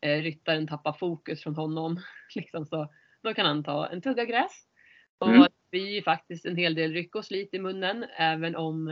eh, 0.00 0.22
ryttaren 0.22 0.66
tappar 0.66 0.92
fokus 0.92 1.42
från 1.42 1.56
honom. 1.56 2.00
liksom 2.34 2.66
så 2.66 2.88
då 3.26 3.34
kan 3.34 3.46
han 3.46 3.64
ta 3.64 3.86
en 3.86 4.00
tugga 4.00 4.24
gräs. 4.24 4.66
Och 5.18 5.28
mm. 5.28 5.46
blir 5.70 6.02
faktiskt 6.02 6.46
en 6.46 6.56
hel 6.56 6.74
del 6.74 6.92
ryck 6.92 7.14
och 7.14 7.24
slit 7.24 7.54
i 7.54 7.58
munnen 7.58 8.06
även 8.16 8.56
om 8.56 8.88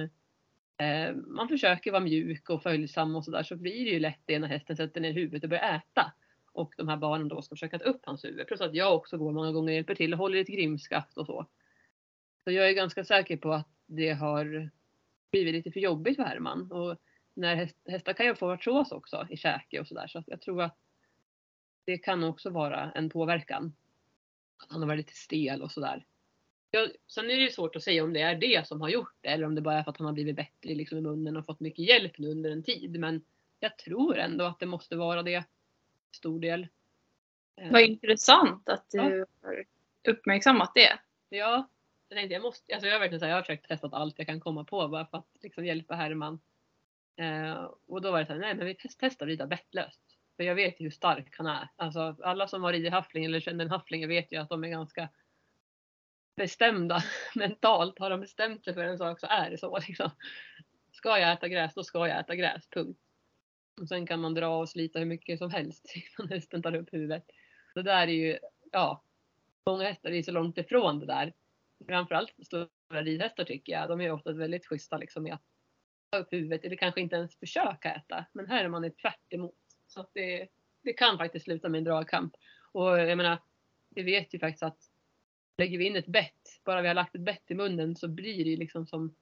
eh, 0.78 1.14
man 1.26 1.48
försöker 1.48 1.92
vara 1.92 2.02
mjuk 2.02 2.50
och 2.50 2.62
följsam 2.62 3.16
och 3.16 3.24
sådär 3.24 3.42
så 3.42 3.56
blir 3.56 3.84
det 3.84 3.90
ju 3.90 4.00
lätt 4.00 4.20
det 4.24 4.38
när 4.38 4.48
hästen 4.48 4.76
sätter 4.76 5.00
ner 5.00 5.12
huvudet 5.12 5.44
och 5.44 5.50
börjar 5.50 5.76
äta. 5.76 6.12
Och 6.52 6.74
de 6.76 6.88
här 6.88 6.96
barnen 6.96 7.28
då 7.28 7.42
ska 7.42 7.54
försöka 7.54 7.78
ta 7.78 7.84
upp 7.84 8.00
hans 8.06 8.24
huvud. 8.24 8.46
Plus 8.46 8.60
att 8.60 8.74
jag 8.74 8.94
också 8.94 9.18
går 9.18 9.32
många 9.32 9.52
gånger 9.52 9.68
och 9.68 9.74
hjälper 9.74 9.94
till 9.94 10.12
och 10.12 10.18
håller 10.18 10.38
i 10.38 10.40
ett 10.40 10.48
grimskaft 10.48 11.18
och 11.18 11.26
så. 11.26 11.46
Så 12.44 12.50
jag 12.50 12.68
är 12.68 12.72
ganska 12.72 13.04
säker 13.04 13.36
på 13.36 13.52
att 13.52 13.68
det 13.86 14.12
har 14.12 14.70
blivit 15.32 15.54
lite 15.54 15.72
för 15.72 15.80
jobbigt 15.80 16.16
för 16.16 16.22
Herman. 16.22 16.72
Och 16.72 16.96
när 17.34 17.68
hästar 17.88 18.12
kan 18.12 18.26
ju 18.26 18.34
få 18.34 18.52
artros 18.52 18.92
också 18.92 19.26
i 19.30 19.36
käke 19.36 19.80
och 19.80 19.86
sådär. 19.86 20.06
Så 20.06 20.24
jag 20.26 20.40
tror 20.40 20.62
att 20.62 20.78
det 21.84 21.98
kan 21.98 22.24
också 22.24 22.50
vara 22.50 22.90
en 22.90 23.10
påverkan 23.10 23.72
han 24.68 24.80
har 24.80 24.88
varit 24.88 24.98
lite 24.98 25.14
stel 25.14 25.62
och 25.62 25.70
sådär. 25.70 26.06
Ja, 26.70 26.88
sen 27.06 27.24
är 27.24 27.36
det 27.36 27.42
ju 27.42 27.50
svårt 27.50 27.76
att 27.76 27.82
säga 27.82 28.04
om 28.04 28.12
det 28.12 28.20
är 28.20 28.34
det 28.34 28.66
som 28.66 28.80
har 28.80 28.88
gjort 28.88 29.14
det 29.20 29.28
eller 29.28 29.46
om 29.46 29.54
det 29.54 29.60
bara 29.60 29.78
är 29.78 29.82
för 29.82 29.90
att 29.90 29.98
han 29.98 30.06
har 30.06 30.12
blivit 30.12 30.36
bättre 30.36 30.74
liksom, 30.74 30.98
i 30.98 31.00
munnen 31.00 31.36
och 31.36 31.46
fått 31.46 31.60
mycket 31.60 31.84
hjälp 31.84 32.18
nu 32.18 32.30
under 32.30 32.50
en 32.50 32.62
tid. 32.62 33.00
Men 33.00 33.24
jag 33.60 33.78
tror 33.78 34.18
ändå 34.18 34.44
att 34.44 34.60
det 34.60 34.66
måste 34.66 34.96
vara 34.96 35.22
det. 35.22 35.44
Stor 36.12 36.40
del. 36.40 36.68
Eh. 37.56 37.72
Vad 37.72 37.82
intressant 37.82 38.68
att 38.68 38.90
du 38.90 38.98
ja. 38.98 39.26
har 39.42 39.64
uppmärksammat 40.08 40.74
det. 40.74 40.98
Ja, 41.28 41.68
jag 42.08 42.18
tänkte 42.18 42.34
jag 42.34 42.42
måste, 42.42 42.74
alltså 42.74 42.86
jag 42.86 42.94
har 42.94 43.00
verkligen 43.00 43.20
så 43.20 43.26
här, 43.26 43.30
jag 43.30 43.38
har 43.38 43.42
försökt 43.42 43.68
testa 43.68 43.88
allt 43.92 44.18
jag 44.18 44.26
kan 44.26 44.40
komma 44.40 44.64
på 44.64 44.88
bara 44.88 45.06
för 45.06 45.18
att 45.18 45.28
liksom 45.42 45.66
hjälpa 45.66 45.94
Herman. 45.94 46.40
Eh, 47.16 47.70
och 47.86 48.02
då 48.02 48.10
var 48.10 48.20
det 48.20 48.26
så 48.26 48.32
här, 48.32 48.40
nej 48.40 48.54
men 48.54 48.66
vi 48.66 48.76
testar 48.78 49.26
att 49.26 49.28
rida 49.28 49.46
bettlöst. 49.46 50.13
För 50.36 50.44
jag 50.44 50.54
vet 50.54 50.80
ju 50.80 50.84
hur 50.84 50.90
stark 50.90 51.34
han 51.38 51.46
är. 51.46 51.68
Alltså 51.76 52.16
alla 52.22 52.48
som 52.48 52.62
har 52.62 52.72
ridit 52.72 52.92
haffling 52.92 53.24
eller 53.24 53.40
känner 53.40 53.64
en 53.64 53.70
haffling 53.70 54.08
vet 54.08 54.32
ju 54.32 54.36
att 54.36 54.48
de 54.48 54.64
är 54.64 54.68
ganska 54.68 55.08
bestämda 56.36 57.02
mentalt. 57.34 57.98
Har 57.98 58.10
de 58.10 58.20
bestämt 58.20 58.64
sig 58.64 58.74
för 58.74 58.84
en 58.84 58.98
sak 58.98 59.20
så 59.20 59.26
är 59.26 59.50
det 59.50 59.58
så 59.58 59.78
liksom. 59.88 60.10
Ska 60.92 61.18
jag 61.18 61.32
äta 61.32 61.48
gräs, 61.48 61.74
då 61.74 61.84
ska 61.84 62.08
jag 62.08 62.20
äta 62.20 62.36
gräs. 62.36 62.68
Punkt. 62.70 63.00
Och 63.80 63.88
sen 63.88 64.06
kan 64.06 64.20
man 64.20 64.34
dra 64.34 64.58
och 64.58 64.68
slita 64.68 64.98
hur 64.98 65.06
mycket 65.06 65.38
som 65.38 65.50
helst 65.50 65.92
innan 66.18 66.32
hästen 66.32 66.62
tar 66.62 66.74
upp 66.74 66.92
huvudet. 66.92 67.24
Det 67.74 67.82
där 67.82 68.08
är 68.08 68.12
ju, 68.12 68.38
ja, 68.72 69.02
många 69.66 69.84
hästar 69.84 70.10
är 70.10 70.22
så 70.22 70.32
långt 70.32 70.58
ifrån 70.58 70.98
det 70.98 71.06
där. 71.06 71.32
Framförallt 71.86 72.34
stora 72.46 72.68
ridhästar 72.90 73.44
tycker 73.44 73.72
jag. 73.72 73.88
De 73.88 74.00
är 74.00 74.12
ofta 74.12 74.32
väldigt 74.32 74.66
schyssta 74.66 74.98
liksom 74.98 75.22
med 75.22 75.34
att 75.34 75.42
ta 76.10 76.18
upp 76.18 76.32
huvudet 76.32 76.64
eller 76.64 76.76
kanske 76.76 77.00
inte 77.00 77.16
ens 77.16 77.38
försöka 77.38 77.94
äta. 77.94 78.24
Men 78.32 78.46
här 78.46 78.64
är 78.64 78.68
man 78.68 78.90
tvärt 78.90 79.32
emot. 79.32 79.63
Så 79.86 80.00
att 80.00 80.10
det, 80.14 80.48
det 80.82 80.92
kan 80.92 81.18
faktiskt 81.18 81.44
sluta 81.44 81.68
med 81.68 81.78
en 81.78 81.84
dragkamp. 81.84 82.34
Och 82.72 82.98
jag 82.98 83.16
menar, 83.16 83.38
vi 83.88 84.02
vet 84.02 84.34
ju 84.34 84.38
faktiskt 84.38 84.62
att 84.62 84.90
lägger 85.58 85.78
vi 85.78 85.86
in 85.86 85.96
ett 85.96 86.06
bett, 86.06 86.60
bara 86.64 86.82
vi 86.82 86.88
har 86.88 86.94
lagt 86.94 87.14
ett 87.14 87.20
bett 87.20 87.50
i 87.50 87.54
munnen 87.54 87.96
så 87.96 88.08
blir 88.08 88.44
det 88.44 88.50
ju 88.50 88.56
liksom 88.56 88.86
som, 88.86 89.14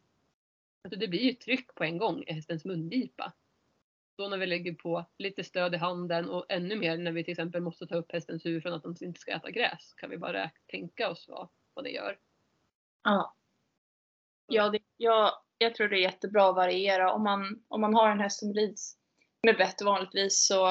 alltså 0.85 1.01
det 1.01 1.09
blir 1.09 1.21
ju 1.21 1.33
tryck 1.33 1.75
på 1.75 1.85
en 1.85 1.99
gång 1.99 2.25
i 2.27 2.33
hästens 2.33 2.65
mungipa. 2.65 3.33
Då 4.17 4.29
när 4.29 4.39
vi 4.39 4.47
lägger 4.47 4.75
på 4.75 5.05
lite 5.19 5.45
stöd 5.45 5.75
i 5.75 5.77
handen 5.77 6.31
och 6.31 6.47
ännu 6.49 6.77
mer 6.77 6.97
när 6.97 7.13
vi 7.13 7.25
till 7.25 7.33
exempel 7.33 7.61
måste 7.61 7.87
ta 7.87 7.95
upp 7.95 8.13
hästens 8.13 8.47
huvud 8.47 8.63
från 8.63 8.73
att 8.73 8.83
de 8.83 8.95
inte 9.01 9.21
ska 9.21 9.33
äta 9.33 9.51
gräs 9.51 9.95
kan 9.95 10.11
vi 10.11 10.19
bara 10.19 10.51
tänka 10.67 11.11
oss 11.11 11.29
vad, 11.29 11.49
vad 11.75 11.85
det 11.85 11.91
gör. 11.91 12.19
Ja. 13.05 13.35
Ja, 14.47 14.71
det, 14.71 14.83
jag, 14.97 15.33
jag 15.59 15.75
tror 15.75 15.89
det 15.89 15.97
är 15.97 16.03
jättebra 16.03 16.49
att 16.49 16.57
variera. 16.57 17.13
Om 17.13 17.23
man, 17.23 17.65
om 17.69 17.81
man 17.81 17.95
har 17.95 18.11
en 18.11 18.21
häst 18.21 18.39
som 18.39 18.55
rids 18.55 18.99
med 19.47 19.57
bett 19.57 19.83
vanligtvis 19.83 20.47
så 20.47 20.67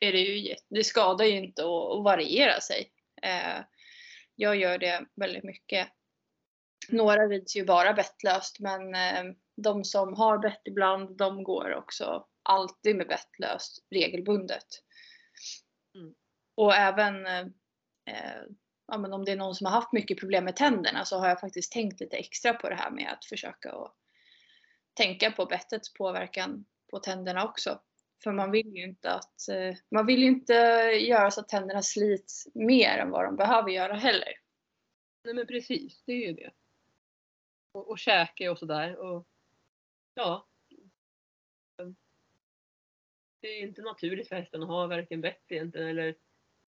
är 0.00 0.12
det 0.12 0.20
ju, 0.20 0.54
det 0.68 0.84
skadar 0.84 1.24
ju 1.24 1.36
inte 1.36 1.62
att, 1.62 2.04
variera 2.04 2.60
sig. 2.60 2.92
Eh, 3.22 3.64
jag 4.34 4.56
gör 4.56 4.78
det 4.78 5.06
väldigt 5.16 5.44
mycket. 5.44 5.88
Några 6.88 7.26
rids 7.26 7.56
ju 7.56 7.64
bara 7.64 7.92
bettlöst 7.92 8.60
men 8.60 8.94
eh, 8.94 9.24
de 9.56 9.84
som 9.84 10.14
har 10.14 10.38
bett 10.38 10.60
ibland 10.64 11.16
de 11.16 11.42
går 11.42 11.74
också 11.74 12.26
alltid 12.42 12.96
med 12.96 13.08
bettlöst 13.08 13.86
regelbundet. 13.90 14.66
Mm. 15.94 16.14
Och 16.54 16.74
även 16.74 17.26
eh, 17.26 17.46
eh, 18.06 18.42
ja, 18.86 18.98
men 18.98 19.12
om 19.12 19.24
det 19.24 19.32
är 19.32 19.36
någon 19.36 19.54
som 19.54 19.64
har 19.64 19.72
haft 19.72 19.92
mycket 19.92 20.20
problem 20.20 20.44
med 20.44 20.56
tänderna 20.56 21.04
så 21.04 21.18
har 21.18 21.28
jag 21.28 21.40
faktiskt 21.40 21.72
tänkt 21.72 22.00
lite 22.00 22.16
extra 22.16 22.54
på 22.54 22.68
det 22.68 22.76
här 22.76 22.90
med 22.90 23.12
att 23.12 23.24
försöka 23.24 23.72
att 23.72 23.94
tänka 24.94 25.30
på 25.30 25.46
bettets 25.46 25.92
påverkan 25.92 26.64
på 26.90 26.98
tänderna 26.98 27.44
också. 27.44 27.80
För 28.22 28.32
man 28.32 28.50
vill 28.50 28.76
ju 28.76 28.82
inte 28.82 29.12
att 29.12 29.48
eh, 29.48 29.76
man 29.90 30.06
vill 30.06 30.20
ju 30.20 30.26
inte 30.26 30.52
göra 31.00 31.30
så 31.30 31.40
att 31.40 31.48
tänderna 31.48 31.82
slits 31.82 32.48
mer 32.54 32.98
än 32.98 33.10
vad 33.10 33.24
de 33.24 33.36
behöver 33.36 33.70
göra 33.70 33.94
heller. 33.94 34.28
Nej 35.24 35.34
men 35.34 35.46
precis, 35.46 36.02
det 36.06 36.12
är 36.12 36.26
ju 36.28 36.32
det. 36.32 36.50
Och, 37.72 37.90
och 37.90 37.98
käke 37.98 38.48
och 38.48 38.58
sådär. 38.58 38.96
Och, 38.96 39.26
ja. 40.14 40.46
Det 43.40 43.48
är 43.48 43.62
inte 43.62 43.82
naturligt 43.82 44.28
för 44.28 44.36
hästen 44.36 44.62
att 44.62 44.68
ha 44.68 44.86
varken 44.86 45.20
bett 45.20 45.44
egentligen 45.48 45.88
eller 45.88 46.14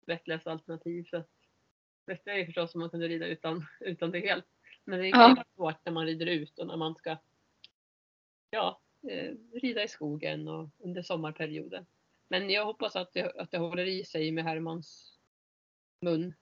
bettlöst 0.06 0.48
alternativ. 0.48 1.04
Så 1.04 1.24
bästa 2.06 2.32
är 2.32 2.38
ju 2.38 2.46
förstås 2.46 2.76
om 2.76 2.82
man 2.82 2.90
kunde 2.90 3.08
rida 3.08 3.26
utan, 3.28 3.66
utan 3.80 4.12
det 4.12 4.20
helt. 4.20 4.46
Men 4.84 5.00
det 5.00 5.08
är 5.08 5.10
Ja. 5.10 5.44
svårt 5.56 5.86
när 5.86 5.92
man 5.94 6.06
rider 6.06 6.26
ut 6.26 6.60
och 6.60 6.68
när 6.68 6.78
man 6.78 6.96
ska 6.96 7.18
ja, 8.50 8.82
rida 9.54 9.84
i 9.84 9.88
skogen 9.88 10.48
och 10.48 10.70
under 10.78 11.02
sommarperioden. 11.02 11.86
Men 12.28 12.50
jag 12.50 12.66
hoppas 12.66 12.96
att 12.96 13.14
det, 13.14 13.32
att 13.42 13.52
det 13.52 13.58
håller 13.58 13.86
i 13.86 14.04
sig 14.06 14.32
med 14.32 14.44
Hermans 14.44 15.18
mun 16.02 16.34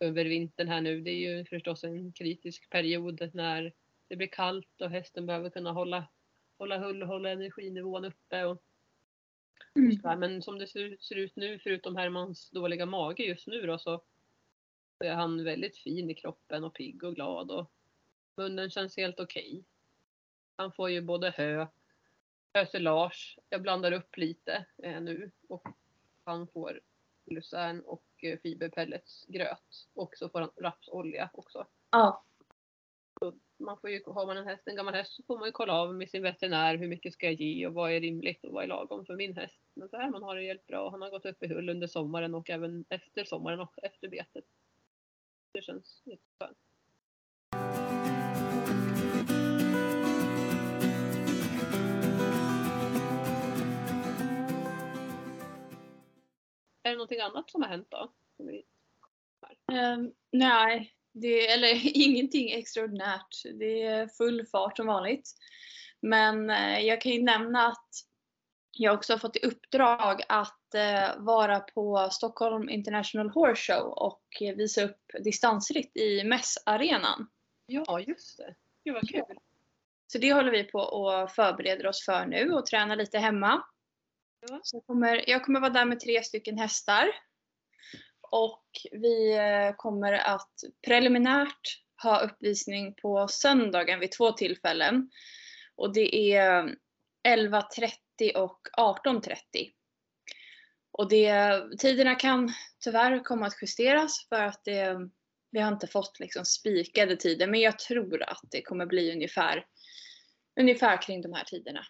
över 0.00 0.24
vintern 0.24 0.68
här 0.68 0.80
nu. 0.80 1.00
Det 1.00 1.10
är 1.10 1.36
ju 1.36 1.44
förstås 1.44 1.84
en 1.84 2.12
kritisk 2.12 2.70
period 2.70 3.30
när 3.34 3.72
det 4.08 4.16
blir 4.16 4.26
kallt 4.28 4.80
och 4.80 4.90
hästen 4.90 5.26
behöver 5.26 5.50
kunna 5.50 5.72
hålla, 5.72 6.08
hålla 6.58 6.78
hull 6.78 7.02
och 7.02 7.08
hålla 7.08 7.30
energinivån 7.30 8.04
uppe. 8.04 8.44
Och, 8.44 8.62
Mm. 9.76 9.92
sådär. 9.92 10.16
Men 10.16 10.42
som 10.42 10.58
det 10.58 10.66
ser, 10.66 10.96
ser 11.00 11.16
ut 11.16 11.36
nu, 11.36 11.58
förutom 11.58 11.96
Hermans 11.96 12.50
dåliga 12.50 12.86
mage 12.86 13.22
just 13.22 13.46
nu 13.46 13.66
då, 13.66 13.78
så 13.78 14.02
är 15.04 15.14
han 15.14 15.44
väldigt 15.44 15.76
fin 15.76 16.10
i 16.10 16.14
kroppen 16.14 16.64
och 16.64 16.74
pigg 16.74 17.04
och 17.04 17.14
glad 17.14 17.50
och 17.50 17.72
munnen 18.36 18.70
känns 18.70 18.96
helt 18.96 19.20
okej. 19.20 19.64
Han 20.56 20.72
får 20.72 20.90
ju 20.90 21.00
både 21.00 21.30
hö, 21.30 21.66
hösilage, 22.54 23.38
jag 23.48 23.62
blandar 23.62 23.92
upp 23.92 24.16
lite 24.16 24.66
eh, 24.82 25.00
nu 25.00 25.30
och 25.48 25.68
han 26.24 26.46
får 26.46 26.80
lucern 27.26 27.80
och 27.80 28.04
eh, 28.22 28.38
fiberpelletsgröt 28.38 29.88
och 29.94 30.16
så 30.16 30.28
får 30.28 30.40
han 30.40 30.50
rapsolja 30.56 31.30
också. 31.32 31.66
Ja. 31.90 32.24
Man 33.58 33.78
får 33.80 33.90
ju, 33.90 34.02
har 34.06 34.26
man 34.26 34.36
en 34.36 34.46
häst, 34.46 34.62
en 34.66 34.76
gammal 34.76 34.94
häst 34.94 35.12
så 35.12 35.22
får 35.22 35.38
man 35.38 35.48
ju 35.48 35.52
kolla 35.52 35.72
av 35.72 35.94
med 35.94 36.10
sin 36.10 36.22
veterinär 36.22 36.76
hur 36.76 36.88
mycket 36.88 37.12
ska 37.12 37.26
jag 37.26 37.40
ge 37.40 37.66
och 37.66 37.74
vad 37.74 37.92
är 37.92 38.00
rimligt 38.00 38.44
och 38.44 38.52
vad 38.52 38.64
är 38.64 38.68
lagom 38.68 39.06
för 39.06 39.16
min 39.16 39.36
häst. 39.36 39.60
Men 39.74 39.88
så 39.88 39.96
här 39.96 40.10
man 40.10 40.22
har 40.22 40.36
det 40.36 40.42
helt 40.42 40.66
bra. 40.66 40.90
Han 40.90 41.02
har 41.02 41.10
gått 41.10 41.26
upp 41.26 41.42
i 41.42 41.48
hull 41.48 41.68
under 41.68 41.86
sommaren 41.86 42.34
och 42.34 42.50
även 42.50 42.84
efter 42.88 43.24
sommaren 43.24 43.60
och 43.60 43.78
efter 43.82 44.08
betet. 44.08 44.44
Det 45.52 45.62
känns 45.62 46.02
jätteskönt. 46.04 46.58
Är 56.82 56.90
det 56.90 56.96
någonting 56.96 57.20
annat 57.20 57.50
som 57.50 57.62
har 57.62 57.68
hänt 57.68 57.88
då? 57.90 58.12
Ehm, 59.72 60.12
nej, 60.30 60.94
det, 61.12 61.48
eller 61.48 61.96
ingenting 61.96 62.52
extraordinärt. 62.52 63.42
Det 63.54 63.82
är 63.82 64.06
full 64.06 64.46
fart 64.46 64.76
som 64.76 64.86
vanligt. 64.86 65.30
Men 66.00 66.50
eh, 66.50 66.78
jag 66.78 67.00
kan 67.00 67.12
ju 67.12 67.22
nämna 67.22 67.66
att 67.66 67.88
jag 68.72 68.94
också 68.94 69.12
har 69.12 69.18
fått 69.18 69.36
i 69.36 69.46
uppdrag 69.46 70.22
att 70.28 70.74
eh, 70.74 71.10
vara 71.18 71.60
på 71.60 72.08
Stockholm 72.12 72.68
International 72.68 73.30
Horse 73.30 73.72
Show 73.72 73.86
och 73.86 74.24
visa 74.40 74.82
upp 74.84 75.00
distansritt 75.24 75.96
i 75.96 76.24
mässarenan. 76.24 77.28
Ja, 77.66 78.00
just 78.00 78.38
det. 78.38 78.54
Gud 78.84 78.94
vad 78.94 79.08
kul. 79.08 79.38
Så 80.06 80.18
det 80.18 80.32
håller 80.32 80.50
vi 80.50 80.64
på 80.64 80.78
och 80.78 81.30
förbereder 81.30 81.86
oss 81.86 82.04
för 82.04 82.26
nu 82.26 82.50
och 82.52 82.66
tränar 82.66 82.96
lite 82.96 83.18
hemma. 83.18 83.62
Ja. 84.48 84.60
Så 84.62 84.76
jag, 84.76 84.86
kommer, 84.86 85.30
jag 85.30 85.44
kommer 85.44 85.60
vara 85.60 85.72
där 85.72 85.84
med 85.84 86.00
tre 86.00 86.22
stycken 86.22 86.58
hästar. 86.58 87.08
Och 88.30 88.64
vi 88.92 89.36
eh, 89.36 89.74
kommer 89.76 90.12
att 90.12 90.54
preliminärt 90.86 91.82
ha 92.02 92.20
uppvisning 92.20 92.94
på 92.94 93.28
söndagen 93.28 94.00
vid 94.00 94.12
två 94.12 94.32
tillfällen. 94.32 95.10
Och 95.76 95.92
det 95.94 96.34
är 96.34 96.76
11.30 97.28 98.36
och 98.36 98.60
18.30. 98.78 99.36
Och 100.92 101.08
det, 101.08 101.62
tiderna 101.78 102.14
kan 102.14 102.52
tyvärr 102.84 103.24
komma 103.24 103.46
att 103.46 103.62
justeras 103.62 104.28
för 104.28 104.42
att 104.42 104.64
det, 104.64 105.10
vi 105.50 105.60
har 105.60 105.72
inte 105.72 105.86
fått 105.86 106.20
liksom 106.20 106.44
spikade 106.44 107.16
tider. 107.16 107.46
Men 107.46 107.60
jag 107.60 107.78
tror 107.78 108.22
att 108.22 108.44
det 108.50 108.62
kommer 108.62 108.86
bli 108.86 109.12
ungefär, 109.12 109.66
ungefär 110.60 111.02
kring 111.02 111.22
de 111.22 111.32
här 111.32 111.44
tiderna. 111.44 111.86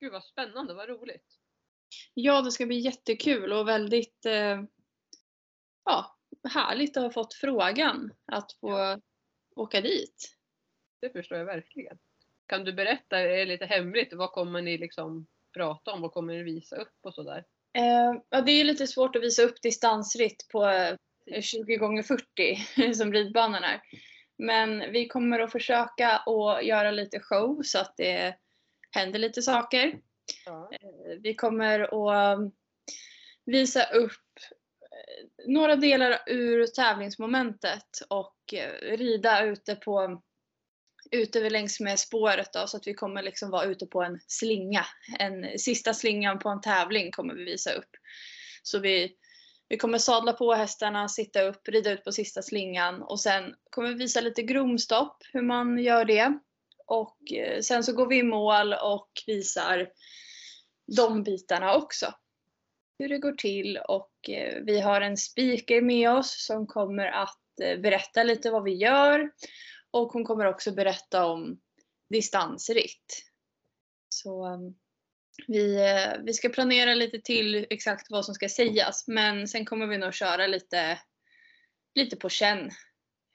Gud 0.00 0.12
vad 0.12 0.24
spännande, 0.24 0.74
vad 0.74 0.88
roligt. 0.88 1.43
Ja, 2.14 2.42
det 2.42 2.52
ska 2.52 2.66
bli 2.66 2.78
jättekul 2.78 3.52
och 3.52 3.68
väldigt 3.68 4.26
eh, 4.26 4.62
ja, 5.84 6.16
härligt 6.48 6.96
att 6.96 7.02
ha 7.02 7.10
fått 7.10 7.34
frågan 7.34 8.12
att 8.32 8.52
få 8.52 9.00
åka 9.56 9.80
dit. 9.80 10.36
Det 11.00 11.10
förstår 11.10 11.38
jag 11.38 11.44
verkligen. 11.44 11.98
Kan 12.46 12.64
du 12.64 12.72
berätta, 12.72 13.18
är 13.18 13.28
det 13.28 13.44
lite 13.44 13.66
hemligt, 13.66 14.12
vad 14.12 14.32
kommer 14.32 14.62
ni 14.62 14.78
liksom 14.78 15.26
prata 15.52 15.92
om? 15.92 16.00
Vad 16.00 16.12
kommer 16.12 16.34
ni 16.34 16.42
visa 16.42 16.76
upp 16.76 16.98
och 17.02 17.14
sådär? 17.14 17.44
Eh, 17.78 18.20
ja, 18.30 18.40
det 18.40 18.52
är 18.52 18.64
lite 18.64 18.86
svårt 18.86 19.16
att 19.16 19.22
visa 19.22 19.42
upp 19.42 19.62
distansritt 19.62 20.48
på 20.52 20.66
eh, 20.66 21.40
20 21.40 21.76
gånger 21.76 22.02
40 22.02 22.94
som 22.94 23.12
ridbanan 23.12 23.64
är. 23.64 23.80
Men 24.38 24.92
vi 24.92 25.08
kommer 25.08 25.40
att 25.40 25.52
försöka 25.52 26.08
att 26.08 26.64
göra 26.64 26.90
lite 26.90 27.20
show 27.20 27.62
så 27.62 27.78
att 27.78 27.94
det 27.96 28.36
händer 28.90 29.18
lite 29.18 29.42
saker. 29.42 30.00
Ja. 30.46 30.70
Vi 31.22 31.34
kommer 31.34 31.80
att 31.80 32.38
um, 32.38 32.52
visa 33.46 33.84
upp 33.84 34.12
eh, 34.80 35.52
några 35.52 35.76
delar 35.76 36.18
ur 36.26 36.66
tävlingsmomentet 36.66 37.88
och 38.08 38.54
eh, 38.54 38.96
rida 38.96 39.44
ute 39.44 39.76
på 39.76 40.22
ute 41.10 41.50
längs 41.50 41.80
med 41.80 41.98
spåret 41.98 42.52
då, 42.52 42.66
så 42.66 42.76
att 42.76 42.86
vi 42.86 42.94
kommer 42.94 43.22
liksom 43.22 43.50
vara 43.50 43.64
ute 43.64 43.86
på 43.86 44.02
en 44.02 44.20
slinga. 44.26 44.86
En 45.18 45.58
sista 45.58 45.94
slingan 45.94 46.38
på 46.38 46.48
en 46.48 46.60
tävling 46.60 47.12
kommer 47.12 47.34
vi 47.34 47.44
visa 47.44 47.72
upp. 47.72 47.90
Så 48.62 48.78
vi, 48.78 49.16
vi 49.68 49.76
kommer 49.76 49.98
sadla 49.98 50.32
på 50.32 50.54
hästarna, 50.54 51.08
sitta 51.08 51.42
upp, 51.42 51.68
rida 51.68 51.90
ut 51.90 52.04
på 52.04 52.12
sista 52.12 52.42
slingan 52.42 53.02
och 53.02 53.20
sen 53.20 53.54
kommer 53.70 53.88
vi 53.88 53.94
visa 53.94 54.20
lite 54.20 54.42
gromstopp, 54.42 55.16
hur 55.32 55.42
man 55.42 55.78
gör 55.78 56.04
det. 56.04 56.38
Och 56.86 57.32
eh, 57.32 57.60
sen 57.60 57.84
så 57.84 57.92
går 57.92 58.06
vi 58.06 58.18
i 58.18 58.22
mål 58.22 58.72
och 58.72 59.08
visar 59.26 59.88
de 60.86 61.22
bitarna 61.22 61.76
också. 61.76 62.14
Hur 62.98 63.08
det 63.08 63.18
går 63.18 63.32
till 63.32 63.76
och 63.76 64.30
eh, 64.30 64.62
vi 64.62 64.80
har 64.80 65.00
en 65.00 65.16
speaker 65.16 65.80
med 65.80 66.10
oss 66.10 66.46
som 66.46 66.66
kommer 66.66 67.06
att 67.06 67.60
eh, 67.62 67.80
berätta 67.80 68.22
lite 68.22 68.50
vad 68.50 68.64
vi 68.64 68.74
gör. 68.74 69.30
Och 69.90 70.12
hon 70.12 70.24
kommer 70.24 70.46
också 70.46 70.72
berätta 70.72 71.26
om 71.26 71.60
distansritt. 72.10 73.24
Så 74.08 74.46
eh, 74.46 74.58
vi, 75.46 75.78
vi 76.24 76.32
ska 76.32 76.48
planera 76.48 76.94
lite 76.94 77.20
till 77.20 77.66
exakt 77.70 78.10
vad 78.10 78.24
som 78.24 78.34
ska 78.34 78.48
sägas 78.48 79.08
men 79.08 79.48
sen 79.48 79.64
kommer 79.64 79.86
vi 79.86 79.98
nog 79.98 80.14
köra 80.14 80.46
lite, 80.46 80.98
lite 81.94 82.16
på 82.16 82.28
känn 82.28 82.70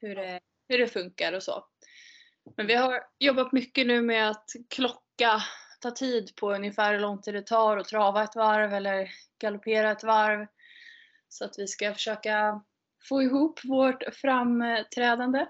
hur 0.02 0.16
det, 0.16 0.40
hur 0.68 0.78
det 0.78 0.88
funkar 0.88 1.34
och 1.34 1.44
så. 1.44 1.66
Men 2.58 2.68
vi 2.68 2.76
har 2.76 3.04
jobbat 3.20 3.52
mycket 3.52 3.88
nu 3.88 4.02
med 4.02 4.30
att 4.30 4.50
klocka, 4.70 5.44
ta 5.80 5.92
tid 5.92 6.36
på 6.36 6.54
ungefär 6.54 6.94
hur 6.94 7.00
lång 7.00 7.22
tid 7.22 7.34
det 7.34 7.42
tar 7.42 7.78
att 7.78 7.88
trava 7.88 8.24
ett 8.24 8.36
varv 8.36 8.74
eller 8.74 9.12
galoppera 9.40 9.92
ett 9.92 10.04
varv. 10.04 10.48
Så 11.30 11.46
att 11.46 11.60
vi 11.60 11.68
ska 11.68 11.94
försöka 11.94 12.64
få 13.10 13.22
ihop 13.22 13.60
vårt 13.64 14.04
framträdande. 14.16 15.46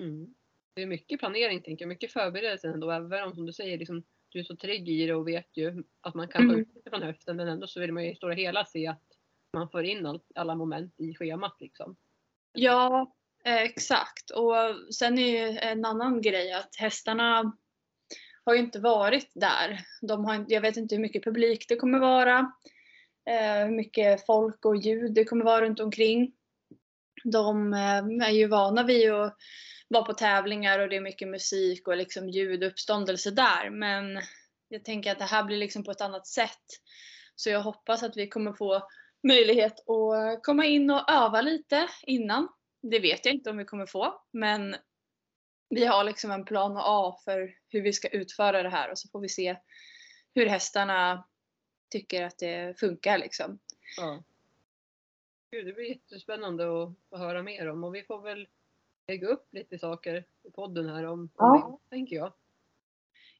Mm. 0.00 0.34
Det 0.74 0.82
är 0.82 0.86
mycket 0.86 1.20
planering, 1.20 1.62
tänker 1.62 1.84
jag. 1.84 1.88
Mycket 1.88 2.12
förberedelse 2.12 2.68
ändå. 2.68 2.90
Även 2.90 3.24
om 3.24 3.34
som 3.34 3.46
du 3.46 3.52
säger, 3.52 3.78
liksom, 3.78 4.02
du 4.28 4.38
är 4.40 4.44
så 4.44 4.56
trygg 4.56 4.88
i 4.88 5.06
det 5.06 5.14
och 5.14 5.28
vet 5.28 5.56
ju 5.56 5.84
att 6.00 6.14
man 6.14 6.28
kan 6.28 6.42
få 6.42 6.48
Mm. 6.48 6.60
ut 6.60 6.74
lite 6.74 6.90
från 6.90 7.02
höften. 7.02 7.36
Men 7.36 7.48
ändå 7.48 7.66
så 7.66 7.80
vill 7.80 7.92
man 7.92 8.04
ju 8.04 8.12
i 8.12 8.16
stora 8.16 8.34
hela 8.34 8.64
se 8.64 8.86
att 8.86 9.02
man 9.52 9.68
får 9.68 9.84
in 9.84 10.06
all, 10.06 10.20
alla 10.34 10.54
moment 10.54 11.00
i 11.00 11.14
schemat 11.14 11.56
liksom. 11.60 11.96
Ja, 12.52 13.14
eh, 13.44 13.62
exakt. 13.62 14.30
Och 14.30 14.54
sen 14.94 15.18
är 15.18 15.50
ju 15.50 15.58
en 15.58 15.84
annan 15.84 16.22
grej 16.22 16.52
att 16.52 16.76
hästarna 16.76 17.56
har 18.44 18.54
ju 18.54 18.60
inte 18.60 18.80
varit 18.80 19.30
där. 19.34 19.80
De 20.00 20.24
har, 20.24 20.44
jag 20.48 20.60
vet 20.60 20.76
inte 20.76 20.94
hur 20.94 21.02
mycket 21.02 21.24
publik 21.24 21.66
det 21.68 21.76
kommer 21.76 21.98
vara. 21.98 22.52
Eh, 23.30 23.64
hur 23.64 23.76
mycket 23.76 24.26
folk 24.26 24.64
och 24.64 24.76
ljud 24.76 25.14
det 25.14 25.24
kommer 25.24 25.44
vara 25.44 25.64
runt 25.64 25.80
omkring. 25.80 26.32
De 27.24 27.72
eh, 27.72 28.28
är 28.28 28.32
ju 28.32 28.46
vana 28.46 28.82
vid 28.82 29.12
att 29.12 29.36
vara 29.88 30.04
på 30.04 30.12
tävlingar 30.12 30.78
och 30.78 30.88
det 30.88 30.96
är 30.96 31.00
mycket 31.00 31.28
musik 31.28 31.88
och 31.88 31.96
liksom 31.96 32.28
ljuduppståndelse 32.28 33.30
där. 33.30 33.70
Men 33.70 34.20
jag 34.68 34.84
tänker 34.84 35.12
att 35.12 35.18
det 35.18 35.24
här 35.24 35.44
blir 35.44 35.56
liksom 35.56 35.84
på 35.84 35.90
ett 35.90 36.00
annat 36.00 36.26
sätt. 36.26 36.66
Så 37.36 37.50
jag 37.50 37.60
hoppas 37.60 38.02
att 38.02 38.16
vi 38.16 38.28
kommer 38.28 38.52
få 38.52 38.88
möjlighet 39.28 39.72
att 39.72 40.42
komma 40.42 40.64
in 40.64 40.90
och 40.90 41.10
öva 41.10 41.40
lite 41.40 41.88
innan. 42.02 42.48
Det 42.82 42.98
vet 42.98 43.26
jag 43.26 43.34
inte 43.34 43.50
om 43.50 43.56
vi 43.56 43.64
kommer 43.64 43.86
få, 43.86 44.14
men 44.32 44.76
vi 45.74 45.84
har 45.86 46.04
liksom 46.04 46.30
en 46.30 46.44
plan 46.44 46.72
A 46.76 47.18
för 47.24 47.56
hur 47.68 47.82
vi 47.82 47.92
ska 47.92 48.08
utföra 48.08 48.62
det 48.62 48.68
här 48.68 48.90
och 48.90 48.98
så 48.98 49.08
får 49.08 49.20
vi 49.20 49.28
se 49.28 49.56
hur 50.34 50.46
hästarna 50.46 51.28
tycker 51.90 52.22
att 52.22 52.38
det 52.38 52.80
funkar 52.80 53.18
liksom. 53.18 53.58
Ja. 53.96 54.22
Gud, 55.50 55.66
det 55.66 55.72
blir 55.72 55.84
jättespännande 55.84 56.64
att 56.64 56.94
få 57.10 57.16
höra 57.16 57.42
mer 57.42 57.68
om 57.68 57.84
och 57.84 57.94
vi 57.94 58.02
får 58.02 58.22
väl 58.22 58.48
lägga 59.08 59.28
upp 59.28 59.48
lite 59.52 59.78
saker 59.78 60.24
i 60.42 60.50
podden 60.50 60.88
här 60.88 61.04
om, 61.04 61.20
om 61.20 61.30
Ja. 61.36 61.80
det, 61.82 61.96
tänker 61.96 62.16
jag. 62.16 62.32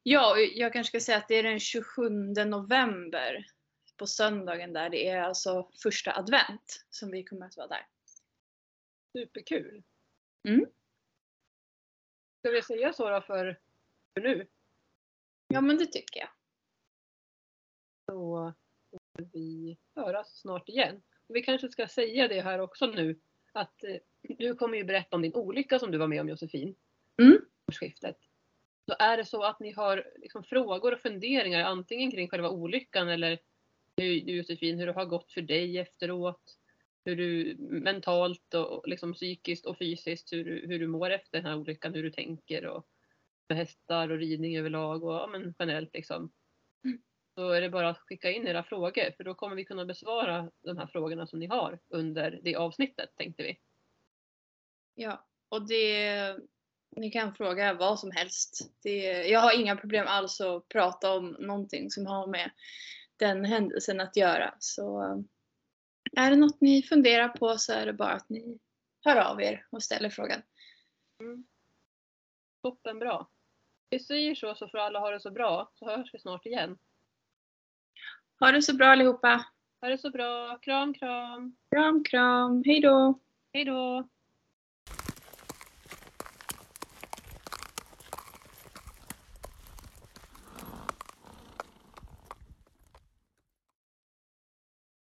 Ja, 0.03 0.39
jag 0.39 0.73
kanske 0.73 0.89
ska 0.91 1.05
säga 1.05 1.19
att 1.19 1.29
det 1.29 1.35
är 1.35 1.43
den 1.43 1.61
27 1.61 2.09
november 2.47 3.47
på 3.97 4.07
söndagen 4.07 4.73
där. 4.73 4.91
Det 4.91 5.09
är 5.09 5.23
alltså 5.23 5.71
första 5.83 6.17
advent 6.17 6.85
som 6.91 7.11
vi 7.11 7.25
kommer 7.25 7.47
att 7.47 7.57
vara 7.57 7.69
där. 7.69 7.87
Superkul! 9.13 9.83
Mm. 10.49 10.67
Ska 12.43 12.51
vi 12.51 12.63
säga 12.63 12.93
så 12.93 13.11
då 13.11 13.21
för, 13.21 13.59
för 14.15 14.21
nu? 14.21 14.47
Ja, 15.49 15.61
men 15.61 15.79
det 15.79 15.87
tycker 15.87 16.21
jag. 16.21 16.29
Så 18.07 18.53
får 18.91 19.25
vi 19.33 19.79
höras 19.95 20.41
snart 20.41 20.69
igen. 20.69 21.03
Vi 21.29 21.43
kanske 21.43 21.69
ska 21.69 21.89
säga 21.89 22.29
det 22.29 22.41
här 22.41 22.59
också 22.59 22.87
nu 22.87 23.21
att 23.53 23.85
eh, 23.85 23.97
du 24.23 24.55
kommer 24.55 24.79
ju 24.79 24.85
berätta 24.85 25.17
om 25.17 25.23
din 25.23 25.35
olycka 25.35 25.79
som 25.79 25.91
du 25.91 25.99
var 25.99 26.07
med 26.07 26.21
om 26.21 26.29
Josefin. 26.29 26.75
Mm. 27.23 27.39
Årsskiftet. 27.69 28.17
Så 28.89 28.97
är 28.99 29.17
det 29.17 29.25
så 29.25 29.43
att 29.43 29.61
ni 29.61 29.73
har 29.73 30.13
liksom 30.17 30.45
frågor 30.45 30.93
och 30.95 31.01
funderingar 31.01 31.65
antingen 31.65 32.11
kring 32.11 32.29
själva 32.29 32.51
olyckan 32.51 33.09
eller 33.09 33.39
hur, 33.97 34.13
Josefin, 34.13 34.79
hur 34.79 34.87
det 34.87 34.93
har 34.93 35.07
gått 35.07 35.33
för 35.33 35.43
dig 35.43 35.79
efteråt. 35.79 36.59
Hur 37.05 37.17
du 37.17 37.57
mentalt 37.59 38.55
och 38.55 38.89
liksom 38.89 39.13
psykiskt 39.13 39.67
och 39.67 39.79
fysiskt 39.79 40.33
hur 40.33 40.45
du, 40.45 40.67
hur 40.67 40.79
du 40.79 40.87
mår 40.87 41.11
efter 41.11 41.39
den 41.39 41.47
här 41.47 41.57
olyckan, 41.57 41.95
hur 41.95 42.03
du 42.03 42.11
tänker 42.11 42.67
och 42.67 42.87
med 43.49 43.59
hästar 43.59 44.11
och 44.11 44.19
ridning 44.19 44.59
överlag 44.59 45.05
och 45.05 45.13
ja, 45.13 45.27
men 45.27 45.55
generellt 45.59 45.95
liksom. 45.95 46.33
Så 47.35 47.51
är 47.51 47.61
det 47.61 47.71
bara 47.71 47.89
att 47.89 47.99
skicka 47.99 48.31
in 48.31 48.47
era 48.47 48.63
frågor 48.63 49.17
för 49.17 49.25
då 49.25 49.35
kommer 49.35 49.57
vi 49.57 49.65
kunna 49.65 49.85
besvara 49.85 50.51
de 50.63 50.79
här 50.79 50.87
frågorna 50.87 51.27
som 51.27 51.39
ni 51.39 51.47
har 51.47 51.79
under 51.89 52.41
det 52.43 52.57
avsnittet 52.57 53.11
tänkte 53.17 53.43
vi. 53.43 53.59
Ja, 54.95 55.27
och 55.49 55.69
det, 55.69 56.37
ni 56.97 57.11
kan 57.11 57.35
fråga 57.35 57.75
vad 57.75 58.01
som 58.01 58.11
helst. 58.11 58.71
Det, 58.83 59.29
jag 59.29 59.41
har 59.41 59.61
inga 59.61 59.77
problem 59.77 60.07
alls 60.09 60.41
att 60.41 60.69
prata 60.69 61.13
om 61.13 61.37
någonting 61.39 61.91
som 61.91 62.07
har 62.07 62.27
med 62.27 62.51
den 63.17 63.45
händelsen 63.45 64.01
att 64.01 64.17
göra. 64.17 64.55
Så 64.59 65.25
är 66.17 66.31
det 66.31 66.37
något 66.37 66.61
ni 66.61 66.83
funderar 66.83 67.29
på 67.29 67.59
så 67.59 67.73
är 67.73 67.87
det 67.87 67.93
bara 67.93 68.13
att 68.13 68.29
ni 68.29 68.59
hör 69.05 69.17
av 69.17 69.43
er 69.43 69.67
och 69.71 69.83
ställer 69.83 70.11
frågan. 70.11 70.43
Toppen 72.63 72.99
bra. 72.99 73.29
Vi 73.91 74.01
säger 74.01 74.35
så 74.35 74.55
så 74.55 74.69
får 74.69 74.79
alla 74.79 74.99
ha 74.99 75.11
det 75.11 75.21
så 75.21 75.31
bra 75.31 75.71
så 75.75 75.87
hörs 75.87 76.15
vi 76.15 76.19
snart 76.19 76.47
igen. 76.47 76.79
Ha 78.41 78.53
det 78.53 78.63
så 78.63 78.75
bra 78.77 78.87
allihopa! 78.87 79.45
Ha 79.81 79.89
det 79.89 79.99
så 79.99 80.11
bra. 80.11 80.59
Kram 80.59 80.95
kram. 80.95 81.57
Kram 81.71 82.05
kram, 82.05 82.63
hejdå! 82.67 83.19
Hej 83.53 83.65
då. 83.65 84.09